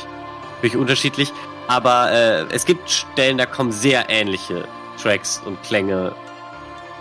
völlig 0.60 0.74
unterschiedlich. 0.74 1.34
Aber 1.68 2.10
äh, 2.12 2.46
es 2.50 2.64
gibt 2.64 2.88
Stellen, 2.90 3.36
da 3.36 3.44
kommen 3.44 3.72
sehr 3.72 4.08
ähnliche 4.08 4.66
Tracks 5.00 5.40
und 5.44 5.62
Klänge 5.62 6.14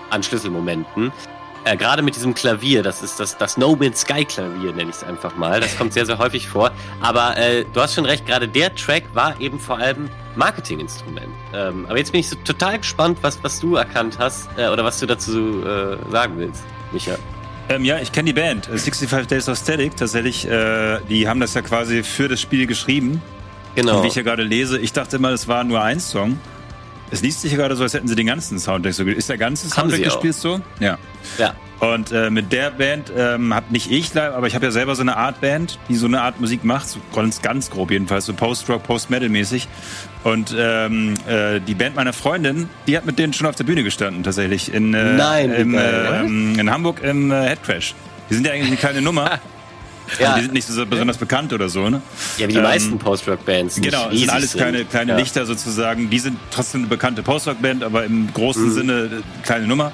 an 0.10 0.24
Schlüsselmomenten. 0.24 1.12
Äh, 1.66 1.78
Gerade 1.78 2.02
mit 2.02 2.16
diesem 2.16 2.34
Klavier, 2.34 2.84
das 2.84 3.02
ist 3.02 3.20
das, 3.20 3.38
das 3.38 3.58
No 3.58 3.76
Man's 3.76 4.02
Sky 4.02 4.26
Klavier, 4.26 4.74
nenne 4.74 4.89
ich 4.89 4.98
es 4.98 5.04
einfach 5.04 5.36
mal. 5.38 5.62
Das 5.62 5.78
kommt 5.78 5.94
sehr, 5.94 6.06
sehr 6.06 6.18
häufig 6.18 6.48
vor. 6.48 6.72
Aber 7.02 7.38
äh, 7.38 7.66
du 7.72 7.82
hast 7.82 7.96
schon 7.96 8.06
recht, 8.06 8.26
gerade 8.26 8.48
der 8.48 8.76
Track 8.76 9.04
war 9.14 9.39
eben 9.39 9.60
vor 9.60 9.78
allem 9.78 10.10
Marketinginstrument. 10.36 11.28
Ähm, 11.54 11.86
aber 11.88 11.98
jetzt 11.98 12.12
bin 12.12 12.20
ich 12.20 12.30
so 12.30 12.36
total 12.44 12.80
gespannt, 12.80 13.20
was, 13.22 13.41
was 13.44 13.60
du 13.60 13.76
erkannt 13.76 14.18
hast 14.20 14.50
äh, 14.58 14.68
oder 14.68 14.84
was 14.84 15.00
du 15.00 15.06
dazu 15.06 15.64
äh, 15.66 15.98
sagen 16.12 16.34
willst, 16.38 16.64
Micha. 16.91 17.16
Ähm, 17.70 17.86
ja, 17.86 17.98
ich 18.00 18.12
kenne 18.12 18.28
die 18.28 18.34
Band, 18.34 18.68
äh, 18.68 18.78
65 18.78 19.28
Days 19.28 19.48
of 19.48 19.58
Static, 19.58 19.96
tatsächlich. 19.96 20.46
Äh, 20.46 21.00
die 21.10 21.30
haben 21.30 21.39
das 21.39 21.54
ja 21.54 21.62
quasi 21.62 22.04
für 22.04 22.28
das 22.28 22.41
Spiel 22.41 22.68
geschrieben. 22.68 23.22
Genau. 23.76 23.98
Und 23.98 24.04
wie 24.04 24.08
ich 24.08 24.14
hier 24.14 24.24
gerade 24.24 24.44
lese, 24.44 24.80
ich 24.80 24.91
dachte 24.91 25.16
immer, 25.16 25.32
das 25.32 25.48
war 25.48 25.64
nur 25.64 25.82
ein 25.82 26.00
Song. 26.00 26.39
Es 27.14 27.22
liest 27.22 27.41
sich 27.41 27.51
ja 27.51 27.57
gerade 27.57 27.76
so, 27.76 27.84
als 27.84 27.93
hätten 27.93 28.07
sie 28.07 28.16
den 28.16 28.28
ganzen 28.28 28.59
Soundtrack 28.59 28.93
so. 28.93 29.05
ge- 29.05 29.14
Ist 29.14 29.30
der 29.30 29.38
ganze 29.38 29.70
Soundtrack 29.70 29.99
gespielt 30.03 30.36
so? 30.36 30.59
Ja. 30.80 30.97
ja. 31.38 31.53
Und 31.80 32.11
äh, 32.11 32.30
mit 32.30 32.51
der 32.51 32.72
Band 32.72 33.11
ähm, 33.16 33.53
hab 33.53 33.70
nicht 33.70 33.91
ich, 33.91 34.18
aber 34.18 34.47
ich 34.47 34.55
habe 34.55 34.66
ja 34.66 34.72
selber 34.72 34.95
so 34.95 35.01
eine 35.01 35.18
Art 35.18 35.41
Band, 35.41 35.78
die 35.89 35.95
so 35.95 36.07
eine 36.07 36.22
Art 36.22 36.39
Musik 36.39 36.64
macht, 36.64 36.88
so 36.88 36.99
ganz, 37.14 37.41
ganz 37.41 37.70
grob 37.70 37.91
jedenfalls, 37.91 38.26
so 38.26 38.34
Post-Rock, 38.34 38.84
Post-Metal-mäßig. 38.84 39.68
Und 40.24 40.55
ähm, 40.57 41.14
äh, 41.28 41.59
die 41.59 41.74
Band 41.76 41.95
meiner 41.95 42.14
Freundin, 42.14 42.70
die 42.88 42.95
hat 42.97 43.05
mit 43.05 43.20
denen 43.20 43.34
schon 43.34 43.47
auf 43.47 43.55
der 43.55 43.66
Bühne 43.66 43.84
gestanden, 43.84 44.24
tatsächlich. 44.24 44.74
In, 44.74 44.93
äh, 44.93 45.14
Nein, 45.16 45.51
im, 45.53 45.74
äh, 45.76 46.22
ähm, 46.22 46.57
in 46.57 46.72
Hamburg 46.72 47.01
im 47.03 47.32
äh, 47.32 47.43
Headcrash. 47.49 47.93
Die 48.30 48.36
sind 48.36 48.47
ja 48.47 48.53
eigentlich 48.53 48.68
eine 48.68 48.78
kleine 48.78 49.01
Nummer. 49.01 49.39
Ja. 50.20 50.28
Also 50.28 50.38
die 50.38 50.43
sind 50.45 50.54
nicht 50.54 50.68
so 50.68 50.86
besonders 50.86 51.18
bekannt 51.18 51.54
oder 51.54 51.70
so, 51.70 51.89
ne? 51.89 52.01
ja, 52.38 52.47
wie 52.47 52.51
die 52.54 52.58
Ähm, 52.58 52.64
meisten 52.64 52.99
Post-Rock-Bands. 52.99 53.82
Genau, 53.82 54.10
es 54.12 54.20
sind 54.20 54.30
alles 54.30 54.54
kleine, 54.54 54.86
kleine 54.86 55.12
ja. 55.14 55.18
Lichter 55.18 55.45
sozusagen. 55.45 56.10
Die 56.10 56.20
sind 56.20 56.38
trotzdem 56.51 56.82
eine 56.82 56.88
bekannte 56.89 57.24
Post-Rock-Band, 57.24 57.84
aber 57.84 58.04
im 58.06 58.32
großen 58.34 58.66
Mhm. 58.66 58.74
Sinne 58.74 59.10
kleine 59.43 59.68
Nummer. 59.68 59.91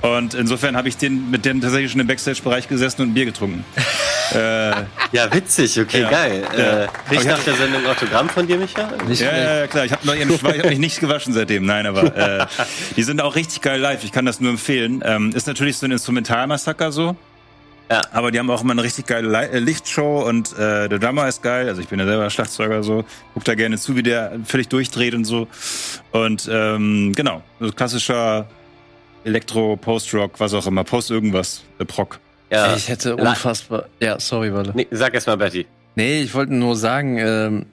Und 0.00 0.34
insofern 0.34 0.76
habe 0.76 0.88
ich 0.88 0.96
den, 0.96 1.30
mit 1.30 1.44
denen 1.44 1.60
tatsächlich 1.60 1.92
schon 1.92 2.00
im 2.00 2.08
Backstage-Bereich 2.08 2.66
gesessen 2.66 3.02
und 3.02 3.10
ein 3.10 3.14
Bier 3.14 3.24
getrunken. 3.24 3.64
äh, 4.34 4.70
Ja, 5.12 5.32
witzig, 5.32 5.78
okay, 5.78 6.00
Ja. 6.02 6.10
geil. 6.10 6.42
Ja. 6.56 6.82
Äh, 6.84 6.88
krieg 7.08 7.20
ich 7.20 7.26
nach 7.26 7.38
der 7.44 7.54
Sendung 7.54 7.84
ein 7.84 7.90
Autogramm 7.90 8.28
von 8.28 8.46
dir, 8.46 8.56
Micha? 8.58 8.88
Nicht 9.06 9.20
ja, 9.22 9.36
ja, 9.36 9.58
ja, 9.60 9.66
klar. 9.68 9.84
Ich 9.84 9.92
habe 9.92 10.02
hab 10.10 10.64
mich 10.70 10.78
nicht 10.80 10.98
gewaschen 10.98 11.32
seitdem. 11.32 11.64
Nein, 11.66 11.86
aber 11.86 12.16
äh, 12.16 12.46
die 12.96 13.02
sind 13.04 13.22
auch 13.22 13.36
richtig 13.36 13.60
geil 13.60 13.78
live. 13.80 14.02
Ich 14.02 14.10
kann 14.10 14.24
das 14.26 14.40
nur 14.40 14.50
empfehlen. 14.50 15.02
Ähm, 15.06 15.30
ist 15.34 15.46
natürlich 15.46 15.76
so 15.78 15.86
ein 15.86 15.92
Instrumentalmassaker 15.92 16.90
so. 16.90 17.14
Ja. 17.92 18.00
Aber 18.12 18.30
die 18.30 18.38
haben 18.38 18.50
auch 18.50 18.62
immer 18.62 18.72
eine 18.72 18.82
richtig 18.82 19.06
geile 19.06 19.28
Li- 19.28 19.50
äh, 19.52 19.58
Lichtshow 19.58 20.26
und 20.26 20.52
äh, 20.58 20.88
der 20.88 20.98
Drummer 20.98 21.28
ist 21.28 21.42
geil. 21.42 21.68
Also 21.68 21.80
ich 21.80 21.88
bin 21.88 21.98
ja 21.98 22.06
selber 22.06 22.30
Schlagzeuger 22.30 22.82
so. 22.82 23.04
Guck 23.34 23.44
da 23.44 23.54
gerne 23.54 23.78
zu, 23.78 23.96
wie 23.96 24.02
der 24.02 24.32
völlig 24.44 24.68
durchdreht 24.68 25.14
und 25.14 25.24
so. 25.24 25.46
Und 26.12 26.48
ähm, 26.50 27.12
genau, 27.14 27.42
so 27.60 27.70
klassischer 27.72 28.46
Elektro, 29.24 29.76
Post-Rock, 29.76 30.40
was 30.40 30.54
auch 30.54 30.66
immer. 30.66 30.84
Post 30.84 31.10
irgendwas, 31.10 31.62
äh, 31.78 31.84
Proc. 31.84 32.18
Ja. 32.50 32.74
Ich 32.76 32.88
hätte 32.88 33.16
unfassbar. 33.16 33.84
Ja, 34.00 34.18
sorry, 34.20 34.52
warte. 34.52 34.72
Nee, 34.74 34.86
sag 34.90 35.14
erst 35.14 35.26
mal, 35.26 35.36
Betty. 35.36 35.66
Nee, 35.94 36.20
ich 36.22 36.34
wollte 36.34 36.54
nur 36.54 36.76
sagen, 36.76 37.18
ähm, 37.18 37.66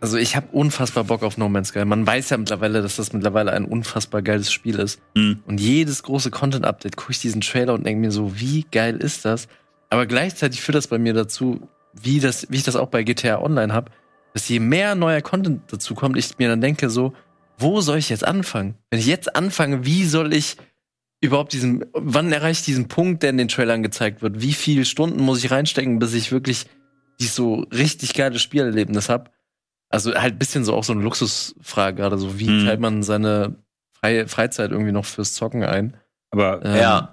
also 0.00 0.18
ich 0.18 0.36
habe 0.36 0.48
unfassbar 0.52 1.04
Bock 1.04 1.22
auf 1.22 1.38
No 1.38 1.48
Man's 1.48 1.68
Sky. 1.68 1.84
Man 1.84 2.06
weiß 2.06 2.30
ja 2.30 2.36
mittlerweile, 2.36 2.82
dass 2.82 2.96
das 2.96 3.12
mittlerweile 3.12 3.52
ein 3.52 3.64
unfassbar 3.64 4.22
geiles 4.22 4.52
Spiel 4.52 4.78
ist. 4.78 5.00
Mhm. 5.14 5.40
Und 5.46 5.60
jedes 5.60 6.02
große 6.02 6.30
Content-Update 6.30 6.96
gucke 6.96 7.12
ich 7.12 7.20
diesen 7.20 7.40
Trailer 7.40 7.74
und 7.74 7.86
denke 7.86 8.00
mir 8.00 8.10
so, 8.10 8.38
wie 8.38 8.66
geil 8.70 8.96
ist 8.96 9.24
das? 9.24 9.48
Aber 9.90 10.06
gleichzeitig 10.06 10.60
führt 10.60 10.76
das 10.76 10.88
bei 10.88 10.98
mir 10.98 11.14
dazu, 11.14 11.68
wie, 11.92 12.20
das, 12.20 12.46
wie 12.50 12.56
ich 12.56 12.62
das 12.62 12.76
auch 12.76 12.88
bei 12.88 13.02
GTA 13.02 13.40
Online 13.40 13.72
habe, 13.72 13.90
dass 14.34 14.48
je 14.48 14.60
mehr 14.60 14.94
neuer 14.94 15.22
Content 15.22 15.62
dazu 15.68 15.94
kommt, 15.94 16.18
ich 16.18 16.38
mir 16.38 16.48
dann 16.48 16.60
denke 16.60 16.90
so, 16.90 17.14
wo 17.58 17.80
soll 17.80 17.98
ich 17.98 18.10
jetzt 18.10 18.26
anfangen? 18.26 18.74
Wenn 18.90 19.00
ich 19.00 19.06
jetzt 19.06 19.34
anfange, 19.34 19.86
wie 19.86 20.04
soll 20.04 20.34
ich 20.34 20.58
überhaupt 21.22 21.54
diesen, 21.54 21.86
wann 21.94 22.30
erreiche 22.32 22.60
ich 22.60 22.64
diesen 22.66 22.88
Punkt, 22.88 23.22
der 23.22 23.30
in 23.30 23.38
den 23.38 23.48
Trailern 23.48 23.82
gezeigt 23.82 24.20
wird? 24.20 24.42
Wie 24.42 24.52
viele 24.52 24.84
Stunden 24.84 25.22
muss 25.22 25.42
ich 25.42 25.50
reinstecken, 25.50 25.98
bis 25.98 26.12
ich 26.12 26.32
wirklich 26.32 26.66
dieses 27.18 27.34
so 27.34 27.66
richtig 27.72 28.12
geiles 28.12 28.42
Spielerlebnis 28.42 29.08
habe? 29.08 29.30
Also 29.88 30.14
halt 30.14 30.34
ein 30.34 30.38
bisschen 30.38 30.64
so 30.64 30.74
auch 30.74 30.84
so 30.84 30.92
eine 30.92 31.02
Luxusfrage 31.02 31.96
gerade, 31.96 32.18
so 32.18 32.38
wie 32.38 32.48
Mhm. 32.48 32.64
teilt 32.66 32.80
man 32.80 33.02
seine 33.02 33.56
freie 33.92 34.26
Freizeit 34.28 34.70
irgendwie 34.72 34.92
noch 34.92 35.04
fürs 35.04 35.34
Zocken 35.34 35.62
ein? 35.64 35.96
Aber 36.30 36.64
Ähm, 36.64 36.76
Ja. 36.76 37.12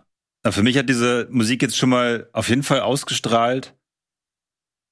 Für 0.50 0.62
mich 0.64 0.78
hat 0.78 0.90
diese 0.90 1.28
Musik 1.32 1.62
jetzt 1.62 1.78
schon 1.78 1.90
mal 1.90 2.28
auf 2.34 2.50
jeden 2.50 2.64
Fall 2.64 2.82
ausgestrahlt. 2.82 3.74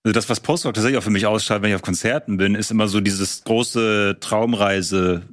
Also 0.05 0.13
das, 0.13 0.29
was 0.29 0.39
Post-Rock 0.39 0.73
tatsächlich 0.73 0.97
auch 0.97 1.03
für 1.03 1.09
mich 1.09 1.25
ausstrahlt, 1.25 1.61
wenn 1.61 1.69
ich 1.69 1.75
auf 1.75 1.81
Konzerten 1.81 2.37
bin, 2.37 2.55
ist 2.55 2.71
immer 2.71 2.87
so 2.87 3.01
dieses 3.01 3.43
große 3.43 4.17
Traumreise, 4.21 5.23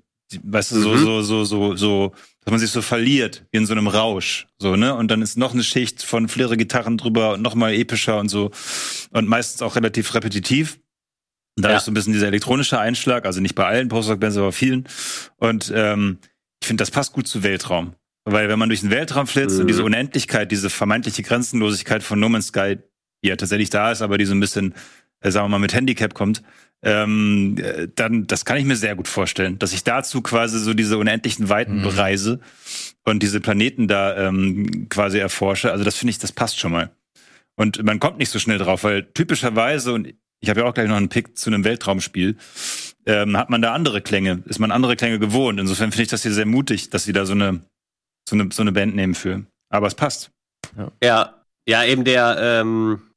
weißt 0.42 0.72
du, 0.72 0.80
so, 0.80 0.90
Mhm. 0.90 0.98
so, 0.98 1.22
so, 1.22 1.44
so, 1.44 1.76
so, 1.76 2.12
dass 2.44 2.50
man 2.50 2.58
sich 2.58 2.70
so 2.72 2.82
verliert, 2.82 3.44
wie 3.52 3.58
in 3.58 3.66
so 3.66 3.72
einem 3.72 3.86
Rausch, 3.86 4.46
so, 4.58 4.74
ne? 4.76 4.94
Und 4.94 5.08
dann 5.10 5.22
ist 5.22 5.38
noch 5.38 5.52
eine 5.54 5.62
Schicht 5.62 6.02
von 6.02 6.28
flirre 6.28 6.56
Gitarren 6.56 6.98
drüber 6.98 7.34
und 7.34 7.42
noch 7.42 7.54
mal 7.54 7.72
epischer 7.72 8.18
und 8.18 8.28
so. 8.28 8.50
Und 9.12 9.28
meistens 9.28 9.62
auch 9.62 9.76
relativ 9.76 10.12
repetitiv. 10.14 10.80
Und 11.58 11.62
da 11.64 11.70
Ja. 11.70 11.76
ist 11.76 11.84
so 11.84 11.90
ein 11.90 11.94
bisschen 11.94 12.12
dieser 12.12 12.28
elektronische 12.28 12.78
Einschlag, 12.78 13.26
also 13.26 13.40
nicht 13.40 13.54
bei 13.56 13.66
allen 13.66 13.88
Post-Rock-Bands, 13.88 14.36
aber 14.36 14.52
vielen. 14.52 14.84
Und 15.36 15.72
ähm, 15.74 16.18
ich 16.62 16.66
finde, 16.68 16.82
das 16.82 16.90
passt 16.90 17.12
gut 17.12 17.26
zu 17.28 17.42
Weltraum. 17.42 17.94
Weil 18.24 18.48
wenn 18.48 18.58
man 18.58 18.68
durch 18.68 18.80
den 18.82 18.90
Weltraum 18.90 19.26
flitzt 19.26 19.56
Mhm. 19.56 19.62
und 19.62 19.66
diese 19.66 19.82
Unendlichkeit, 19.84 20.50
diese 20.52 20.70
vermeintliche 20.70 21.22
Grenzenlosigkeit 21.22 22.02
von 22.02 22.20
No 22.20 22.28
Man's 22.28 22.48
Sky, 22.48 22.78
die 23.24 23.28
ja 23.28 23.36
tatsächlich 23.36 23.70
da 23.70 23.90
ist, 23.90 24.02
aber 24.02 24.18
die 24.18 24.24
so 24.24 24.34
ein 24.34 24.40
bisschen, 24.40 24.74
äh, 25.20 25.30
sagen 25.32 25.46
wir 25.46 25.50
mal, 25.50 25.58
mit 25.58 25.74
Handicap 25.74 26.14
kommt, 26.14 26.42
ähm, 26.84 27.56
äh, 27.58 27.88
dann, 27.92 28.28
das 28.28 28.44
kann 28.44 28.56
ich 28.56 28.64
mir 28.64 28.76
sehr 28.76 28.94
gut 28.94 29.08
vorstellen, 29.08 29.58
dass 29.58 29.72
ich 29.72 29.82
dazu 29.82 30.22
quasi 30.22 30.60
so 30.60 30.74
diese 30.74 30.96
unendlichen 30.96 31.48
Weiten 31.48 31.78
Mhm. 31.78 31.82
bereise 31.82 32.40
und 33.04 33.20
diese 33.22 33.40
Planeten 33.40 33.88
da 33.88 34.16
ähm, 34.28 34.88
quasi 34.88 35.18
erforsche. 35.18 35.72
Also 35.72 35.82
das 35.82 35.96
finde 35.96 36.10
ich, 36.10 36.18
das 36.18 36.30
passt 36.30 36.60
schon 36.60 36.70
mal. 36.70 36.90
Und 37.56 37.82
man 37.82 37.98
kommt 37.98 38.18
nicht 38.18 38.30
so 38.30 38.38
schnell 38.38 38.58
drauf, 38.58 38.84
weil 38.84 39.02
typischerweise, 39.12 39.92
und 39.92 40.14
ich 40.40 40.50
habe 40.50 40.60
ja 40.60 40.66
auch 40.66 40.74
gleich 40.74 40.88
noch 40.88 40.96
einen 40.96 41.08
Pick 41.08 41.36
zu 41.36 41.50
einem 41.50 41.64
Weltraumspiel, 41.64 42.36
ähm, 43.06 43.36
hat 43.36 43.50
man 43.50 43.62
da 43.62 43.72
andere 43.72 44.02
Klänge, 44.02 44.42
ist 44.46 44.58
man 44.58 44.70
andere 44.70 44.96
Klänge 44.96 45.18
gewohnt. 45.18 45.58
Insofern 45.58 45.90
finde 45.90 46.02
ich 46.02 46.08
das 46.08 46.22
hier 46.22 46.32
sehr 46.32 46.46
mutig, 46.46 46.90
dass 46.90 47.04
sie 47.04 47.12
da 47.12 47.26
so 47.26 47.32
eine, 47.32 47.62
so 48.28 48.36
eine, 48.36 48.48
so 48.52 48.62
eine 48.62 48.72
Band 48.72 48.94
nehmen 48.94 49.14
für. 49.14 49.44
Aber 49.70 49.86
es 49.86 49.94
passt. 49.94 50.30
Ja, 51.02 51.42
ja, 51.66 51.84
eben 51.84 52.04
der, 52.04 52.36
ähm, 52.40 53.10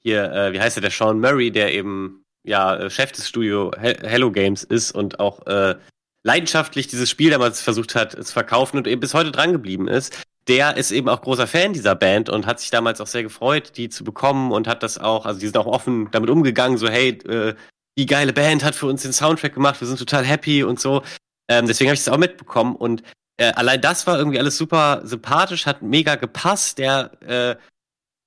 hier, 0.00 0.32
äh, 0.32 0.52
wie 0.52 0.60
heißt 0.60 0.76
der, 0.76 0.82
der 0.82 0.90
Sean 0.90 1.20
Murray, 1.20 1.50
der 1.50 1.74
eben, 1.74 2.22
ja, 2.46 2.76
äh, 2.76 2.90
Chef 2.90 3.12
des 3.12 3.28
Studio 3.28 3.72
He 3.80 3.94
Hello 4.02 4.30
Games 4.30 4.64
ist 4.64 4.92
und 4.92 5.20
auch 5.20 5.46
äh, 5.46 5.74
leidenschaftlich 6.22 6.86
dieses 6.86 7.10
Spiel 7.10 7.30
damals 7.30 7.60
versucht 7.60 7.94
hat 7.94 8.12
zu 8.12 8.32
verkaufen 8.32 8.76
und 8.76 8.86
eben 8.86 9.00
bis 9.00 9.14
heute 9.14 9.32
dran 9.32 9.52
geblieben 9.52 9.88
ist. 9.88 10.26
Der 10.48 10.76
ist 10.76 10.90
eben 10.90 11.08
auch 11.08 11.20
großer 11.20 11.46
Fan 11.46 11.74
dieser 11.74 11.94
Band 11.94 12.30
und 12.30 12.46
hat 12.46 12.58
sich 12.58 12.70
damals 12.70 13.00
auch 13.00 13.06
sehr 13.06 13.22
gefreut, 13.22 13.72
die 13.76 13.90
zu 13.90 14.02
bekommen 14.02 14.50
und 14.50 14.66
hat 14.66 14.82
das 14.82 14.98
auch, 14.98 15.26
also 15.26 15.38
die 15.38 15.46
sind 15.46 15.58
auch 15.58 15.66
offen 15.66 16.10
damit 16.10 16.30
umgegangen, 16.30 16.78
so 16.78 16.88
hey, 16.88 17.10
äh, 17.28 17.54
die 17.98 18.06
geile 18.06 18.32
Band 18.32 18.64
hat 18.64 18.74
für 18.74 18.86
uns 18.86 19.02
den 19.02 19.12
Soundtrack 19.12 19.54
gemacht, 19.54 19.80
wir 19.80 19.88
sind 19.88 19.98
total 19.98 20.24
happy 20.24 20.62
und 20.62 20.80
so. 20.80 21.02
Ähm, 21.50 21.66
deswegen 21.66 21.90
habe 21.90 21.94
ich 21.94 22.04
das 22.04 22.12
auch 22.12 22.18
mitbekommen 22.18 22.76
und 22.76 23.02
äh, 23.38 23.52
allein 23.52 23.80
das 23.80 24.06
war 24.06 24.18
irgendwie 24.18 24.38
alles 24.38 24.56
super 24.56 25.02
sympathisch, 25.04 25.66
hat 25.66 25.82
mega 25.82 26.16
gepasst. 26.16 26.78
Der, 26.78 27.10
äh, 27.22 27.56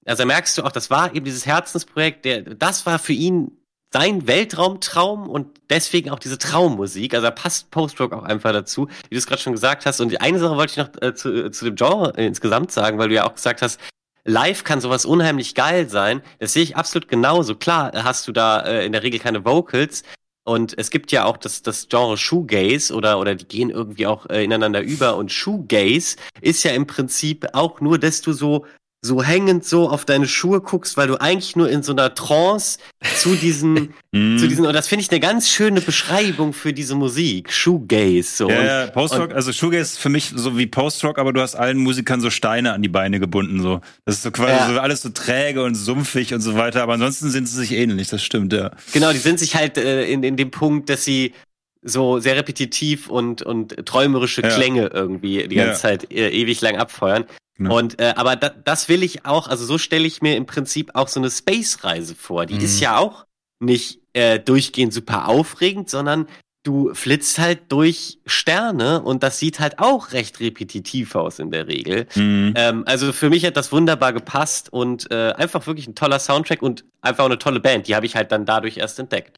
also 0.06 0.26
merkst 0.26 0.58
du 0.58 0.64
auch, 0.64 0.72
das 0.72 0.90
war 0.90 1.14
eben 1.16 1.26
dieses 1.26 1.46
Herzensprojekt, 1.46 2.26
der, 2.26 2.42
das 2.42 2.86
war 2.86 3.00
für 3.00 3.14
ihn 3.14 3.61
sein 3.94 4.28
Weltraumtraum 4.28 5.30
und 5.30 5.48
deswegen 5.70 6.10
auch 6.10 6.20
diese 6.20 6.38
Traummusik. 6.38 7.14
Also 7.14 7.26
da 7.26 7.32
passt 7.32 7.72
Post-Rock 7.72 8.14
auch 8.14 8.24
einfach 8.24 8.54
dazu, 8.54 8.88
wie 9.10 9.16
du 9.16 9.18
es 9.18 9.28
gerade 9.28 9.42
schon 9.42 9.54
gesagt 9.54 9.86
hast. 9.86 10.00
Und 10.00 10.22
eine 10.22 10.40
Sache 10.40 10.56
wollte 10.56 10.72
ich 10.72 10.78
noch 10.78 11.02
äh, 11.02 11.14
zu, 11.14 11.52
zu 11.52 11.66
dem 11.66 11.76
Genre 11.76 12.14
äh, 12.18 12.26
insgesamt 12.26 12.72
sagen, 12.72 12.98
weil 12.98 13.10
du 13.10 13.16
ja 13.16 13.26
auch 13.26 13.36
gesagt 13.36 13.62
hast, 13.62 13.80
live 14.24 14.64
kann 14.64 14.82
sowas 14.82 15.06
unheimlich 15.06 15.56
geil 15.56 15.90
sein. 15.90 16.22
Das 16.40 16.54
sehe 16.54 16.64
ich 16.64 16.78
absolut 16.78 17.10
genauso. 17.10 17.56
Klar 17.56 17.94
äh, 17.94 18.04
hast 18.04 18.28
du 18.28 18.32
da 18.32 18.62
äh, 18.62 18.86
in 18.86 18.94
der 18.94 19.04
Regel 19.04 19.20
keine 19.20 19.44
Vocals, 19.46 20.04
und 20.44 20.76
es 20.78 20.90
gibt 20.90 21.12
ja 21.12 21.26
auch 21.26 21.38
das, 21.38 21.62
das 21.62 21.88
Genre 21.88 22.18
Shoegaze 22.18 22.96
oder, 22.96 23.20
oder 23.20 23.36
die 23.36 23.48
gehen 23.48 23.70
irgendwie 23.70 24.08
auch 24.08 24.28
äh, 24.28 24.44
ineinander 24.44 24.82
über. 24.82 25.16
Und 25.16 25.32
Shoegaze 25.32 26.18
ist 26.42 26.64
ja 26.64 26.72
im 26.72 26.88
Prinzip 26.88 27.48
auch 27.54 27.80
nur, 27.80 28.00
dass 28.00 28.22
du 28.22 28.34
so 28.34 28.66
so 29.04 29.24
hängend 29.24 29.66
so 29.66 29.90
auf 29.90 30.06
deine 30.06 30.28
Schuhe 30.28 30.62
guckst, 30.62 30.96
weil 30.96 31.08
du 31.08 31.20
eigentlich 31.20 31.56
nur 31.56 31.68
in 31.70 31.82
so 31.82 31.92
einer 31.92 32.14
Trance 32.14 32.78
zu 33.18 33.34
diesen, 33.36 33.94
Mhm. 34.14 34.38
zu 34.38 34.48
diesen, 34.48 34.66
und 34.66 34.74
das 34.74 34.88
finde 34.90 35.04
ich 35.04 35.10
eine 35.12 35.20
ganz 35.22 35.50
schöne 35.50 35.82
Beschreibung 35.82 36.54
für 36.54 36.72
diese 36.74 36.94
Musik, 36.96 37.52
Shoegaze, 37.52 38.24
so. 38.36 38.50
Ja, 38.50 38.64
ja, 38.86 38.88
Post-Rock, 38.92 39.34
also 39.34 39.52
Shoegaze 39.54 39.82
ist 39.94 39.98
für 40.00 40.10
mich 40.10 40.32
so 40.36 40.58
wie 40.58 40.68
Post-Rock, 40.68 41.18
aber 41.18 41.34
du 41.34 41.42
hast 41.42 41.56
allen 41.56 41.78
Musikern 41.78 42.22
so 42.22 42.30
Steine 42.30 42.74
an 42.74 42.84
die 42.84 42.90
Beine 42.90 43.20
gebunden, 43.20 43.62
so. 43.62 43.82
Das 44.06 44.18
ist 44.18 44.24
so 44.24 44.32
quasi 44.32 44.52
Ja. 44.52 44.74
so 44.74 44.80
alles 44.80 45.02
so 45.02 45.10
träge 45.10 45.64
und 45.64 45.74
sumpfig 45.76 46.34
und 46.34 46.42
so 46.42 46.56
weiter, 46.56 46.84
aber 46.84 46.94
ansonsten 46.94 47.30
sind 47.32 47.48
sie 47.48 47.58
sich 47.58 47.72
ähnlich, 47.72 48.10
das 48.10 48.22
stimmt, 48.22 48.54
ja. 48.54 48.72
Genau, 48.94 49.12
die 49.14 49.18
sind 49.18 49.40
sich 49.40 49.56
halt 49.56 49.78
äh, 49.78 50.06
in, 50.06 50.22
in 50.24 50.36
dem 50.38 50.52
Punkt, 50.52 50.90
dass 50.90 51.06
sie 51.06 51.34
so 51.82 52.20
sehr 52.20 52.36
repetitiv 52.36 53.10
und, 53.10 53.42
und 53.42 53.84
träumerische 53.88 54.44
Ja. 54.44 54.50
Klänge 54.50 54.92
irgendwie 54.94 55.48
die 55.48 55.56
ganze 55.56 55.72
Ja. 55.72 55.76
Zeit 55.76 56.12
äh, 56.12 56.30
ewig 56.30 56.62
lang 56.62 56.76
abfeuern. 56.78 57.24
Und 57.70 58.00
äh, 58.00 58.14
aber 58.16 58.36
da, 58.36 58.50
das 58.50 58.88
will 58.90 59.04
ich 59.04 59.26
auch, 59.26 59.48
also 59.48 59.66
so 59.66 59.78
stelle 59.78 60.08
ich 60.08 60.22
mir 60.22 60.38
im 60.38 60.46
Prinzip 60.46 60.92
auch 60.96 61.08
so 61.08 61.20
eine 61.20 61.30
Space-Reise 61.30 62.16
vor. 62.16 62.46
Die 62.46 62.56
Mhm. 62.56 62.62
ist 62.62 62.80
ja 62.80 62.98
auch 62.98 63.26
nicht 63.60 64.00
äh, 64.14 64.40
durchgehend 64.40 64.94
super 64.94 65.28
aufregend, 65.28 65.90
sondern 65.90 66.28
du 66.64 66.94
flitzt 66.94 67.40
halt 67.40 67.72
durch 67.72 68.20
Sterne 68.26 69.02
und 69.02 69.24
das 69.24 69.40
sieht 69.40 69.60
halt 69.60 69.80
auch 69.80 70.12
recht 70.14 70.40
repetitiv 70.40 71.16
aus 71.16 71.40
in 71.40 71.52
der 71.52 71.68
Regel. 71.68 72.08
Mhm. 72.16 72.54
Ähm, 72.56 72.84
also 72.86 73.12
für 73.14 73.30
mich 73.30 73.46
hat 73.46 73.58
das 73.58 73.72
wunderbar 73.72 74.14
gepasst 74.14 74.72
und 74.72 75.10
äh, 75.12 75.34
einfach 75.34 75.66
wirklich 75.68 75.88
ein 75.88 75.96
toller 75.96 76.20
Soundtrack 76.20 76.62
und 76.62 76.86
einfach 77.02 77.24
auch 77.24 77.30
eine 77.30 77.40
tolle 77.40 77.60
Band. 77.60 77.88
Die 77.88 77.96
habe 77.96 78.06
ich 78.06 78.16
halt 78.16 78.32
dann 78.32 78.46
dadurch 78.46 78.78
erst 78.78 79.00
entdeckt. 79.00 79.38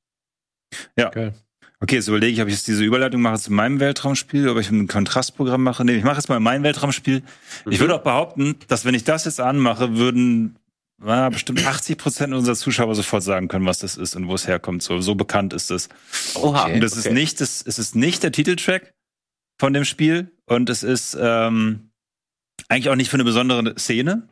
Geil. 0.95 1.33
Okay, 1.83 1.95
jetzt 1.95 2.07
überlege 2.07 2.31
ich, 2.31 2.41
ob 2.41 2.47
ich 2.47 2.53
jetzt 2.53 2.67
diese 2.67 2.81
Überleitung 2.81 3.21
mache 3.21 3.37
zu 3.37 3.51
meinem 3.51 3.81
Weltraumspiel, 3.81 4.47
ob 4.47 4.57
ich 4.57 4.71
ein 4.71 4.87
Kontrastprogramm 4.87 5.63
mache. 5.63 5.83
Nee, 5.83 5.97
ich 5.97 6.05
mache 6.05 6.15
jetzt 6.15 6.29
mal 6.29 6.39
mein 6.39 6.63
Weltraumspiel. 6.63 7.23
Ich 7.69 7.77
Mhm. 7.77 7.81
würde 7.81 7.95
auch 7.95 8.03
behaupten, 8.03 8.55
dass 8.69 8.85
wenn 8.85 8.95
ich 8.95 9.03
das 9.03 9.25
jetzt 9.25 9.41
anmache, 9.41 9.97
würden 9.97 10.55
na, 10.97 11.27
bestimmt 11.27 11.65
80 11.67 11.97
Prozent 11.97 12.33
unserer 12.33 12.55
Zuschauer 12.55 12.95
sofort 12.95 13.23
sagen 13.23 13.49
können, 13.49 13.65
was 13.65 13.79
das 13.79 13.97
ist 13.97 14.15
und 14.15 14.29
wo 14.29 14.35
es 14.35 14.47
herkommt. 14.47 14.81
So, 14.81 15.01
so 15.01 15.15
bekannt 15.15 15.51
ist 15.51 15.71
es. 15.71 15.89
Oha. 16.35 16.63
Okay. 16.63 16.75
Und 16.75 16.79
das 16.81 16.95
ist 16.95 17.05
okay. 17.05 17.13
nicht, 17.15 17.41
das, 17.41 17.61
es 17.61 17.77
ist 17.77 17.97
nicht 17.97 18.23
der 18.23 18.31
Titeltrack 18.31 18.93
von 19.59 19.73
dem 19.73 19.83
Spiel 19.83 20.31
und 20.45 20.69
es 20.69 20.83
ist 20.83 21.17
ähm, 21.19 21.89
eigentlich 22.69 22.87
auch 22.87 22.95
nicht 22.95 23.09
für 23.09 23.17
eine 23.17 23.25
besondere 23.25 23.77
Szene. 23.77 24.29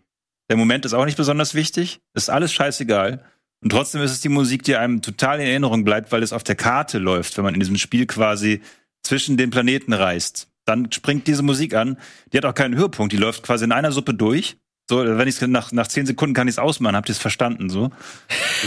Der 0.50 0.56
Moment 0.56 0.86
ist 0.86 0.94
auch 0.94 1.04
nicht 1.04 1.18
besonders 1.18 1.54
wichtig. 1.54 2.00
Ist 2.14 2.30
alles 2.30 2.54
scheißegal. 2.54 3.26
Und 3.62 3.72
trotzdem 3.72 4.02
ist 4.02 4.12
es 4.12 4.22
die 4.22 4.30
Musik, 4.30 4.64
die 4.64 4.76
einem 4.76 5.02
total 5.02 5.40
in 5.40 5.48
Erinnerung 5.48 5.84
bleibt, 5.84 6.12
weil 6.12 6.24
es 6.24 6.34
auf 6.34 6.44
der 6.44 6.56
Karte 6.56 6.98
läuft, 6.98 7.38
wenn 7.38 7.44
man 7.44 7.54
in 7.54 7.60
diesem 7.60 7.78
Spiel 7.78 8.08
quasi 8.08 8.62
zwischen 9.04 9.38
den 9.38 9.52
Planeten 9.52 9.94
reist. 9.94 10.48
Dann 10.66 10.92
springt 10.92 11.28
diese 11.28 11.44
Musik 11.44 11.74
an. 11.76 11.98
Die 12.32 12.38
hat 12.38 12.46
auch 12.46 12.54
keinen 12.54 12.76
Höhepunkt. 12.76 13.14
Die 13.14 13.18
läuft 13.18 13.44
quasi 13.44 13.66
in 13.66 13.72
einer 13.72 13.92
Suppe 13.92 14.14
durch. 14.14 14.58
So, 14.90 15.06
wenn 15.06 15.28
ich 15.28 15.40
nach, 15.42 15.72
nach 15.72 15.88
zehn 15.88 16.06
Sekunden 16.06 16.34
kann 16.34 16.48
ich 16.48 16.56
es 16.56 16.60
ausmachen, 16.60 16.96
habt 16.96 17.08
ihr 17.08 17.14
es 17.14 17.20
verstanden, 17.20 17.70
so. 17.70 17.88
Mhm. 17.88 17.92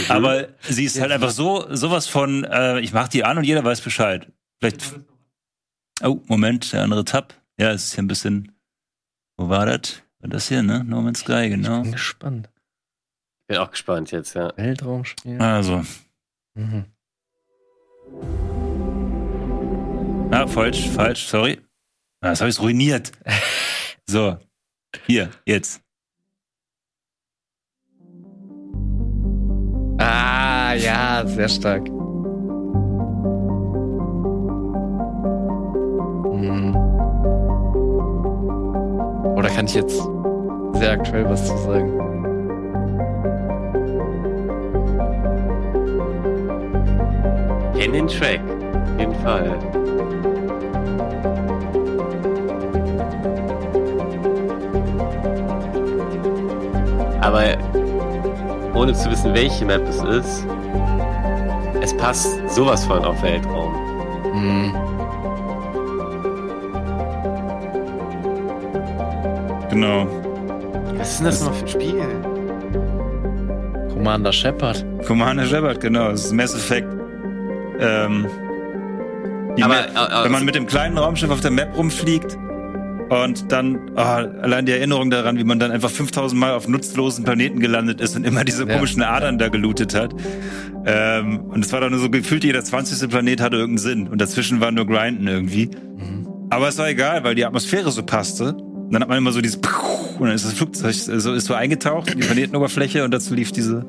Aber 0.07 0.47
sie 0.61 0.85
ist 0.85 0.99
halt 0.99 1.11
einfach 1.11 1.29
so, 1.29 1.67
sowas 1.69 2.07
von, 2.07 2.43
äh, 2.45 2.79
ich 2.79 2.93
mach 2.93 3.07
die 3.07 3.23
an 3.23 3.37
und 3.37 3.43
jeder 3.43 3.63
weiß 3.63 3.81
Bescheid. 3.81 4.31
Vielleicht. 4.59 4.99
Oh, 6.01 6.21
Moment, 6.25 6.73
der 6.73 6.83
andere 6.83 7.05
Tab. 7.05 7.35
Ja, 7.59 7.71
es 7.71 7.85
ist 7.85 7.93
hier 7.93 8.03
ein 8.03 8.07
bisschen. 8.07 8.53
Wo 9.37 9.49
war 9.49 9.65
das? 9.65 10.01
War 10.19 10.29
das 10.29 10.47
hier, 10.47 10.63
ne? 10.63 10.83
No 10.83 11.01
Man's 11.01 11.19
Sky, 11.19 11.49
genau. 11.49 11.81
Bin 11.81 11.91
gespannt. 11.91 12.49
Bin 13.47 13.57
auch 13.57 13.69
gespannt 13.69 14.11
jetzt, 14.11 14.33
ja. 14.33 14.51
Weltraumspiel. 14.55 15.39
Also. 15.39 15.83
Mhm. 16.55 16.85
Ah, 20.31 20.47
falsch, 20.47 20.89
falsch, 20.89 21.27
sorry. 21.27 21.61
Ah, 22.21 22.29
das 22.29 22.41
habe 22.41 22.49
ich 22.49 22.59
ruiniert. 22.59 23.11
So. 24.07 24.37
Hier, 25.07 25.31
jetzt. 25.47 25.81
Ah, 29.97 30.73
ja, 30.75 31.25
sehr 31.25 31.49
stark. 31.49 31.87
Hm. 36.37 36.75
Oder 39.35 39.49
kann 39.49 39.65
ich 39.65 39.73
jetzt 39.73 39.99
sehr 40.73 40.91
aktuell 40.91 41.27
was 41.27 41.47
zu 41.47 41.57
sagen? 41.57 42.14
Kenn 47.77 47.93
den 47.93 48.07
Track. 48.07 48.41
Auf 48.41 48.99
jeden 48.99 49.15
Fall. 49.15 49.59
Aber 57.21 57.43
ohne 58.75 58.93
zu 58.93 59.09
wissen, 59.09 59.33
welche 59.33 59.65
Map 59.65 59.81
es 59.89 60.01
ist, 60.03 60.45
es 61.81 61.95
passt 61.97 62.27
sowas 62.49 62.85
von 62.85 63.03
auf 63.03 63.21
Weltraum. 63.21 63.73
Hm. 64.33 64.73
Genau. 69.69 70.07
Was 70.97 71.11
ist 71.11 71.19
denn 71.19 71.25
das 71.25 71.41
nochmal 71.41 71.59
für 71.59 71.65
ein 71.65 71.67
Spiel? 71.67 72.01
Commander 73.93 74.31
Shepard. 74.31 74.85
Commander 75.05 75.45
Shepard, 75.45 75.81
genau. 75.81 76.11
Das 76.11 76.25
ist 76.25 76.31
Mass 76.31 76.55
Effect. 76.55 76.94
Ähm, 77.79 78.27
Aber, 79.61 79.73
Map, 79.75 79.91
äh, 79.95 80.21
äh, 80.21 80.23
wenn 80.25 80.31
man 80.31 80.45
mit 80.45 80.55
dem 80.55 80.67
kleinen 80.67 80.97
Raumschiff 80.97 81.29
auf 81.29 81.41
der 81.41 81.51
Map 81.51 81.75
rumfliegt 81.77 82.37
und 83.09 83.51
dann 83.51 83.91
oh, 83.95 83.99
allein 83.99 84.65
die 84.65 84.71
Erinnerung 84.71 85.09
daran, 85.11 85.37
wie 85.37 85.43
man 85.43 85.59
dann 85.59 85.71
einfach 85.71 85.89
5000 85.89 86.39
Mal 86.39 86.53
auf 86.53 86.67
nutzlosen 86.67 87.23
Planeten 87.23 87.59
gelandet 87.59 88.01
ist 88.01 88.15
und 88.15 88.25
immer 88.25 88.43
diese 88.43 88.67
Ja. 88.67 88.73
komischen 88.75 89.03
Adern 89.03 89.37
da 89.37 89.49
gelootet 89.49 89.93
hat. 89.93 90.13
Ähm, 90.85 91.41
und 91.41 91.63
es 91.63 91.71
war 91.71 91.81
dann 91.81 91.91
nur 91.91 91.99
so 91.99 92.09
gefühlt, 92.09 92.43
jeder 92.43 92.63
20. 92.63 93.09
Planet 93.09 93.41
hatte 93.41 93.57
irgendeinen 93.57 93.77
Sinn 93.77 94.07
und 94.07 94.19
dazwischen 94.19 94.59
war 94.59 94.71
nur 94.71 94.85
Grinden 94.87 95.27
irgendwie. 95.27 95.67
Mhm. 95.67 96.27
Aber 96.49 96.67
es 96.67 96.77
war 96.77 96.89
egal, 96.89 97.23
weil 97.23 97.35
die 97.35 97.45
Atmosphäre 97.45 97.91
so 97.91 98.03
passte. 98.03 98.53
Und 98.55 98.93
dann 98.93 99.01
hat 99.01 99.09
man 99.09 99.17
immer 99.17 99.31
so 99.31 99.41
dieses 99.41 99.59
und 100.19 100.27
dann 100.27 100.35
ist 100.35 100.45
das 100.45 100.53
Flugzeug 100.53 100.93
so, 100.93 101.33
ist 101.33 101.45
so 101.45 101.53
eingetaucht 101.53 102.11
in 102.11 102.19
die 102.21 102.25
Planetenoberfläche 102.25 103.03
und 103.03 103.11
dazu 103.11 103.33
lief 103.33 103.51
diese 103.51 103.85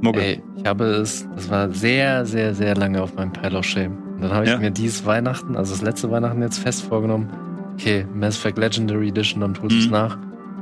Mucke. 0.00 0.20
Ey, 0.22 0.42
ich 0.56 0.64
habe 0.66 0.84
es, 0.86 1.26
das 1.34 1.50
war 1.50 1.70
sehr, 1.70 2.26
sehr, 2.26 2.54
sehr 2.54 2.74
lange 2.76 3.02
auf 3.02 3.14
meinem 3.14 3.32
Pile 3.32 3.58
of 3.58 3.64
Shame. 3.64 3.96
Und 4.16 4.22
dann 4.22 4.32
habe 4.32 4.44
ich 4.44 4.50
Ja. 4.50 4.58
mir 4.58 4.70
dieses 4.70 5.04
Weihnachten, 5.06 5.56
also 5.56 5.72
das 5.74 5.82
letzte 5.82 6.10
Weihnachten 6.10 6.42
jetzt 6.42 6.58
fest 6.58 6.82
vorgenommen, 6.82 7.28
okay, 7.74 8.06
Mass 8.14 8.36
Effect 8.36 8.58
Legendary 8.58 9.08
Edition, 9.08 9.40
dann 9.40 9.54
tut 9.54 9.72
es 9.72 9.86
Mhm. 9.86 9.92
nach. 9.92 10.18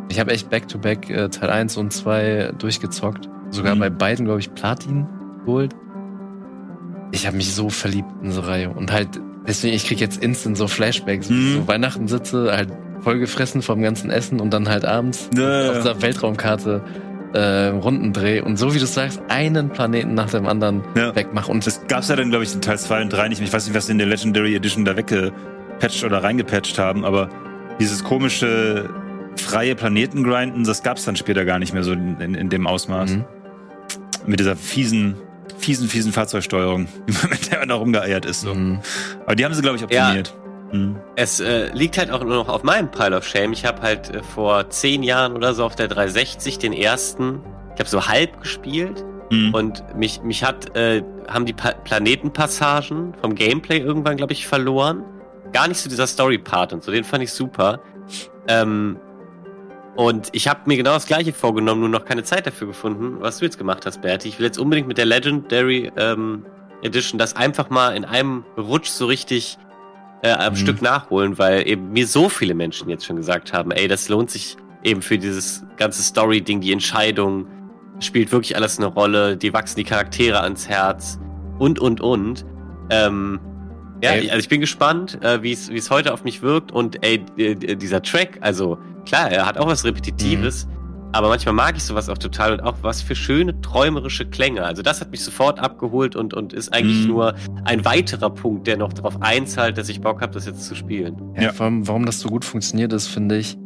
Ich 0.09 0.21
habe 0.21 0.31
echt 0.33 0.51
Back-to-Back 0.51 1.11
äh, 1.11 1.29
Teil 1.31 1.51
1 1.51 1.77
und 1.77 1.93
2 1.93 2.53
durchgezockt. 2.59 3.29
Sogar 3.51 3.75
Mhm. 3.75 3.81
bei 3.81 3.91
beiden, 3.91 4.25
glaube 4.27 4.41
ich, 4.41 4.53
Platin 4.55 5.07
geholt. 5.45 5.75
Ich 7.13 7.27
habe 7.27 7.37
mich 7.37 7.55
so 7.55 7.69
verliebt 7.71 8.09
in 8.23 8.29
diese 8.29 8.47
Reihe. 8.47 8.71
Und 8.71 8.93
halt, 8.93 9.09
deswegen, 9.47 9.75
ich 9.75 9.87
krieg 9.87 10.01
jetzt 10.01 10.23
instant 10.23 10.57
so 10.57 10.67
Flashbacks. 10.67 11.31
ich 11.31 11.37
Mhm. 11.37 11.55
So 11.61 11.69
Weihnachten 11.69 12.09
sitze, 12.09 12.51
halt 12.53 12.71
vollgefressen 13.01 13.63
vom 13.63 13.83
ganzen 13.83 14.11
Essen 14.11 14.41
und 14.41 14.53
dann 14.53 14.69
halt 14.69 14.85
abends 14.85 15.29
Ja, 15.37 15.71
auf 15.71 15.77
dieser 15.79 16.03
Weltraumkarte 16.03 16.83
äh, 17.35 17.67
Rundendreh 17.69 18.41
und 18.41 18.57
so 18.57 18.75
wie 18.75 18.79
du 18.79 18.87
sagst, 18.87 19.21
einen 19.29 19.69
Planeten 19.71 20.15
nach 20.15 20.31
dem 20.31 20.47
anderen 20.47 20.83
Ja. 20.97 21.15
wegmach. 21.15 21.49
Und 21.49 21.67
Das 21.67 21.87
gab's 21.89 22.09
ja 22.09 22.17
dann, 22.17 22.31
glaube 22.31 22.45
ich, 22.45 22.55
in 22.55 22.61
Teil 22.63 22.79
2 22.79 23.03
und 23.03 23.13
3 23.13 23.29
nicht 23.29 23.39
mehr. 23.41 23.49
Ich 23.49 23.53
weiß 23.53 23.67
nicht, 23.67 23.75
was 23.77 23.87
sie 23.87 23.93
in 23.93 23.99
der 23.99 24.07
Legendary 24.07 24.55
Edition 24.55 24.85
da 24.85 24.97
weggepatcht 24.97 26.05
oder 26.05 26.23
reingepatcht 26.23 26.79
haben, 26.79 27.05
aber 27.05 27.29
dieses 27.81 28.05
komische 28.05 28.89
freie 29.37 29.75
Planetengrinden, 29.75 30.63
das 30.65 30.83
gab's 30.85 31.05
dann 31.05 31.17
später 31.17 31.45
gar 31.45 31.59
nicht 31.59 31.75
mehr 31.75 31.83
so 31.83 31.93
in, 31.93 32.21
in, 32.21 32.35
in 32.37 32.49
dem 32.51 32.67
Ausmaß. 32.69 33.11
Mhm. 33.17 33.25
Mit 34.27 34.39
dieser 34.41 34.55
fiesen, 34.57 35.17
fiesen, 35.59 35.89
fiesen 35.89 36.13
Fahrzeugsteuerung, 36.13 36.87
mit 37.31 37.51
der 37.51 37.59
man 37.59 37.69
da 37.69 37.75
rumgeeiert 37.75 38.25
ist. 38.27 38.43
So. 38.43 38.55
Mhm. 38.55 38.79
Aber 39.27 39.35
die 39.35 39.45
haben 39.45 39.55
sie, 39.55 39.61
glaube 39.63 39.77
ich, 39.77 39.83
optimiert. 39.85 40.35
Mhm. 40.75 40.97
Es 41.17 41.41
äh, 41.41 41.71
liegt 41.73 41.99
halt 41.99 42.11
auch 42.11 42.23
nur 42.23 42.35
noch 42.35 42.49
auf 42.49 42.63
meinem 42.65 42.91
Pile 42.91 43.17
of 43.17 43.27
Shame. 43.27 43.53
Ich 43.53 43.65
habe 43.65 43.81
halt 43.83 44.11
äh, 44.11 44.23
vor 44.23 44.69
zehn 44.71 45.03
Jahren 45.03 45.35
oder 45.35 45.55
so 45.55 45.65
auf 45.65 45.77
der 45.77 45.89
360 45.89 46.59
den 46.59 46.73
ersten, 46.73 47.41
ich 47.75 47.81
habe 47.81 47.89
so 47.89 48.07
halb 48.07 48.41
gespielt 48.41 49.05
Mhm. 49.31 49.55
und 49.55 49.97
mich 49.97 50.23
mich 50.23 50.45
hat 50.45 50.77
äh, 50.77 51.03
haben 51.29 51.47
die 51.47 51.55
pa 51.55 51.73
Planetenpassagen 51.73 53.15
vom 53.21 53.35
Gameplay 53.35 53.79
irgendwann 53.79 54.17
glaube 54.17 54.33
ich 54.33 54.47
verloren. 54.47 55.03
Gar 55.53 55.69
nicht 55.69 55.81
so 55.81 55.89
dieser 55.89 56.07
Story 56.07 56.39
Part 56.39 56.73
und 56.73 56.83
so, 56.83 56.93
den 56.93 57.05
fand 57.05 57.23
ich 57.23 57.33
super. 57.33 57.81
Ähm, 58.49 58.99
und 59.97 60.29
ich 60.33 60.49
habe 60.49 60.61
mir 60.67 60.77
genau 60.77 60.93
das 60.93 61.07
gleiche 61.07 61.33
vorgenommen, 61.33 61.81
nur 61.81 61.89
noch 61.89 62.05
keine 62.05 62.25
Zeit 62.25 62.47
dafür 62.47 62.67
gefunden, 62.67 63.17
was 63.21 63.39
du 63.39 63.45
jetzt 63.45 63.59
gemacht 63.59 63.87
hast, 63.87 64.03
Berti. 64.03 64.29
Ich 64.29 64.39
will 64.39 64.47
jetzt 64.47 64.59
unbedingt 64.59 64.89
mit 64.89 64.99
der 64.99 65.07
Legendary 65.07 65.91
ähm, 65.97 66.45
Edition 66.83 67.19
das 67.19 67.35
einfach 67.37 67.71
mal 67.71 67.97
in 67.97 68.05
einem 68.05 68.45
Rutsch 68.59 68.89
so 68.89 69.07
richtig 69.07 69.57
äh, 70.25 70.31
am 70.33 70.55
Mhm. 70.55 70.57
Stück 70.57 70.83
nachholen, 70.83 71.39
weil 71.39 71.69
eben 71.69 71.93
mir 71.93 72.07
so 72.07 72.29
viele 72.29 72.55
Menschen 72.55 72.89
jetzt 72.89 73.05
schon 73.05 73.17
gesagt 73.17 73.53
haben, 73.53 73.71
ey, 73.71 73.87
das 73.87 74.09
lohnt 74.09 74.31
sich 74.31 74.57
eben 74.83 75.03
für 75.03 75.19
dieses 75.19 75.65
ganze 75.77 76.03
Story-Ding, 76.03 76.61
die 76.61 76.73
Entscheidung, 76.73 77.47
spielt 78.01 78.33
wirklich 78.33 78.57
alles 78.57 78.79
eine 78.79 78.87
Rolle, 78.87 79.37
die 79.37 79.53
wachsen 79.53 79.77
die 79.77 79.85
Charaktere 79.85 80.41
ans 80.41 80.69
Herz 80.69 81.19
und, 81.59 81.79
und, 81.79 82.01
und. 82.01 82.45
Ähm, 82.91 83.39
ja, 84.03 84.13
Ey. 84.13 84.31
also 84.31 84.41
ich 84.41 84.49
bin 84.49 84.61
gespannt, 84.61 85.23
äh, 85.23 85.43
wie 85.43 85.53
es 85.53 85.91
heute 85.91 86.13
auf 86.13 86.25
mich 86.25 86.43
wirkt 86.43 86.73
und 86.73 87.05
ey, 87.05 87.19
dieser 87.19 88.03
Track, 88.03 88.39
also 88.41 88.79
klar, 89.07 89.31
er 89.31 89.47
hat 89.47 89.59
auch 89.59 89.67
was 89.67 89.85
Repetitives, 89.85 90.67
Aber 91.15 91.29
manchmal 91.29 91.55
mag 91.55 91.77
ich 91.77 91.85
sowas 91.85 92.09
auch 92.09 92.19
total 92.19 92.55
und 92.55 92.61
auch 92.61 92.75
was 92.83 93.01
für 93.01 93.15
schöne 93.15 93.61
träumerische 93.61 94.27
Klänge. 94.27 94.65
Also 94.65 94.83
das 94.83 95.01
hat 95.01 95.13
mich 95.13 95.21
sofort 95.23 95.61
abgeholt 95.61 96.17
und, 96.17 96.35
und 96.35 96.53
ist 96.53 96.75
eigentlich 96.75 97.03
Mhm. 97.05 97.07
nur 97.13 97.35
ein 97.65 97.85
weiterer 97.85 98.31
Punkt, 98.31 98.67
der 98.67 98.77
noch 98.77 98.93
darauf 98.93 99.23
einzahlt, 99.23 99.79
dass 99.79 99.89
ich 99.89 100.01
Bock 100.01 100.21
habe, 100.23 100.33
das 100.33 100.45
jetzt 100.47 100.65
zu 100.67 100.75
spielen. 100.75 101.17
Ja, 101.37 101.43
Ja. 101.45 101.53
Vor 101.53 101.67
allem, 101.67 101.87
warum 101.87 102.05
das 102.05 102.19
so 102.19 102.29
gut 102.29 102.45
funktioniert 102.45 102.93
ist, 102.93 103.07
finde 103.07 103.37
ich. 103.37 103.57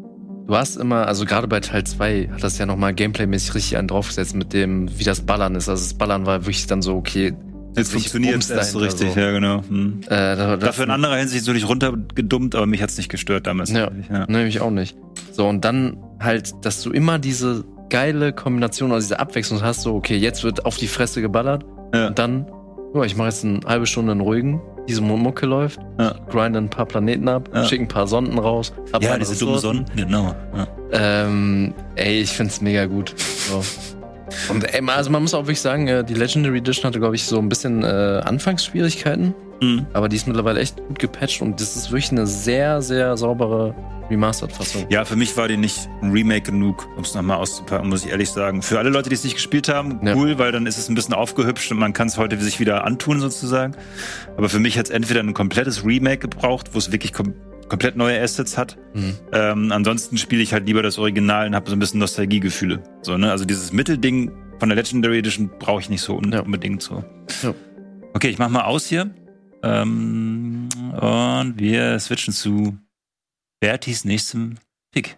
Du 0.47 0.55
hast 0.57 0.77
immer, 0.77 1.07
also 1.07 1.25
gerade 1.25 1.47
bei 1.49 1.61
Teil 1.61 1.85
2 1.85 2.31
hat 2.33 2.43
das 2.43 2.59
ja 2.59 2.67
nochmal 2.67 2.93
gameplaymäßig 2.95 3.55
richtig 3.55 3.77
einen 3.79 3.89
draufgesetzt 3.89 4.35
mit 4.35 4.53
dem, 4.53 4.89
wie 4.99 5.05
das 5.05 5.23
Ballern 5.23 5.55
ist. 5.55 5.69
Also 5.71 5.83
das 5.85 5.95
Ballern 5.95 6.27
war 6.27 6.43
wirklich 6.45 6.67
dann 6.67 6.83
so, 6.83 6.97
okay. 6.97 7.35
Jetzt 7.77 7.93
funktioniert 7.93 8.43
es 8.43 8.51
erst 8.51 8.73
so 8.73 8.79
richtig, 8.79 9.13
so. 9.13 9.21
ja, 9.21 9.31
genau. 9.31 9.63
Hm. 9.69 10.01
Äh, 10.07 10.09
da, 10.09 10.57
Dafür 10.57 10.85
in 10.85 10.91
anderer 10.91 11.17
Hinsicht 11.17 11.43
natürlich 11.47 11.69
runtergedummt, 11.69 12.55
aber 12.55 12.67
mich 12.67 12.83
hat's 12.83 12.97
nicht 12.97 13.09
gestört 13.09 13.47
damals. 13.47 13.71
Ja. 13.71 13.91
ja. 14.11 14.27
Ne, 14.29 14.45
mich 14.45 14.61
auch 14.61 14.71
nicht. 14.71 14.97
So, 15.33 15.47
und 15.47 15.65
dann 15.65 15.97
halt, 16.19 16.53
dass 16.63 16.83
du 16.83 16.91
immer 16.91 17.19
diese 17.19 17.65
geile 17.91 18.33
Kombination, 18.33 18.91
also 18.93 19.05
diese 19.07 19.21
Abwechslung 19.21 19.63
hast, 19.63 19.83
so, 19.83 19.95
okay, 19.95 20.17
jetzt 20.17 20.43
wird 20.45 20.67
auf 20.67 20.77
die 20.77 20.89
Fresse 20.89 21.21
geballert 21.23 21.65
Ja. 21.95 22.09
und 22.09 22.19
dann, 22.19 22.47
ja, 22.95 23.03
ich 23.05 23.17
mache 23.17 23.29
jetzt 23.29 23.45
eine 23.45 23.61
halbe 23.67 23.87
Stunde 23.87 24.13
einen 24.13 24.21
ruhigen, 24.21 24.61
diese 24.89 25.01
Mucke 25.03 25.47
läuft, 25.47 25.79
Ja. 26.01 26.15
grinde 26.29 26.59
ein 26.59 26.71
paar 26.71 26.87
Planeten 26.87 27.29
ab, 27.29 27.49
Ja. 27.55 27.65
schicke 27.65 27.85
ein 27.85 27.89
paar 27.89 28.07
Sonden 28.07 28.39
raus. 28.39 28.73
Ja, 29.01 29.17
diese 29.19 29.39
dummen. 29.39 29.59
Sonnen, 29.59 29.85
genau. 29.95 30.35
Ja. 30.57 30.67
Ähm, 30.93 31.75
ey, 31.95 32.21
ich 32.23 32.31
find's 32.31 32.61
mega 32.61 32.87
gut. 32.87 33.15
So. 33.19 33.63
Und 34.49 34.65
ey, 34.75 34.83
also 34.89 35.11
man 35.11 35.23
muss 35.23 35.35
auch 35.35 35.43
wirklich 35.45 35.61
sagen, 35.61 35.89
äh, 35.89 36.05
die 36.05 36.15
Legendary 36.15 36.59
Edition 36.59 36.85
hatte, 36.87 36.99
glaube 37.01 37.17
ich, 37.17 37.25
so 37.25 37.39
ein 37.39 37.49
bisschen 37.49 37.83
äh, 37.83 37.87
Anfangsschwierigkeiten, 38.25 39.35
Hm. 39.61 39.87
aber 39.93 40.09
die 40.09 40.17
ist 40.17 40.27
mittlerweile 40.27 40.61
echt 40.61 40.77
gut 40.87 40.99
gepatcht 40.99 41.43
und 41.43 41.61
das 41.61 41.75
ist 41.77 41.91
wirklich 41.91 42.13
eine 42.13 42.27
sehr, 42.27 42.81
sehr 42.81 43.17
saubere 43.17 43.75
Remastered-Fassung. 44.11 44.87
Ja, 44.89 45.05
für 45.05 45.17
mich 45.17 45.37
war 45.37 45.49
die 45.49 45.57
nicht 45.57 45.89
ein 46.01 46.13
Remake 46.13 46.51
genug, 46.53 46.87
um 46.97 47.03
es 47.03 47.15
nochmal 47.15 47.37
auszupacken, 47.39 47.89
muss 47.89 48.05
ich 48.05 48.11
ehrlich 48.11 48.31
sagen. 48.31 48.63
Für 48.63 48.79
alle 48.79 48.89
Leute, 48.91 49.09
die 49.11 49.15
es 49.15 49.25
nicht 49.25 49.35
gespielt 49.35 49.69
haben, 49.69 50.01
Ja. 50.07 50.15
cool, 50.15 50.39
weil 50.39 50.53
dann 50.53 50.65
ist 50.67 50.79
es 50.79 50.89
ein 50.89 50.95
bisschen 50.95 51.13
aufgehübscht 51.15 51.71
und 51.73 51.79
man 51.79 51.93
kann 51.93 52.07
es 52.09 52.17
heute 52.17 52.39
sich 52.41 52.59
wieder 52.61 52.85
antun 52.87 53.21
sozusagen. 53.21 53.75
Aber 54.37 54.49
für 54.49 54.61
mich 54.61 54.79
hat 54.79 54.87
es 54.87 54.91
entweder 54.91 55.21
ein 55.21 55.35
komplettes 55.35 55.85
Remake 55.85 56.19
gebraucht, 56.29 56.71
wo 56.73 56.79
es 56.79 56.91
wirklich 56.93 57.13
kom 57.13 57.35
komplett 57.69 57.97
neue 57.97 58.21
Assets 58.21 58.57
hat. 58.59 58.77
Mhm. 58.95 59.17
Ähm, 59.33 59.73
ansonsten 59.73 60.17
spiele 60.19 60.43
ich 60.43 60.53
halt 60.53 60.67
lieber 60.67 60.83
das 60.83 60.99
Original 60.99 61.47
und 61.47 61.55
habe 61.55 61.69
so 61.69 61.77
ein 61.77 61.79
bisschen 61.79 62.01
Nostalgiegefühle. 62.01 62.83
So, 63.03 63.17
ne? 63.19 63.31
Also 63.31 63.45
dieses 63.45 63.73
Mittelding 63.73 64.33
von 64.59 64.69
der 64.69 64.77
Legendary 64.77 65.19
Edition 65.19 65.51
brauche 65.59 65.81
ich 65.81 65.89
nicht 65.91 66.03
so 66.03 66.21
Ja. 66.31 66.41
unbedingt 66.41 66.83
so. 66.83 67.05
Ja. 67.43 67.55
Okay, 68.15 68.29
ich 68.29 68.39
mach 68.39 68.49
mal 68.49 68.65
aus 68.65 68.87
hier. 68.87 69.11
Ähm, 69.63 70.69
und 70.93 71.55
wir 71.59 71.99
switchen 71.99 72.33
zu 72.33 72.79
Bertis 73.61 74.05
nächstem 74.05 74.59
Pick. 74.93 75.17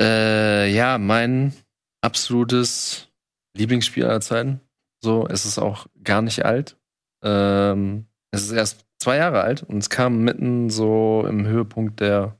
Äh, 0.00 0.72
ja, 0.72 0.98
mein 0.98 1.52
absolutes 2.00 3.08
Lieblingsspiel 3.56 4.04
aller 4.04 4.20
Zeiten. 4.20 4.60
So, 5.04 5.26
es 5.28 5.44
ist 5.44 5.58
auch 5.58 5.86
gar 6.02 6.22
nicht 6.22 6.44
alt. 6.44 6.76
Ähm, 7.24 8.06
es 8.30 8.44
ist 8.44 8.52
erst 8.52 8.86
zwei 9.02 9.16
Jahre 9.16 9.42
alt 9.42 9.62
und 9.62 9.78
es 9.78 9.90
kam 9.90 10.22
mitten 10.22 10.70
so 10.70 11.26
im 11.28 11.46
Höhepunkt 11.46 12.00
der, 12.00 12.38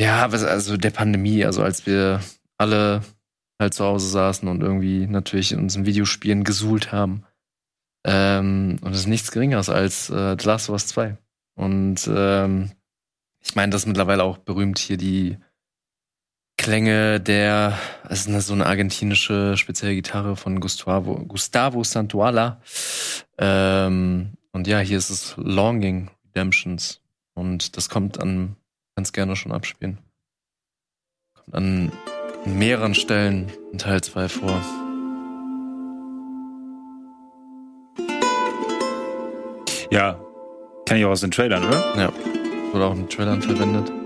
ja, 0.00 0.26
also 0.26 0.76
der 0.76 0.90
Pandemie, 0.90 1.44
also 1.44 1.62
als 1.62 1.86
wir 1.86 2.20
alle 2.58 3.02
halt 3.58 3.74
zu 3.74 3.84
Hause 3.84 4.08
saßen 4.08 4.48
und 4.48 4.62
irgendwie 4.62 5.06
natürlich 5.06 5.52
in 5.52 5.60
unseren 5.60 5.86
Videospielen 5.86 6.44
gesuhlt 6.44 6.92
haben. 6.92 7.24
Ähm, 8.04 8.78
und 8.82 8.92
es 8.92 9.00
ist 9.00 9.06
nichts 9.06 9.30
Geringeres 9.30 9.68
als 9.68 10.10
äh, 10.10 10.36
The 10.38 10.46
Last 10.46 10.68
of 10.68 10.74
Us 10.74 10.86
2. 10.88 11.16
Und 11.54 12.10
ähm, 12.12 12.72
ich 13.40 13.54
meine, 13.54 13.70
das 13.70 13.82
ist 13.82 13.86
mittlerweile 13.86 14.24
auch 14.24 14.38
berühmt 14.38 14.78
hier 14.78 14.96
die 14.96 15.38
Klänge 16.58 17.20
der, 17.20 17.78
es 18.08 18.26
ist 18.26 18.46
so 18.46 18.52
eine 18.52 18.66
argentinische 18.66 19.56
spezielle 19.56 19.94
Gitarre 19.94 20.36
von 20.36 20.60
Gustavo, 20.60 21.14
Gustavo 21.26 21.82
Santuala. 21.82 22.60
Ähm, 23.38 24.34
und 24.52 24.66
ja, 24.66 24.78
hier 24.78 24.98
ist 24.98 25.10
es 25.10 25.34
Longing 25.36 26.10
Redemptions. 26.26 27.00
Und 27.34 27.76
das 27.76 27.88
kommt 27.88 28.20
an, 28.20 28.56
ganz 28.94 29.12
gerne 29.12 29.36
schon 29.36 29.52
abspielen. 29.52 29.98
Kommt 31.34 31.54
an 31.54 31.92
mehreren 32.44 32.94
Stellen 32.94 33.50
in 33.72 33.78
Teil 33.78 34.02
2 34.02 34.28
vor. 34.28 34.60
Ja, 39.90 40.20
kann 40.86 40.98
ich 40.98 41.04
auch 41.04 41.10
aus 41.10 41.20
den 41.20 41.30
Trailern, 41.30 41.64
oder? 41.64 41.96
Ja, 41.96 42.12
wurde 42.72 42.84
auch 42.86 42.94
in 42.94 43.08
Trailern 43.08 43.42
verwendet. 43.42 44.01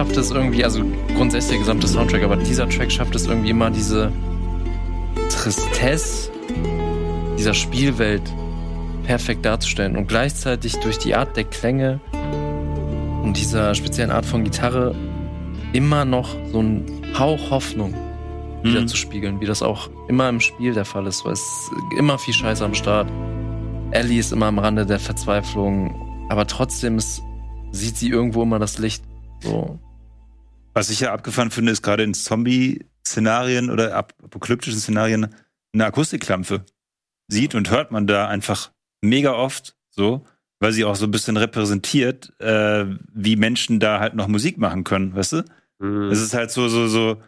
Schafft 0.00 0.16
es 0.16 0.30
irgendwie, 0.30 0.64
also 0.64 0.82
grundsätzlich 1.14 1.50
der 1.50 1.58
gesamte 1.58 1.86
Soundtrack, 1.86 2.22
aber 2.22 2.38
dieser 2.38 2.66
Track 2.66 2.90
schafft 2.90 3.14
es 3.14 3.26
irgendwie 3.26 3.50
immer 3.50 3.70
diese 3.70 4.10
Tristesse 5.28 6.30
dieser 7.36 7.52
Spielwelt 7.52 8.22
perfekt 9.04 9.44
darzustellen 9.44 9.98
und 9.98 10.08
gleichzeitig 10.08 10.76
durch 10.80 10.96
die 10.96 11.14
Art 11.14 11.36
der 11.36 11.44
Klänge 11.44 12.00
und 13.22 13.34
dieser 13.36 13.74
speziellen 13.74 14.10
Art 14.10 14.24
von 14.24 14.42
Gitarre 14.42 14.94
immer 15.74 16.06
noch 16.06 16.34
so 16.50 16.62
ein 16.62 16.86
Hauch 17.18 17.50
Hoffnung 17.50 17.94
wieder 18.62 18.80
Mhm. 18.80 18.88
zu 18.88 18.96
spiegeln, 18.96 19.38
wie 19.42 19.46
das 19.46 19.62
auch 19.62 19.90
immer 20.08 20.30
im 20.30 20.40
Spiel 20.40 20.72
der 20.72 20.86
Fall 20.86 21.06
ist. 21.08 21.26
weil 21.26 21.34
Es 21.34 21.70
immer 21.98 22.16
viel 22.16 22.32
Scheiße 22.32 22.64
am 22.64 22.72
Start. 22.72 23.06
Ellie 23.90 24.18
ist 24.18 24.32
immer 24.32 24.46
am 24.46 24.58
Rande 24.58 24.86
der 24.86 24.98
Verzweiflung, 24.98 26.26
aber 26.30 26.46
trotzdem 26.46 26.96
ist, 26.96 27.22
sieht 27.70 27.98
sie 27.98 28.08
irgendwo 28.08 28.42
immer 28.42 28.58
das 28.58 28.78
Licht. 28.78 29.04
So. 29.42 29.78
Was 30.72 30.90
ich 30.90 31.00
ja 31.00 31.12
abgefahren 31.12 31.50
finde, 31.50 31.72
ist 31.72 31.82
gerade 31.82 32.02
in 32.04 32.14
Zombie-Szenarien 32.14 33.70
oder 33.70 33.94
ap 33.94 34.14
apokalyptischen 34.22 34.78
Szenarien 34.78 35.34
eine 35.72 35.84
Akustikklampfe. 35.84 36.64
Sieht 37.28 37.54
und 37.54 37.70
hört 37.70 37.90
man 37.90 38.06
da 38.06 38.28
einfach 38.28 38.70
mega 39.02 39.32
oft 39.32 39.76
so, 39.90 40.24
weil 40.60 40.72
sie 40.72 40.84
auch 40.84 40.96
so 40.96 41.06
ein 41.06 41.10
bisschen 41.10 41.36
repräsentiert, 41.36 42.32
äh, 42.40 42.86
wie 43.12 43.36
Menschen 43.36 43.80
da 43.80 44.00
halt 44.00 44.14
noch 44.14 44.28
Musik 44.28 44.58
machen 44.58 44.84
können, 44.84 45.14
weißt 45.14 45.32
du? 45.32 45.44
Mhm. 45.78 46.10
Es 46.10 46.20
ist 46.20 46.34
halt 46.34 46.50
so, 46.50 46.68
so, 46.68 46.86
so, 46.86 47.20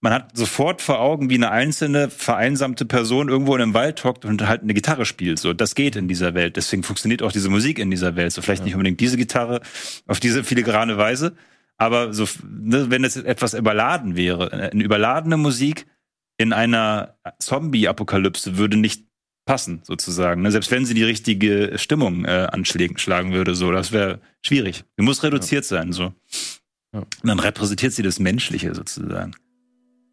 man 0.00 0.12
hat 0.12 0.36
sofort 0.36 0.82
vor 0.82 1.00
Augen, 1.00 1.30
wie 1.30 1.34
eine 1.34 1.50
einzelne 1.50 2.10
vereinsamte 2.10 2.84
Person 2.84 3.28
irgendwo 3.28 3.56
in 3.56 3.62
einem 3.62 3.74
Wald 3.74 4.04
hockt 4.04 4.24
und 4.24 4.46
halt 4.46 4.62
eine 4.62 4.74
Gitarre 4.74 5.04
spielt. 5.04 5.38
So, 5.38 5.52
das 5.52 5.74
geht 5.74 5.96
in 5.96 6.06
dieser 6.06 6.34
Welt. 6.34 6.56
Deswegen 6.56 6.82
funktioniert 6.82 7.22
auch 7.22 7.32
diese 7.32 7.48
Musik 7.48 7.78
in 7.78 7.90
dieser 7.90 8.14
Welt. 8.14 8.32
So, 8.32 8.42
vielleicht 8.42 8.64
nicht 8.64 8.74
unbedingt 8.74 9.00
diese 9.00 9.16
Gitarre 9.16 9.60
auf 10.06 10.20
diese 10.20 10.44
filigrane 10.44 10.96
Weise, 10.96 11.34
aber 11.78 12.12
so, 12.14 12.26
ne, 12.48 12.90
wenn 12.90 13.04
es 13.04 13.16
etwas 13.16 13.54
überladen 13.54 14.16
wäre, 14.16 14.52
eine 14.52 14.82
überladene 14.82 15.36
Musik 15.36 15.86
in 16.38 16.52
einer 16.52 17.16
Zombie-Apokalypse 17.38 18.56
würde 18.56 18.76
nicht 18.76 19.06
passen, 19.46 19.80
sozusagen. 19.84 20.42
Ne? 20.42 20.50
Selbst 20.50 20.70
wenn 20.70 20.84
sie 20.84 20.94
die 20.94 21.04
richtige 21.04 21.78
Stimmung 21.78 22.24
äh, 22.24 22.48
anschlagen 22.50 22.98
schlagen 22.98 23.32
würde, 23.32 23.54
so, 23.54 23.70
das 23.70 23.92
wäre 23.92 24.20
schwierig. 24.42 24.84
Sie 24.96 25.04
muss 25.04 25.22
reduziert 25.22 25.64
sein, 25.64 25.92
so. 25.92 26.12
Ja. 26.92 27.00
Und 27.00 27.24
dann 27.24 27.38
repräsentiert 27.38 27.92
sie 27.92 28.02
das 28.02 28.18
Menschliche 28.18 28.74
sozusagen. 28.74 29.34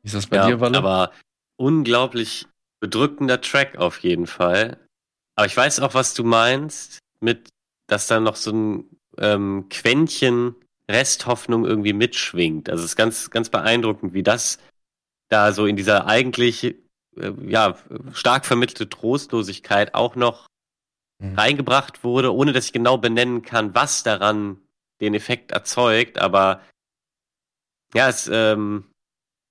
Wie 0.02 0.08
ist 0.08 0.16
das 0.16 0.28
bei 0.28 0.38
ja, 0.38 0.48
dir, 0.48 0.60
Walle? 0.60 0.78
aber 0.78 1.12
unglaublich 1.58 2.48
bedrückender 2.80 3.42
Track 3.42 3.78
auf 3.78 4.00
jeden 4.00 4.28
Fall. 4.28 4.78
Aber 5.36 5.48
ich 5.48 5.58
weiß 5.58 5.80
auch, 5.80 5.94
was 5.94 6.14
du 6.14 6.24
meinst, 6.24 7.00
mit, 7.20 7.50
dass 7.88 8.08
da 8.08 8.20
noch 8.20 8.36
so 8.36 8.52
ein 8.52 8.84
ähm, 9.18 9.68
Quäntchen 9.70 10.56
Resthoffnung 10.90 11.66
irgendwie 11.66 11.94
mitschwingt. 11.94 12.70
Also 12.70 12.84
es 12.84 12.92
ist 12.92 12.96
ganz, 12.96 13.30
ganz 13.30 13.50
beeindruckend, 13.50 14.14
wie 14.14 14.24
das 14.24 14.60
da 15.30 15.52
so 15.54 15.66
in 15.66 15.76
dieser 15.76 16.06
eigentlich 16.08 16.64
äh, 16.64 17.32
ja, 17.48 17.78
stark 18.14 18.46
vermittelte 18.46 18.90
Trostlosigkeit 18.90 19.96
auch 19.96 20.16
noch 20.16 20.48
Mhm. 21.24 21.36
reingebracht 21.36 22.04
wurde, 22.04 22.34
ohne 22.34 22.52
dass 22.52 22.66
ich 22.66 22.74
genau 22.74 22.98
benennen 22.98 23.44
kann, 23.44 23.74
was 23.74 24.04
daran 24.04 24.58
den 25.00 25.14
Effekt 25.14 25.52
erzeugt, 25.52 26.20
aber 26.20 26.62
ja, 27.94 28.10
es 28.10 28.30
ähm, 28.32 28.86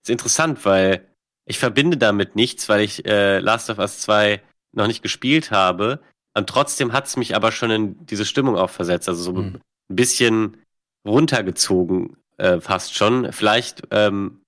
ist 0.03 0.11
interessant, 0.11 0.64
weil 0.64 1.09
ich 1.47 1.59
verbinde 1.59 1.97
damit 1.97 2.37
nichts, 2.37 2.68
weil 2.68 2.83
ich 2.83 3.05
äh, 3.07 3.39
Last 3.39 3.70
of 3.70 3.78
Us 3.78 4.01
2 4.01 4.43
noch 4.72 4.87
nicht 4.87 5.03
gespielt 5.03 5.51
habe. 5.51 6.01
Und 6.35 6.49
trotzdem 6.49 6.93
hat 6.93 7.07
es 7.07 7.16
mich 7.16 7.35
aber 7.37 7.53
schon 7.53 7.70
in 7.70 8.07
diese 8.07 8.24
Stimmung 8.24 8.57
auch 8.57 8.70
versetzt. 8.70 9.09
Also 9.09 9.22
so 9.22 9.33
mhm. 9.33 9.61
ein 9.91 9.97
bisschen 9.97 10.59
runtergezogen, 11.07 12.16
äh, 12.38 12.61
fast 12.61 12.94
schon. 12.94 13.32
Vielleicht, 13.32 13.82
ähm, 13.90 14.42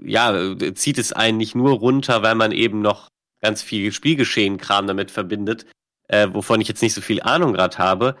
ja, 0.00 0.56
zieht 0.74 0.98
es 0.98 1.12
einen 1.12 1.38
nicht 1.38 1.54
nur 1.54 1.72
runter, 1.72 2.22
weil 2.22 2.34
man 2.34 2.52
eben 2.52 2.80
noch 2.80 3.08
ganz 3.40 3.62
viel 3.62 3.92
Spielgeschehen-Kram 3.92 4.86
damit 4.86 5.10
verbindet, 5.10 5.66
äh, 6.08 6.28
wovon 6.32 6.60
ich 6.60 6.68
jetzt 6.68 6.82
nicht 6.82 6.94
so 6.94 7.00
viel 7.00 7.22
Ahnung 7.22 7.52
gerade 7.52 7.78
habe. 7.78 8.16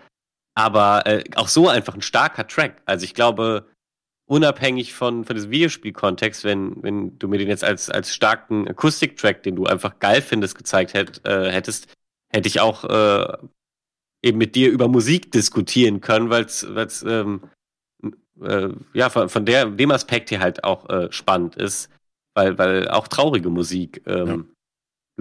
Aber 0.54 1.06
äh, 1.06 1.24
auch 1.36 1.48
so 1.48 1.68
einfach 1.68 1.94
ein 1.94 2.02
starker 2.02 2.46
Track. 2.46 2.82
Also 2.84 3.04
ich 3.04 3.14
glaube, 3.14 3.68
unabhängig 4.26 4.94
von, 4.94 5.24
von 5.24 5.34
diesem 5.36 5.50
Videospielkontext, 5.50 6.44
wenn, 6.44 6.82
wenn 6.82 7.18
du 7.18 7.28
mir 7.28 7.38
den 7.38 7.48
jetzt 7.48 7.64
als, 7.64 7.90
als 7.90 8.14
starken 8.14 8.68
Akustiktrack, 8.68 9.42
den 9.42 9.56
du 9.56 9.66
einfach 9.66 9.98
geil 9.98 10.22
findest, 10.22 10.56
gezeigt 10.56 10.94
hätt, 10.94 11.24
äh, 11.26 11.50
hättest, 11.50 11.92
hätte 12.28 12.48
ich 12.48 12.60
auch 12.60 12.84
äh, 12.84 13.36
eben 14.22 14.38
mit 14.38 14.54
dir 14.54 14.70
über 14.70 14.88
Musik 14.88 15.32
diskutieren 15.32 16.00
können, 16.00 16.30
weil 16.30 16.44
es 16.44 17.02
ähm, 17.02 17.42
äh, 18.42 18.68
ja 18.92 19.10
von, 19.10 19.28
von 19.28 19.44
der, 19.44 19.66
dem 19.66 19.90
Aspekt 19.90 20.28
hier 20.28 20.40
halt 20.40 20.64
auch 20.64 20.88
äh, 20.88 21.10
spannend 21.10 21.56
ist, 21.56 21.90
weil, 22.34 22.58
weil 22.58 22.88
auch 22.88 23.08
traurige 23.08 23.50
Musik 23.50 24.02
ähm, 24.06 24.26
ja. 24.26 24.44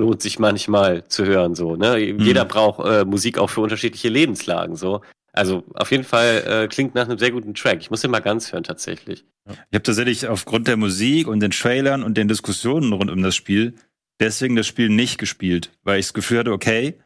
lohnt 0.04 0.22
sich 0.22 0.40
manchmal 0.40 1.08
zu 1.08 1.26
hören. 1.26 1.56
So, 1.56 1.76
ne? 1.76 2.14
Mhm. 2.14 2.20
Jeder 2.20 2.46
braucht 2.46 2.86
äh, 2.86 3.06
Musik 3.06 3.38
auch 3.38 3.50
für 3.50 3.62
unterschiedliche 3.62 4.10
Lebenslagen. 4.10 4.76
So. 4.76 5.02
Also 5.32 5.64
auf 5.76 5.92
jeden 5.92 6.04
Fall 6.04 6.44
äh, 6.46 6.68
klingt 6.68 6.96
nach 6.96 7.08
einem 7.08 7.18
sehr 7.18 7.32
guten 7.32 7.54
Track. 7.54 7.80
Ich 7.82 7.90
muss 7.90 8.02
den 8.02 8.12
mal 8.12 8.20
ganz 8.20 8.52
hören 8.52 8.64
tatsächlich. 8.64 9.26
Ich 9.48 9.76
habe 9.76 9.84
tatsächlich 9.84 10.28
aufgrund 10.28 10.68
der 10.68 10.78
Musik 10.78 11.28
und 11.28 11.40
den 11.40 11.52
Trailern 11.52 12.04
und 12.04 12.18
den 12.18 12.28
Diskussionen 12.28 12.94
rund 12.94 13.10
um 13.10 13.24
das 13.24 13.36
Spiel 13.36 13.76
deswegen 14.20 14.56
das 14.56 14.68
Spiel 14.68 14.90
nicht 14.90 15.18
gespielt, 15.18 15.72
weil 15.84 16.00
ich 16.00 16.08
das 16.08 16.14
Gefühl 16.14 16.40
hatte, 16.40 16.52
okay, 16.52 17.00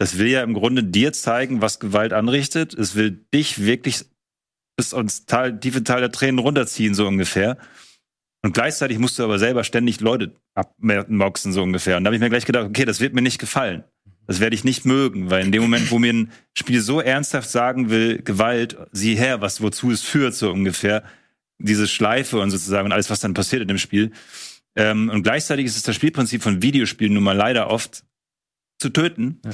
das 0.00 0.16
will 0.16 0.28
ja 0.28 0.42
im 0.42 0.54
Grunde 0.54 0.82
dir 0.82 1.12
zeigen, 1.12 1.60
was 1.60 1.78
Gewalt 1.78 2.14
anrichtet. 2.14 2.72
Es 2.72 2.94
will 2.94 3.10
dich 3.34 3.62
wirklich 3.62 4.06
bis 4.74 4.94
ans 4.94 5.26
Tal, 5.26 5.60
tiefe 5.60 5.84
Tal 5.84 6.00
der 6.00 6.10
Tränen 6.10 6.38
runterziehen, 6.38 6.94
so 6.94 7.06
ungefähr. 7.06 7.58
Und 8.40 8.54
gleichzeitig 8.54 8.98
musst 8.98 9.18
du 9.18 9.24
aber 9.24 9.38
selber 9.38 9.62
ständig 9.62 10.00
Leute 10.00 10.34
abmoxen, 10.54 11.52
so 11.52 11.62
ungefähr. 11.62 11.98
Und 11.98 12.04
da 12.04 12.08
habe 12.08 12.16
ich 12.16 12.22
mir 12.22 12.30
gleich 12.30 12.46
gedacht, 12.46 12.64
okay, 12.64 12.86
das 12.86 13.00
wird 13.00 13.12
mir 13.12 13.20
nicht 13.20 13.38
gefallen. 13.38 13.84
Das 14.26 14.40
werde 14.40 14.56
ich 14.56 14.64
nicht 14.64 14.86
mögen, 14.86 15.28
weil 15.28 15.44
in 15.44 15.52
dem 15.52 15.60
Moment, 15.60 15.90
wo 15.90 15.98
mir 15.98 16.14
ein 16.14 16.32
Spiel 16.54 16.80
so 16.80 17.00
ernsthaft 17.00 17.50
sagen 17.50 17.90
will, 17.90 18.22
Gewalt, 18.22 18.78
sieh 18.92 19.16
her, 19.16 19.42
was 19.42 19.60
wozu 19.60 19.90
es 19.90 20.00
führt, 20.00 20.34
so 20.34 20.50
ungefähr, 20.50 21.04
diese 21.58 21.86
Schleife 21.86 22.40
und 22.40 22.50
sozusagen 22.50 22.86
und 22.86 22.92
alles, 22.92 23.10
was 23.10 23.20
dann 23.20 23.34
passiert 23.34 23.60
in 23.60 23.68
dem 23.68 23.76
Spiel. 23.76 24.12
Ähm, 24.76 25.10
und 25.10 25.24
gleichzeitig 25.24 25.66
ist 25.66 25.76
es 25.76 25.82
das 25.82 25.94
Spielprinzip 25.94 26.42
von 26.42 26.62
Videospielen 26.62 27.12
nun 27.12 27.24
mal 27.24 27.36
leider 27.36 27.68
oft 27.68 28.02
zu 28.80 28.88
töten, 28.88 29.40
ja. 29.44 29.50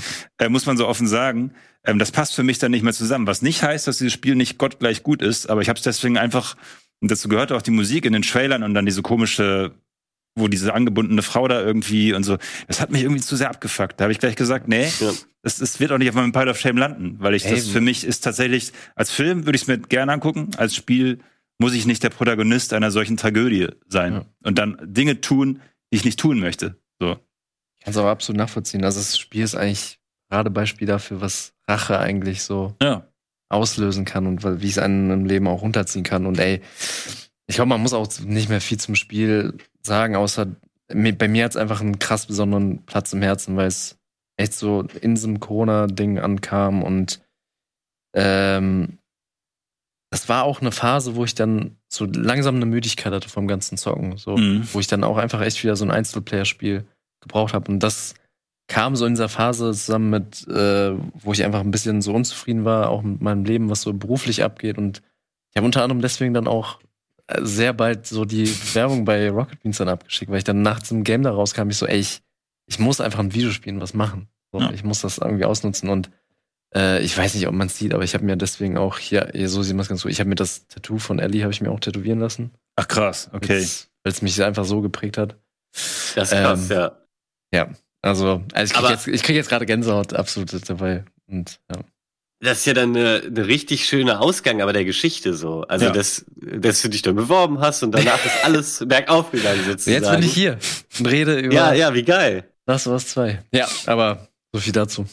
äh, 0.46 0.48
muss 0.48 0.66
man 0.66 0.76
so 0.76 0.86
offen 0.86 1.06
sagen. 1.06 1.52
Ähm, 1.84 1.98
das 1.98 2.12
passt 2.12 2.34
für 2.34 2.42
mich 2.42 2.58
dann 2.58 2.70
nicht 2.70 2.82
mehr 2.82 2.92
zusammen. 2.92 3.26
Was 3.26 3.42
nicht 3.42 3.62
heißt, 3.62 3.86
dass 3.86 3.98
dieses 3.98 4.12
Spiel 4.12 4.36
nicht 4.36 4.56
gottgleich 4.56 5.02
gut 5.02 5.20
ist, 5.20 5.50
aber 5.50 5.60
ich 5.60 5.68
habe 5.68 5.76
es 5.76 5.82
deswegen 5.82 6.16
einfach, 6.16 6.56
und 7.00 7.10
dazu 7.10 7.28
gehört 7.28 7.52
auch 7.52 7.62
die 7.62 7.72
Musik 7.72 8.04
in 8.06 8.12
den 8.12 8.22
Trailern 8.22 8.62
und 8.62 8.74
dann 8.74 8.86
diese 8.86 9.02
komische, 9.02 9.72
wo 10.36 10.48
diese 10.48 10.74
angebundene 10.74 11.22
Frau 11.22 11.48
da 11.48 11.60
irgendwie 11.60 12.12
und 12.14 12.22
so, 12.22 12.38
das 12.68 12.80
hat 12.80 12.90
mich 12.90 13.02
irgendwie 13.02 13.20
zu 13.20 13.36
sehr 13.36 13.50
abgefuckt. 13.50 13.98
Da 13.98 14.04
habe 14.04 14.12
ich 14.12 14.18
gleich 14.20 14.36
gesagt, 14.36 14.68
nee, 14.68 14.88
ja. 15.00 15.12
das, 15.42 15.58
das 15.58 15.80
wird 15.80 15.92
auch 15.92 15.98
nicht 15.98 16.08
auf 16.08 16.14
meinem 16.14 16.32
Pile 16.32 16.50
of 16.50 16.58
Shame 16.58 16.78
landen, 16.78 17.16
weil 17.18 17.34
ich 17.34 17.44
hey, 17.44 17.56
das 17.56 17.68
für 17.68 17.80
mich 17.80 18.04
ist 18.04 18.20
tatsächlich, 18.20 18.72
als 18.94 19.10
Film 19.10 19.44
würde 19.44 19.56
ich 19.56 19.62
es 19.62 19.68
mir 19.68 19.78
gerne 19.78 20.12
angucken, 20.12 20.50
als 20.56 20.74
Spiel 20.76 21.18
muss 21.58 21.74
ich 21.74 21.86
nicht 21.86 22.02
der 22.02 22.10
Protagonist 22.10 22.72
einer 22.74 22.90
solchen 22.90 23.16
Tragödie 23.16 23.68
sein 23.88 24.12
ja. 24.12 24.26
und 24.44 24.58
dann 24.58 24.76
Dinge 24.82 25.20
tun, 25.20 25.60
die 25.90 25.96
ich 25.96 26.04
nicht 26.04 26.20
tun 26.20 26.38
möchte. 26.38 26.76
So. 27.00 27.18
Kann 27.86 27.92
es 27.92 27.98
aber 27.98 28.10
absolut 28.10 28.38
nachvollziehen. 28.38 28.84
Also 28.84 28.98
das 28.98 29.16
Spiel 29.16 29.44
ist 29.44 29.54
eigentlich 29.54 30.00
gerade 30.28 30.50
Beispiel 30.50 30.88
dafür, 30.88 31.20
was 31.20 31.54
Rache 31.68 32.00
eigentlich 32.00 32.42
so 32.42 32.74
ja. 32.82 33.06
auslösen 33.48 34.04
kann 34.04 34.26
und 34.26 34.42
wie 34.60 34.68
es 34.68 34.78
einen 34.78 35.08
im 35.12 35.24
Leben 35.24 35.46
auch 35.46 35.62
runterziehen 35.62 36.02
kann. 36.02 36.26
Und 36.26 36.40
ey, 36.40 36.62
ich 37.46 37.54
glaube, 37.54 37.68
man 37.68 37.80
muss 37.80 37.92
auch 37.92 38.08
nicht 38.24 38.48
mehr 38.48 38.60
viel 38.60 38.80
zum 38.80 38.96
Spiel 38.96 39.56
sagen, 39.82 40.16
außer 40.16 40.48
bei 40.88 41.28
mir 41.28 41.44
hat 41.44 41.52
es 41.52 41.56
einfach 41.56 41.80
einen 41.80 42.00
krass 42.00 42.26
besonderen 42.26 42.84
Platz 42.86 43.12
im 43.12 43.22
Herzen, 43.22 43.56
weil 43.56 43.68
es 43.68 43.96
echt 44.36 44.54
so 44.54 44.82
in 45.00 45.14
diesem 45.14 45.38
Corona-Ding 45.38 46.18
ankam 46.18 46.82
und 46.82 47.20
ähm, 48.16 48.98
das 50.10 50.28
war 50.28 50.42
auch 50.42 50.60
eine 50.60 50.72
Phase, 50.72 51.14
wo 51.14 51.22
ich 51.22 51.36
dann 51.36 51.76
so 51.88 52.04
langsam 52.04 52.56
eine 52.56 52.66
Müdigkeit 52.66 53.12
hatte 53.12 53.28
vom 53.28 53.46
ganzen 53.46 53.78
Zocken, 53.78 54.16
so, 54.16 54.36
mhm. 54.36 54.66
wo 54.72 54.80
ich 54.80 54.88
dann 54.88 55.04
auch 55.04 55.18
einfach 55.18 55.40
echt 55.40 55.62
wieder 55.62 55.76
so 55.76 55.84
ein 55.84 55.92
Einzelplayer-Spiel 55.92 56.84
gebraucht 57.20 57.54
habe. 57.54 57.70
Und 57.70 57.80
das 57.80 58.14
kam 58.68 58.96
so 58.96 59.06
in 59.06 59.14
dieser 59.14 59.28
Phase 59.28 59.72
zusammen 59.72 60.10
mit, 60.10 60.46
äh, 60.48 60.92
wo 61.14 61.32
ich 61.32 61.44
einfach 61.44 61.60
ein 61.60 61.70
bisschen 61.70 62.02
so 62.02 62.12
unzufrieden 62.12 62.64
war, 62.64 62.90
auch 62.90 63.02
mit 63.02 63.20
meinem 63.20 63.44
Leben, 63.44 63.70
was 63.70 63.82
so 63.82 63.92
beruflich 63.92 64.42
abgeht. 64.42 64.78
Und 64.78 65.02
ich 65.50 65.56
habe 65.56 65.66
unter 65.66 65.82
anderem 65.82 66.02
deswegen 66.02 66.34
dann 66.34 66.48
auch 66.48 66.80
äh, 67.28 67.40
sehr 67.42 67.72
bald 67.72 68.06
so 68.06 68.24
die 68.24 68.48
Werbung 68.74 69.04
bei 69.04 69.30
Rocket 69.30 69.62
Beans 69.62 69.78
dann 69.78 69.88
abgeschickt, 69.88 70.30
weil 70.30 70.38
ich 70.38 70.44
dann 70.44 70.62
nachts 70.62 70.90
im 70.90 71.04
Game 71.04 71.22
da 71.22 71.30
rauskam, 71.30 71.70
ich 71.70 71.76
so, 71.76 71.86
ey, 71.86 71.98
ich, 71.98 72.22
ich 72.66 72.78
muss 72.78 73.00
einfach 73.00 73.20
ein 73.20 73.34
Videospielen 73.34 73.80
was 73.80 73.94
machen. 73.94 74.28
So, 74.52 74.60
ja. 74.60 74.70
Ich 74.72 74.84
muss 74.84 75.00
das 75.00 75.18
irgendwie 75.18 75.44
ausnutzen 75.44 75.88
und 75.88 76.10
äh, 76.74 77.02
ich 77.02 77.16
weiß 77.16 77.34
nicht, 77.34 77.46
ob 77.46 77.54
man 77.54 77.68
es 77.68 77.78
sieht, 77.78 77.94
aber 77.94 78.04
ich 78.04 78.14
habe 78.14 78.24
mir 78.24 78.36
deswegen 78.36 78.76
auch 78.76 78.98
hier, 78.98 79.30
so 79.48 79.62
sieht 79.62 79.74
man 79.74 79.82
es 79.82 79.88
ganz 79.88 80.02
gut, 80.02 80.10
ich 80.10 80.20
habe 80.20 80.28
mir 80.28 80.34
das 80.34 80.66
Tattoo 80.66 80.98
von 80.98 81.18
Ellie 81.18 81.42
habe 81.42 81.52
ich 81.52 81.60
mir 81.60 81.70
auch 81.70 81.80
tätowieren 81.80 82.18
lassen. 82.18 82.52
Ach 82.76 82.88
krass, 82.88 83.30
okay. 83.32 83.64
Weil 84.02 84.12
es 84.12 84.22
mich 84.22 84.42
einfach 84.42 84.64
so 84.64 84.80
geprägt 84.80 85.18
hat. 85.18 85.36
Das 86.14 86.32
ist 86.32 86.38
krass, 86.38 86.70
ähm, 86.70 86.76
ja. 86.76 87.05
Ja, 87.52 87.68
also, 88.02 88.42
also 88.52 88.72
ich 88.72 88.78
kriege 88.78 88.92
jetzt, 88.92 89.08
ich 89.08 89.22
krieg 89.22 89.36
jetzt 89.36 89.48
gerade 89.48 89.66
Gänsehaut 89.66 90.12
absolut 90.14 90.50
dabei. 90.68 91.04
Und, 91.26 91.58
ja. 91.70 91.80
Das 92.40 92.58
ist 92.58 92.66
ja 92.66 92.74
dann 92.74 92.94
eine, 92.94 93.22
eine 93.24 93.46
richtig 93.46 93.86
schöne 93.86 94.20
Ausgang 94.20 94.60
aber 94.60 94.72
der 94.72 94.84
Geschichte 94.84 95.34
so. 95.34 95.62
Also, 95.62 95.86
ja. 95.86 95.90
dass, 95.90 96.26
dass 96.36 96.82
du 96.82 96.88
dich 96.88 97.02
dann 97.02 97.16
beworben 97.16 97.60
hast 97.60 97.82
und 97.82 97.92
danach 97.92 98.24
ist 98.24 98.44
alles 98.44 98.84
bergauf 98.86 99.30
gegangen 99.30 99.64
sozusagen. 99.64 100.04
Jetzt 100.04 100.10
bin 100.10 100.22
ich 100.22 100.34
hier 100.34 100.58
und 100.98 101.06
rede 101.06 101.38
über. 101.40 101.54
Ja, 101.54 101.72
ja, 101.72 101.94
wie 101.94 102.02
geil. 102.04 102.52
Das 102.66 102.86
war's 102.86 103.08
zwei. 103.08 103.42
Ja, 103.52 103.68
aber 103.86 104.28
so 104.52 104.60
viel 104.60 104.72
dazu. 104.72 105.06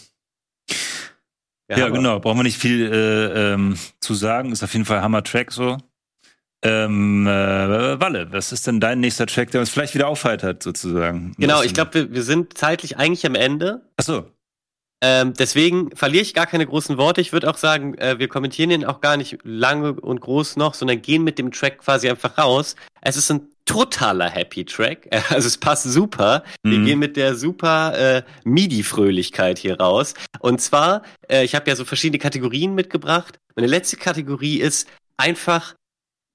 Ja, 1.69 1.77
ja 1.77 1.89
genau. 1.89 2.19
Brauchen 2.19 2.39
wir 2.39 2.43
nicht 2.43 2.57
viel 2.57 2.91
äh, 2.91 3.53
ähm, 3.53 3.77
zu 4.01 4.13
sagen. 4.13 4.51
Ist 4.51 4.63
auf 4.63 4.73
jeden 4.73 4.85
Fall 4.85 5.01
Hammer-Track 5.01 5.51
so. 5.51 5.77
Ähm, 6.63 7.27
äh, 7.27 7.99
Walle, 7.99 8.31
was 8.31 8.53
ist 8.53 8.67
denn 8.67 8.79
dein 8.79 9.01
nächster 9.01 9.27
Track, 9.27 9.51
der 9.51 9.59
uns 9.59 9.69
vielleicht 9.69 9.95
wieder 9.95 10.07
aufheitert, 10.07 10.63
sozusagen? 10.63 11.33
Genau, 11.37 11.61
ich 11.61 11.73
glaube, 11.73 11.93
wir, 11.93 12.11
wir 12.13 12.23
sind 12.23 12.57
zeitlich 12.57 12.97
eigentlich 12.97 13.25
am 13.25 13.35
Ende. 13.35 13.81
Ach 13.97 14.03
so. 14.03 14.25
Ähm, 15.05 15.33
deswegen 15.33 15.93
verliere 15.93 16.21
ich 16.21 16.33
gar 16.33 16.45
keine 16.45 16.65
großen 16.65 16.97
Worte. 16.97 17.19
Ich 17.19 17.33
würde 17.33 17.49
auch 17.49 17.57
sagen, 17.57 17.95
äh, 17.95 18.19
wir 18.19 18.29
kommentieren 18.29 18.71
ihn 18.71 18.85
auch 18.85 19.01
gar 19.01 19.17
nicht 19.17 19.39
lange 19.43 19.99
und 19.99 20.21
groß 20.21 20.55
noch, 20.55 20.73
sondern 20.73 21.01
gehen 21.01 21.25
mit 21.25 21.37
dem 21.37 21.51
Track 21.51 21.79
quasi 21.79 22.09
einfach 22.09 22.37
raus. 22.37 22.77
Es 23.01 23.17
ist 23.17 23.29
ein 23.29 23.49
totaler 23.65 24.29
Happy 24.29 24.63
Track. 24.63 25.09
Also 25.29 25.47
es 25.47 25.57
passt 25.57 25.83
super. 25.83 26.43
Wir 26.63 26.79
mhm. 26.79 26.85
gehen 26.85 26.99
mit 26.99 27.17
der 27.17 27.35
super 27.35 27.97
äh, 27.97 28.23
MIDI-Fröhlichkeit 28.45 29.57
hier 29.57 29.77
raus. 29.77 30.13
Und 30.39 30.61
zwar, 30.61 31.01
äh, 31.29 31.43
ich 31.43 31.53
habe 31.53 31.69
ja 31.69 31.75
so 31.75 31.83
verschiedene 31.83 32.19
Kategorien 32.19 32.73
mitgebracht. 32.73 33.39
Meine 33.57 33.67
letzte 33.67 33.97
Kategorie 33.97 34.61
ist 34.61 34.87
einfach 35.17 35.75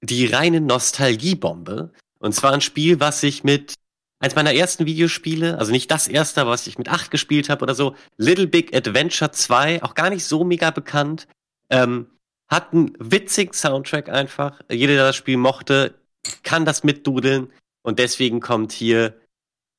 die 0.00 0.26
reine 0.26 0.60
Nostalgiebombe. 0.60 1.92
Und 2.18 2.34
zwar 2.34 2.52
ein 2.52 2.60
Spiel, 2.60 3.00
was 3.00 3.22
ich 3.22 3.44
mit 3.44 3.74
eins 4.20 4.34
meiner 4.34 4.54
ersten 4.54 4.86
Videospiele, 4.86 5.58
also 5.58 5.70
nicht 5.70 5.90
das 5.90 6.08
erste, 6.08 6.46
was 6.46 6.66
ich 6.66 6.78
mit 6.78 6.88
acht 6.88 7.10
gespielt 7.10 7.48
habe 7.48 7.62
oder 7.62 7.74
so, 7.74 7.94
Little 8.16 8.48
Big 8.48 8.74
Adventure 8.74 9.30
2, 9.30 9.82
auch 9.82 9.94
gar 9.94 10.10
nicht 10.10 10.24
so 10.24 10.44
mega 10.44 10.70
bekannt, 10.70 11.28
ähm, 11.70 12.08
hat 12.48 12.72
einen 12.72 12.94
witzigen 12.98 13.52
Soundtrack 13.52 14.08
einfach. 14.08 14.60
Jeder, 14.70 14.94
der 14.94 15.04
das 15.04 15.16
Spiel 15.16 15.36
mochte, 15.36 15.94
kann 16.42 16.64
das 16.64 16.82
mitdudeln. 16.82 17.52
Und 17.82 17.98
deswegen 17.98 18.40
kommt 18.40 18.72
hier, 18.72 19.20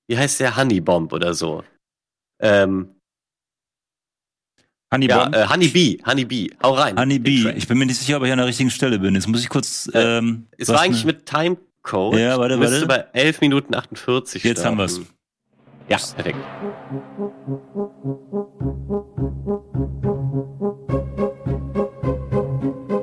wie 0.08 0.18
heißt 0.18 0.40
der, 0.40 0.56
Honey 0.56 0.80
Bomb 0.80 1.12
oder 1.12 1.34
so. 1.34 1.64
Ähm, 2.42 2.99
Honey 4.92 5.08
ja, 5.08 5.30
äh, 5.32 5.48
Honey 5.48 5.68
Bee, 5.68 6.00
Honey 6.04 6.26
Bee, 6.26 6.50
hau 6.64 6.74
rein. 6.74 6.98
Honey 6.98 7.20
Bee, 7.20 7.52
ich 7.56 7.68
bin 7.68 7.78
mir 7.78 7.86
nicht 7.86 8.00
sicher, 8.00 8.18
ob 8.18 8.24
ich 8.24 8.32
an 8.32 8.40
der 8.40 8.48
richtigen 8.48 8.72
Stelle 8.72 8.98
bin. 8.98 9.14
Jetzt 9.14 9.28
muss 9.28 9.42
ich 9.42 9.50
kurz. 9.50 9.88
Äh, 9.94 10.18
ähm, 10.18 10.48
es 10.58 10.68
war 10.70 10.82
eigentlich 10.82 11.06
mit 11.06 11.28
Timecode. 11.28 12.18
Ja, 12.18 12.40
warte, 12.40 12.60
warte. 12.60 12.88
bei 12.88 13.06
11 13.14 13.42
Minuten 13.42 13.76
48 13.76 14.44
Jetzt 14.44 14.62
starten. 14.62 14.80
haben 14.80 14.90
wir's. 14.90 15.02
Ja, 15.90 15.98
perfekt. 16.16 16.38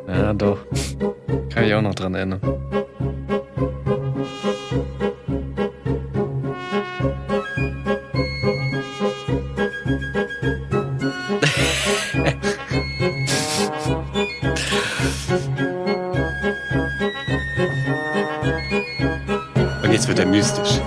Ja, 0.08 0.32
doch. 0.34 0.58
Kann 1.50 1.64
ich 1.64 1.74
auch 1.74 1.82
noch 1.82 1.94
dran 1.94 2.14
erinnern. 2.14 2.40
Und 19.82 19.92
jetzt 19.92 20.08
wird 20.08 20.18
er 20.18 20.26
mystisch. 20.26 20.80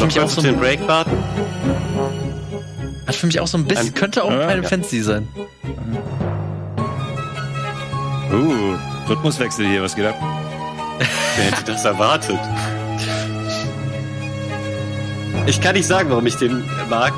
Hat 0.00 0.12
für, 0.12 0.28
so 0.28 0.40
ein, 0.48 0.60
hat 3.06 3.14
für 3.14 3.26
mich 3.26 3.40
auch 3.40 3.46
so 3.46 3.58
ein 3.58 3.64
bisschen, 3.64 3.94
könnte 3.94 4.22
auch 4.22 4.30
ein 4.30 4.40
ja, 4.40 4.48
Final. 4.48 4.64
Fantasy 4.64 5.02
sein. 5.02 5.28
Rhythmuswechsel 9.08 9.66
hier, 9.68 9.82
was 9.82 9.94
geht 9.94 10.06
ab? 10.06 10.16
Wer 11.36 11.44
hätte 11.46 11.64
das 11.64 11.84
erwartet? 11.84 12.38
Ich 15.46 15.60
kann 15.60 15.74
nicht 15.74 15.86
sagen, 15.86 16.10
warum 16.10 16.26
ich 16.26 16.36
den 16.36 16.64
mag. 16.90 17.12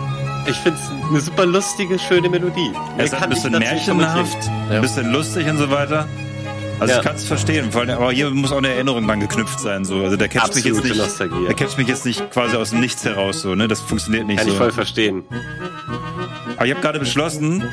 Ich 0.46 0.56
finde 0.56 0.78
es 0.78 1.08
eine 1.08 1.20
super 1.20 1.46
lustige, 1.46 1.98
schöne 1.98 2.28
Melodie. 2.28 2.72
Er 2.98 3.04
ist 3.04 3.12
halt 3.12 3.14
ein 3.14 3.20
Kann 3.20 3.30
bisschen 3.30 3.58
märchenhaft. 3.58 4.36
Ja. 4.70 4.76
ein 4.76 4.82
bisschen 4.82 5.12
lustig 5.12 5.48
und 5.48 5.58
so 5.58 5.70
weiter. 5.70 6.06
Also 6.80 6.92
Ja. 6.94 7.00
ich 7.00 7.04
kann 7.06 7.16
es 7.16 7.24
verstehen, 7.24 7.72
vor 7.72 7.80
allem, 7.82 7.90
aber 7.96 8.12
hier 8.12 8.30
muss 8.30 8.52
auch 8.52 8.58
eine 8.58 8.68
Erinnerung 8.68 9.06
dran 9.06 9.20
geknüpft 9.20 9.58
sein. 9.60 9.84
So. 9.84 10.02
Also 10.04 10.16
der 10.16 10.28
catcht 10.28 10.54
mich 10.54 10.64
jetzt 10.64 10.84
nicht, 10.84 10.96
Nostalgie. 10.96 11.44
der 11.46 11.54
catcht 11.54 11.76
mich 11.78 11.88
jetzt 11.88 12.04
nicht 12.04 12.30
quasi 12.30 12.56
aus 12.56 12.70
dem 12.70 12.80
Nichts 12.80 13.04
heraus. 13.04 13.40
So, 13.40 13.54
ne? 13.54 13.66
Das 13.66 13.80
funktioniert 13.80 14.26
nicht 14.26 14.38
Kann 14.38 14.46
so. 14.46 14.52
ich 14.52 14.58
voll 14.58 14.72
verstehen. 14.72 15.24
Aber 16.56 16.66
ich 16.66 16.72
habe 16.72 16.80
gerade 16.80 16.98
beschlossen, 16.98 17.64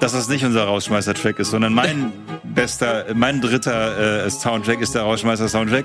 dass 0.00 0.12
das 0.12 0.28
nicht 0.28 0.44
unser 0.44 0.64
Rausschmeißer-Track 0.64 1.38
ist, 1.38 1.50
sondern 1.50 1.74
mein 1.74 2.12
bester, 2.56 3.04
mein 3.14 3.40
dritter 3.40 4.24
äh, 4.26 4.30
Soundtrack 4.30 4.80
ist 4.80 4.96
der 4.96 5.02
Rausschmeißer-Soundtrack. 5.02 5.84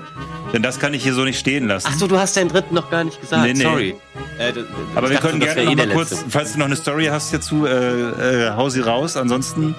Denn 0.52 0.62
das 0.62 0.80
kann 0.80 0.92
ich 0.94 1.04
hier 1.04 1.14
so 1.14 1.22
nicht 1.22 1.38
stehen 1.38 1.68
lassen. 1.68 1.86
Ach 1.90 1.96
so, 1.96 2.08
du 2.08 2.18
hast 2.18 2.36
deinen 2.36 2.48
dritten 2.48 2.74
noch 2.74 2.90
gar 2.90 3.04
nicht 3.04 3.20
gesagt. 3.20 3.44
Nee, 3.44 3.52
nee. 3.52 3.62
Sorry. 3.62 3.94
Äh, 4.38 4.52
Aber 4.96 5.08
wir 5.08 5.18
können 5.18 5.38
gerne 5.38 5.64
noch 5.64 5.72
eh 5.72 5.76
mal 5.76 5.86
der 5.86 5.94
kurz, 5.94 6.10
letzte. 6.10 6.30
falls 6.30 6.52
du 6.54 6.58
noch 6.58 6.66
eine 6.66 6.74
Story 6.76 7.04
hast 7.06 7.30
hierzu, 7.30 7.64
äh, 7.66 8.46
äh, 8.48 8.50
hau 8.56 8.68
sie 8.68 8.80
raus. 8.80 9.16
Ansonsten, 9.16 9.76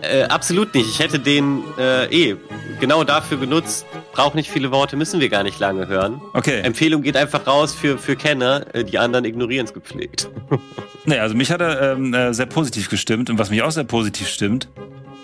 Äh, 0.00 0.24
absolut 0.24 0.74
nicht. 0.74 0.88
Ich 0.88 0.98
hätte 0.98 1.20
den 1.20 1.62
äh, 1.78 2.06
eh 2.06 2.36
genau 2.80 3.04
dafür 3.04 3.38
genutzt. 3.38 3.86
Braucht 4.12 4.34
nicht 4.34 4.50
viele 4.50 4.72
Worte, 4.72 4.96
müssen 4.96 5.20
wir 5.20 5.28
gar 5.28 5.44
nicht 5.44 5.60
lange 5.60 5.86
hören. 5.86 6.20
okay. 6.34 6.60
Empfehlung 6.62 7.02
geht 7.02 7.16
einfach 7.16 7.46
raus 7.46 7.72
für, 7.72 7.96
für 7.98 8.16
Kenner. 8.16 8.60
Die 8.84 8.98
anderen 8.98 9.24
ignorieren 9.24 9.66
es 9.66 9.72
gepflegt. 9.72 10.28
Nee, 11.04 11.18
also 11.18 11.34
mich 11.34 11.50
hat 11.50 11.60
er 11.60 11.94
ähm, 11.94 12.14
äh, 12.14 12.32
sehr 12.32 12.46
positiv 12.46 12.88
gestimmt. 12.88 13.28
Und 13.28 13.36
was 13.36 13.50
mich 13.50 13.60
auch 13.62 13.72
sehr 13.72 13.82
positiv 13.82 14.28
stimmt, 14.28 14.68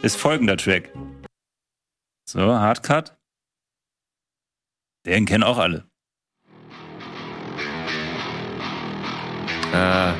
ist 0.02 0.16
folgender 0.16 0.56
Track. 0.56 0.92
So, 2.24 2.40
Hardcut. 2.40 3.16
Den 5.06 5.26
kennen 5.26 5.44
auch 5.44 5.58
alle. 5.58 5.88
Ah. 9.72 10.14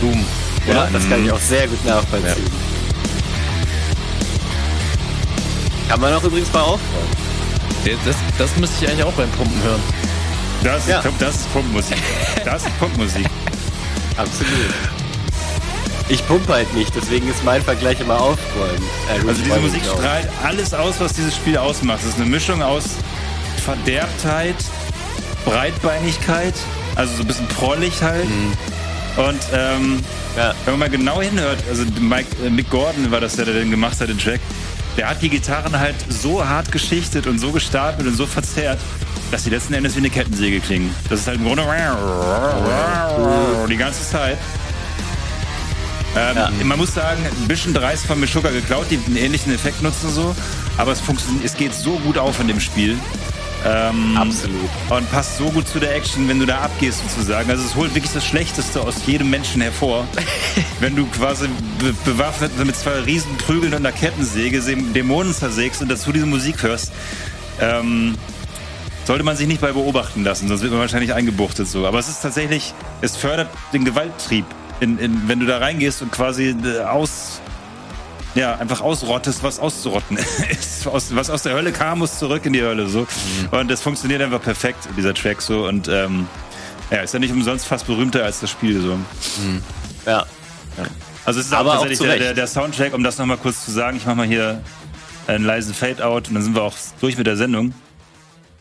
Boom. 0.00 0.24
Ja, 0.66 0.88
das 0.90 1.08
kann 1.08 1.24
ich 1.24 1.30
auch 1.30 1.38
sehr 1.38 1.68
gut 1.68 1.84
nachvollziehen. 1.84 2.50
Kann 5.88 6.00
man 6.00 6.14
auch 6.14 6.24
übrigens 6.24 6.52
mal 6.52 6.62
aufräumen. 6.62 7.16
Das, 8.04 8.16
das 8.38 8.56
müsste 8.56 8.84
ich 8.84 8.90
eigentlich 8.90 9.04
auch 9.04 9.12
beim 9.12 9.30
Pumpen 9.30 9.62
hören. 9.62 10.05
Das, 10.66 10.86
Ja. 10.88 10.98
ist, 10.98 11.08
das 11.20 11.34
ist 11.36 11.52
Punkmusik. 11.52 11.96
Das 12.44 12.62
ist 12.64 12.78
Punkmusik. 12.80 13.26
Absolut. 14.16 14.50
Ich 16.08 16.26
pumpe 16.26 16.52
halt 16.52 16.72
nicht, 16.74 16.92
deswegen 16.94 17.28
ist 17.28 17.44
mein 17.44 17.62
Vergleich 17.62 18.00
immer 18.00 18.20
aufräumen. 18.20 18.82
Äh, 19.08 19.28
Also 19.28 19.42
diese 19.42 19.60
Musik 19.60 19.82
strahlt 19.84 20.28
alles 20.44 20.74
aus, 20.74 20.94
was 20.98 21.12
dieses 21.12 21.34
Spiel 21.36 21.56
ausmacht. 21.56 22.00
Es 22.02 22.10
ist 22.10 22.16
eine 22.16 22.26
Mischung 22.26 22.62
aus 22.62 22.84
Verderbtheit, 23.64 24.56
Breitbeinigkeit, 25.44 26.54
also 26.96 27.14
so 27.16 27.22
ein 27.22 27.26
bisschen 27.28 27.46
prollig 27.48 28.02
halt. 28.02 28.26
Und 29.16 29.40
ähm, 29.52 30.00
Ja. 30.36 30.52
wenn 30.64 30.74
man 30.74 30.80
mal 30.80 30.90
genau 30.90 31.20
hinhört, 31.22 31.58
also 31.68 31.84
Mike, 32.00 32.28
äh, 32.44 32.50
Mick 32.50 32.70
Gordon 32.70 33.10
war 33.10 33.20
das, 33.20 33.36
der 33.36 33.46
den 33.46 33.70
gemacht 33.70 34.00
hat, 34.00 34.08
den 34.08 34.18
Track, 34.18 34.40
der 34.96 35.08
hat 35.10 35.22
die 35.22 35.28
Gitarren 35.28 35.78
halt 35.78 35.94
so 36.08 36.46
hart 36.46 36.70
geschichtet 36.72 37.26
und 37.26 37.38
so 37.38 37.50
gestapelt 37.52 38.06
und 38.08 38.16
so 38.16 38.26
verzerrt, 38.26 38.78
dass 39.30 39.44
sie 39.44 39.50
letzten 39.50 39.74
Endes 39.74 39.94
wie 39.94 39.98
eine 40.00 40.10
Kettensäge 40.10 40.60
klingen. 40.60 40.94
Das 41.10 41.20
ist 41.20 41.26
halt 41.26 41.38
im 41.38 41.44
Grunde 41.44 41.62
die 43.68 43.76
ganze 43.76 44.08
Zeit. 44.08 44.38
Ähm, 46.16 46.36
Ja. 46.36 46.50
Man 46.64 46.78
muss 46.78 46.94
sagen, 46.94 47.22
ein 47.24 47.48
bisschen 47.48 47.74
dreist 47.74 48.06
von 48.06 48.18
Meshuggah 48.18 48.50
geklaut, 48.50 48.86
die 48.90 48.98
einen 49.06 49.16
ähnlichen 49.16 49.52
Effekt 49.54 49.82
nutzen 49.82 50.10
so, 50.10 50.34
aber 50.78 50.92
es 50.92 51.00
funktioniert, 51.00 51.44
es 51.44 51.54
geht 51.56 51.74
so 51.74 51.98
gut 51.98 52.16
auf 52.18 52.40
in 52.40 52.48
dem 52.48 52.60
Spiel 52.60 52.96
Absolut. 54.16 54.60
und 54.90 55.10
passt 55.10 55.38
so 55.38 55.50
gut 55.50 55.66
zu 55.66 55.80
der 55.80 55.94
Action, 55.96 56.28
wenn 56.28 56.38
du 56.38 56.46
da 56.46 56.58
abgehst 56.60 57.00
sozusagen. 57.08 57.50
Also 57.50 57.64
es 57.64 57.74
holt 57.74 57.92
wirklich 57.96 58.12
das 58.12 58.24
Schlechteste 58.24 58.80
aus 58.80 58.94
jedem 59.06 59.28
Menschen 59.28 59.60
hervor. 59.60 60.06
wenn 60.80 60.94
du 60.94 61.04
quasi 61.06 61.48
be 61.80 61.92
bewaffnet 62.04 62.56
mit 62.64 62.76
zwei 62.76 63.00
riesen 63.00 63.36
Prügeln 63.38 63.72
und 63.74 63.84
einer 63.84 63.90
Kettensäge 63.92 64.60
Dä- 64.60 64.92
Dämonen 64.92 65.34
zersägst 65.34 65.82
und 65.82 65.90
dazu 65.90 66.12
diese 66.12 66.26
Musik 66.26 66.62
hörst, 66.62 66.92
ähm, 67.60 68.14
sollte 69.06 69.24
man 69.24 69.36
sich 69.36 69.46
nicht 69.46 69.60
bei 69.60 69.72
beobachten 69.72 70.24
lassen, 70.24 70.48
sonst 70.48 70.62
wird 70.62 70.72
man 70.72 70.80
wahrscheinlich 70.80 71.14
eingebuchtet 71.14 71.68
so. 71.68 71.86
Aber 71.86 71.98
es 71.98 72.08
ist 72.08 72.22
tatsächlich, 72.22 72.74
es 73.00 73.16
fördert 73.16 73.48
den 73.72 73.84
Gewalttrieb, 73.84 74.44
in, 74.80 74.98
in, 74.98 75.28
wenn 75.28 75.40
du 75.40 75.46
da 75.46 75.58
reingehst 75.58 76.02
und 76.02 76.12
quasi 76.12 76.54
äh, 76.64 76.80
aus 76.80 77.40
ja, 78.34 78.56
einfach 78.56 78.82
ausrottest, 78.82 79.42
was 79.42 79.58
auszurotten 79.58 80.18
ist. 80.50 80.86
Aus, 80.86 81.14
was 81.14 81.30
aus 81.30 81.42
der 81.42 81.54
Hölle 81.54 81.72
kam, 81.72 82.00
muss 82.00 82.18
zurück 82.18 82.44
in 82.44 82.52
die 82.52 82.62
Hölle. 82.62 82.86
So. 82.86 83.06
Und 83.50 83.70
das 83.70 83.80
funktioniert 83.80 84.20
einfach 84.20 84.42
perfekt, 84.42 84.88
dieser 84.96 85.14
Track 85.14 85.40
so. 85.40 85.66
Und 85.66 85.88
ähm, 85.88 86.28
ja, 86.90 86.98
ist 86.98 87.14
ja 87.14 87.20
nicht 87.20 87.32
umsonst 87.32 87.66
fast 87.66 87.86
berühmter 87.86 88.24
als 88.24 88.40
das 88.40 88.50
Spiel 88.50 88.80
so. 88.82 88.98
Ja. 90.04 90.26
Also 91.24 91.40
es 91.40 91.46
ist 91.46 91.52
Aber 91.54 91.70
auch 91.70 91.76
auch 91.76 91.80
tatsächlich 91.80 91.98
der, 92.00 92.10
Recht. 92.10 92.22
der, 92.22 92.34
der 92.34 92.46
Soundtrack, 92.46 92.92
um 92.92 93.02
das 93.02 93.16
nochmal 93.16 93.38
kurz 93.38 93.64
zu 93.64 93.70
sagen, 93.70 93.96
ich 93.96 94.04
mache 94.04 94.16
mal 94.16 94.26
hier 94.26 94.62
einen 95.26 95.44
leisen 95.44 95.74
Fade-Out 95.74 96.28
und 96.28 96.34
dann 96.34 96.42
sind 96.42 96.54
wir 96.54 96.62
auch 96.62 96.74
durch 97.00 97.16
mit 97.16 97.26
der 97.26 97.36
Sendung. 97.36 97.74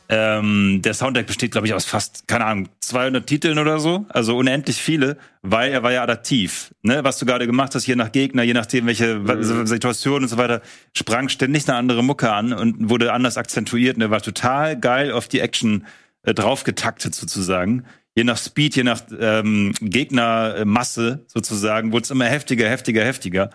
Ähm, 0.08 0.82
der 0.84 0.94
Soundtrack 0.94 1.26
besteht, 1.26 1.52
glaube 1.52 1.66
ich, 1.68 1.74
aus 1.74 1.86
fast, 1.86 2.28
keine 2.28 2.46
Ahnung, 2.46 2.70
200 2.82 3.26
Titeln 3.26 3.58
oder 3.58 3.80
so. 3.80 4.06
Also 4.10 4.38
unendlich 4.38 4.78
viele, 4.78 5.18
weil 5.42 5.72
er 5.72 5.82
war 5.82 5.92
ja 5.92 6.04
adaptiv. 6.04 6.74
Ne? 6.84 7.04
Was 7.04 7.18
du 7.18 7.26
gerade 7.26 7.48
gemacht 7.48 7.74
hast, 7.74 7.88
je 7.88 7.96
nach 7.96 8.12
Gegner, 8.12 8.44
je 8.44 8.54
nachdem, 8.54 8.86
welche 8.86 9.28
wa- 9.28 9.66
Situation 9.66 10.22
und 10.24 10.28
so 10.30 10.38
weiter, 10.38 10.62
sprang 10.96 11.30
ständig 11.30 11.68
eine 11.68 11.78
andere 11.78 12.04
Mucke 12.04 12.32
an 12.32 12.54
und 12.54 12.90
wurde 12.90 13.14
anders 13.14 13.38
akzentuiert. 13.38 13.96
Und 13.96 14.04
er 14.04 14.12
war 14.12 14.22
total 14.22 14.80
geil 14.80 15.12
auf 15.12 15.28
die 15.28 15.40
Action 15.40 15.86
äh, 16.22 16.34
draufgetaktet 16.36 17.16
sozusagen. 17.16 17.86
Je 18.14 18.24
nach 18.24 18.38
Speed, 18.38 18.76
je 18.76 18.84
nach 18.84 19.02
ähm, 19.20 19.74
Gegnermasse 19.82 21.26
sozusagen, 21.28 21.92
wurde 21.92 22.04
es 22.04 22.12
immer 22.12 22.26
heftiger, 22.26 22.70
heftiger, 22.70 23.04
heftiger. 23.04 23.50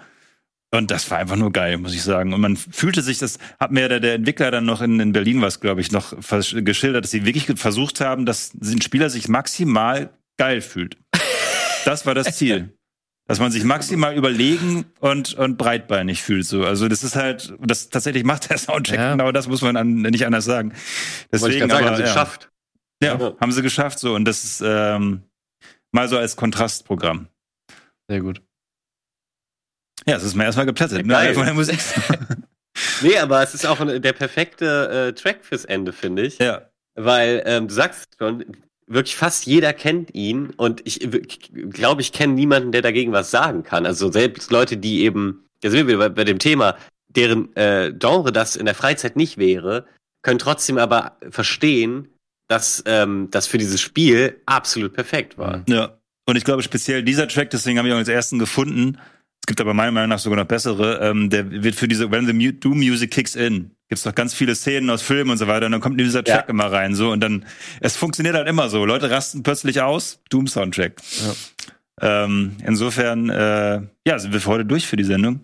Und 0.72 0.90
das 0.92 1.10
war 1.10 1.18
einfach 1.18 1.36
nur 1.36 1.52
geil, 1.52 1.78
muss 1.78 1.94
ich 1.94 2.02
sagen. 2.02 2.32
Und 2.32 2.40
man 2.40 2.56
fühlte 2.56 3.02
sich, 3.02 3.18
das 3.18 3.38
hat 3.58 3.72
mir 3.72 3.88
der, 3.88 3.98
der 3.98 4.14
Entwickler 4.14 4.52
dann 4.52 4.66
noch 4.66 4.80
in, 4.80 5.00
in 5.00 5.12
Berlin 5.12 5.42
was, 5.42 5.60
glaube 5.60 5.80
ich, 5.80 5.90
noch 5.90 6.14
geschildert, 6.20 7.04
dass 7.04 7.10
sie 7.10 7.24
wirklich 7.24 7.46
versucht 7.58 8.00
haben, 8.00 8.24
dass 8.24 8.54
ein 8.54 8.80
Spieler 8.80 9.10
sich 9.10 9.26
maximal 9.28 10.10
geil 10.38 10.60
fühlt. 10.60 10.96
Das 11.84 12.06
war 12.06 12.14
das 12.14 12.36
Ziel. 12.36 12.76
Dass 13.26 13.40
man 13.40 13.50
sich 13.52 13.62
maximal 13.64 14.16
überlegen 14.16 14.86
und, 15.00 15.34
und 15.34 15.56
breitbeinig 15.56 16.22
fühlt. 16.22 16.46
So. 16.46 16.64
Also 16.64 16.88
das 16.88 17.02
ist 17.04 17.14
halt, 17.16 17.52
das 17.60 17.88
tatsächlich 17.88 18.24
macht 18.24 18.50
der 18.50 18.58
Soundtrack 18.58 18.98
Ja. 18.98 19.12
genau 19.12 19.32
das, 19.32 19.48
muss 19.48 19.62
man 19.62 19.76
an, 19.76 20.02
nicht 20.02 20.26
anders 20.26 20.44
sagen. 20.44 20.72
Deswegen, 21.32 21.68
sagen, 21.68 21.72
aber, 21.72 21.86
haben 21.86 21.96
sie 21.96 22.02
ja. 22.02 22.08
geschafft. 22.08 22.50
Ja, 23.02 23.18
Ja. 23.18 23.36
haben 23.40 23.52
sie 23.52 23.62
geschafft 23.62 23.98
so. 23.98 24.14
Und 24.14 24.24
das 24.24 24.44
ist 24.44 24.62
ähm, 24.64 25.22
mal 25.92 26.08
so 26.08 26.16
als 26.18 26.36
Kontrastprogramm. 26.36 27.28
Sehr 28.08 28.20
gut. 28.20 28.42
Ja, 30.10 30.16
das 30.16 30.24
ist 30.24 30.34
mir 30.34 30.44
erstmal 30.44 30.66
geplättet. 30.66 31.06
Ne? 31.06 31.14
Geil. 31.14 31.34
Von 31.34 31.44
der 31.44 31.54
Musik. 31.54 31.78
Nee, 33.02 33.18
aber 33.18 33.42
es 33.42 33.52
ist 33.52 33.66
auch 33.66 33.84
der 33.84 34.12
perfekte 34.12 35.08
äh, 35.08 35.12
Track 35.12 35.44
fürs 35.44 35.64
Ende, 35.64 35.92
finde 35.92 36.22
ich. 36.22 36.38
ja. 36.38 36.62
Weil 36.94 37.42
ähm, 37.44 37.68
du 37.68 37.74
sagst 37.74 38.16
schon, 38.18 38.44
wirklich 38.86 39.16
fast 39.16 39.46
jeder 39.46 39.72
kennt 39.72 40.14
ihn 40.14 40.50
und 40.56 40.80
ich 40.84 41.00
glaube, 41.70 42.00
ich 42.00 42.12
kenne 42.12 42.34
niemanden, 42.34 42.72
der 42.72 42.82
dagegen 42.82 43.12
was 43.12 43.30
sagen 43.30 43.62
kann. 43.62 43.86
Also 43.86 44.10
selbst 44.10 44.50
Leute, 44.50 44.76
die 44.76 45.02
eben, 45.02 45.46
da 45.62 45.70
sind 45.70 45.86
wir 45.86 45.88
wieder 45.88 45.98
bei, 45.98 46.08
bei 46.08 46.24
dem 46.24 46.38
Thema, 46.38 46.76
deren 47.08 47.54
äh, 47.56 47.92
Genre 47.92 48.32
das 48.32 48.56
in 48.56 48.66
der 48.66 48.74
Freizeit 48.74 49.16
nicht 49.16 49.38
wäre, 49.38 49.86
können 50.22 50.38
trotzdem 50.38 50.78
aber 50.78 51.16
verstehen, 51.30 52.08
dass 52.48 52.82
ähm, 52.86 53.28
das 53.30 53.46
für 53.46 53.58
dieses 53.58 53.80
Spiel 53.80 54.40
absolut 54.46 54.92
perfekt 54.92 55.38
war. 55.38 55.64
Ja. 55.68 55.96
Und 56.26 56.36
ich 56.36 56.44
glaube 56.44 56.62
speziell 56.62 57.02
dieser 57.02 57.28
Track, 57.28 57.50
deswegen 57.50 57.78
habe 57.78 57.88
ich 57.88 57.94
auch 57.94 57.98
als 57.98 58.08
ersten 58.08 58.38
gefunden. 58.38 58.98
Es 59.50 59.52
gibt 59.52 59.62
aber 59.62 59.74
meiner 59.74 59.90
Meinung 59.90 60.10
nach 60.10 60.20
sogar 60.20 60.38
noch 60.38 60.46
bessere. 60.46 61.00
Ähm, 61.02 61.28
der 61.28 61.50
wird 61.50 61.74
für 61.74 61.88
diese 61.88 62.08
When 62.12 62.24
the 62.24 62.32
Mu 62.32 62.52
Doom 62.52 62.78
Music 62.78 63.10
kicks 63.10 63.34
in. 63.34 63.72
Gibt's 63.88 64.04
doch 64.04 64.14
ganz 64.14 64.32
viele 64.32 64.54
Szenen 64.54 64.88
aus 64.90 65.02
Filmen 65.02 65.32
und 65.32 65.38
so 65.38 65.48
weiter. 65.48 65.66
Und 65.66 65.72
dann 65.72 65.80
kommt 65.80 65.98
dieser 65.98 66.22
Track 66.22 66.44
Ja. 66.46 66.50
immer 66.50 66.70
rein 66.70 66.94
so 66.94 67.10
und 67.10 67.18
dann 67.18 67.44
es 67.80 67.96
funktioniert 67.96 68.36
halt 68.36 68.46
immer 68.46 68.68
so. 68.68 68.84
Leute 68.84 69.10
rasten 69.10 69.42
plötzlich 69.42 69.80
aus. 69.80 70.20
Doom 70.30 70.46
Soundtrack. 70.46 71.02
Ähm, 72.00 72.58
insofern 72.64 73.28
äh, 73.28 73.80
ja 74.06 74.18
sind 74.20 74.32
wir 74.32 74.40
für 74.40 74.50
heute 74.50 74.66
durch 74.66 74.86
für 74.86 74.94
die 74.94 75.02
Sendung. 75.02 75.40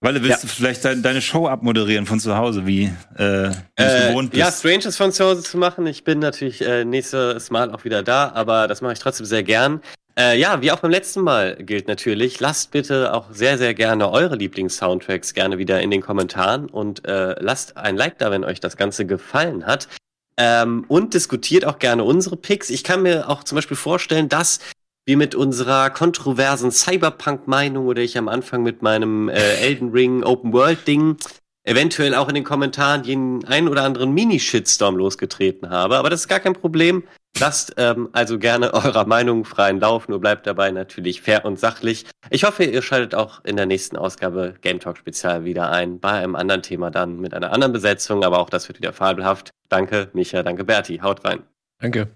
Weil 0.00 0.12
du 0.12 0.22
willst 0.22 0.42
ja. 0.42 0.48
vielleicht 0.50 0.84
dein, 0.84 1.02
deine 1.02 1.22
Show 1.22 1.48
abmoderieren 1.48 2.04
von 2.04 2.20
zu 2.20 2.36
Hause, 2.36 2.66
wie 2.66 2.92
äh, 3.16 3.46
äh, 3.46 4.08
gewohnt 4.08 4.32
bist. 4.32 4.38
Ja, 4.38 4.52
Stranges 4.52 4.98
von 4.98 5.12
zu 5.12 5.24
Hause 5.24 5.42
zu 5.42 5.56
machen. 5.56 5.86
Ich 5.86 6.04
bin 6.04 6.18
natürlich 6.18 6.60
äh, 6.60 6.84
nächstes 6.84 7.50
Mal 7.50 7.70
auch 7.70 7.84
wieder 7.86 8.02
da, 8.02 8.32
aber 8.34 8.68
das 8.68 8.82
mache 8.82 8.92
ich 8.92 8.98
trotzdem 8.98 9.24
sehr 9.24 9.42
gern. 9.42 9.80
Äh, 10.16 10.38
ja, 10.38 10.62
wie 10.62 10.70
auch 10.70 10.78
beim 10.78 10.92
letzten 10.92 11.22
Mal 11.22 11.56
gilt 11.56 11.88
natürlich, 11.88 12.38
lasst 12.38 12.70
bitte 12.70 13.12
auch 13.14 13.32
sehr, 13.32 13.58
sehr 13.58 13.74
gerne 13.74 14.10
eure 14.10 14.36
Lieblings-Soundtracks 14.36 15.34
gerne 15.34 15.58
wieder 15.58 15.80
in 15.80 15.90
den 15.90 16.02
Kommentaren 16.02 16.66
und 16.66 17.04
äh, 17.04 17.34
lasst 17.40 17.76
ein 17.76 17.96
Like 17.96 18.18
da, 18.18 18.30
wenn 18.30 18.44
euch 18.44 18.60
das 18.60 18.76
Ganze 18.76 19.06
gefallen 19.06 19.66
hat. 19.66 19.88
Ähm, 20.36 20.84
und 20.88 21.14
diskutiert 21.14 21.64
auch 21.64 21.78
gerne 21.78 22.04
unsere 22.04 22.36
Picks. 22.36 22.70
Ich 22.70 22.84
kann 22.84 23.02
mir 23.02 23.28
auch 23.28 23.44
zum 23.44 23.56
Beispiel 23.56 23.76
vorstellen, 23.76 24.28
dass 24.28 24.60
wir 25.04 25.16
mit 25.16 25.34
unserer 25.34 25.90
kontroversen 25.90 26.70
Cyberpunk-Meinung 26.70 27.86
oder 27.86 28.02
ich 28.02 28.16
am 28.16 28.28
Anfang 28.28 28.62
mit 28.62 28.82
meinem 28.82 29.28
äh, 29.28 29.56
Elden 29.56 29.90
Ring 29.90 30.22
Open 30.22 30.52
World 30.52 30.86
Ding 30.86 31.16
eventuell 31.64 32.14
auch 32.14 32.28
in 32.28 32.34
den 32.34 32.44
Kommentaren 32.44 33.04
jeden 33.04 33.44
einen 33.46 33.68
oder 33.68 33.82
anderen 33.82 34.12
Mini-Shitstorm 34.12 34.96
losgetreten 34.96 35.70
habe. 35.70 35.96
Aber 35.96 36.10
das 36.10 36.20
ist 36.20 36.28
gar 36.28 36.40
kein 36.40 36.52
Problem. 36.52 37.04
Lasst 37.38 37.74
ähm, 37.78 38.08
also 38.12 38.38
gerne 38.38 38.72
eurer 38.74 39.06
Meinung 39.06 39.44
freien 39.44 39.80
Lauf, 39.80 40.08
nur 40.08 40.20
bleibt 40.20 40.46
dabei 40.46 40.70
natürlich 40.70 41.20
fair 41.20 41.44
und 41.44 41.58
sachlich. 41.58 42.06
Ich 42.30 42.44
hoffe, 42.44 42.64
ihr 42.64 42.82
schaltet 42.82 43.14
auch 43.14 43.44
in 43.44 43.56
der 43.56 43.66
nächsten 43.66 43.96
Ausgabe 43.96 44.54
Game 44.60 44.80
Talk 44.80 44.98
Spezial 44.98 45.44
wieder 45.44 45.70
ein, 45.70 46.00
bei 46.00 46.12
einem 46.12 46.36
anderen 46.36 46.62
Thema 46.62 46.90
dann 46.90 47.20
mit 47.20 47.34
einer 47.34 47.52
anderen 47.52 47.72
Besetzung, 47.72 48.24
aber 48.24 48.38
auch 48.38 48.50
das 48.50 48.68
wird 48.68 48.78
wieder 48.78 48.92
fabelhaft. 48.92 49.50
Danke, 49.68 50.10
Micha, 50.12 50.42
danke, 50.42 50.64
Berti. 50.64 50.98
Haut 50.98 51.24
rein. 51.24 51.42
Danke. 51.80 52.08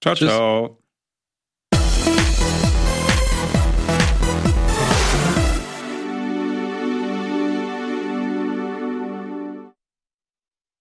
Ciao, 0.00 0.14
Tschüss. 0.14 0.28
ciao. 0.28 0.81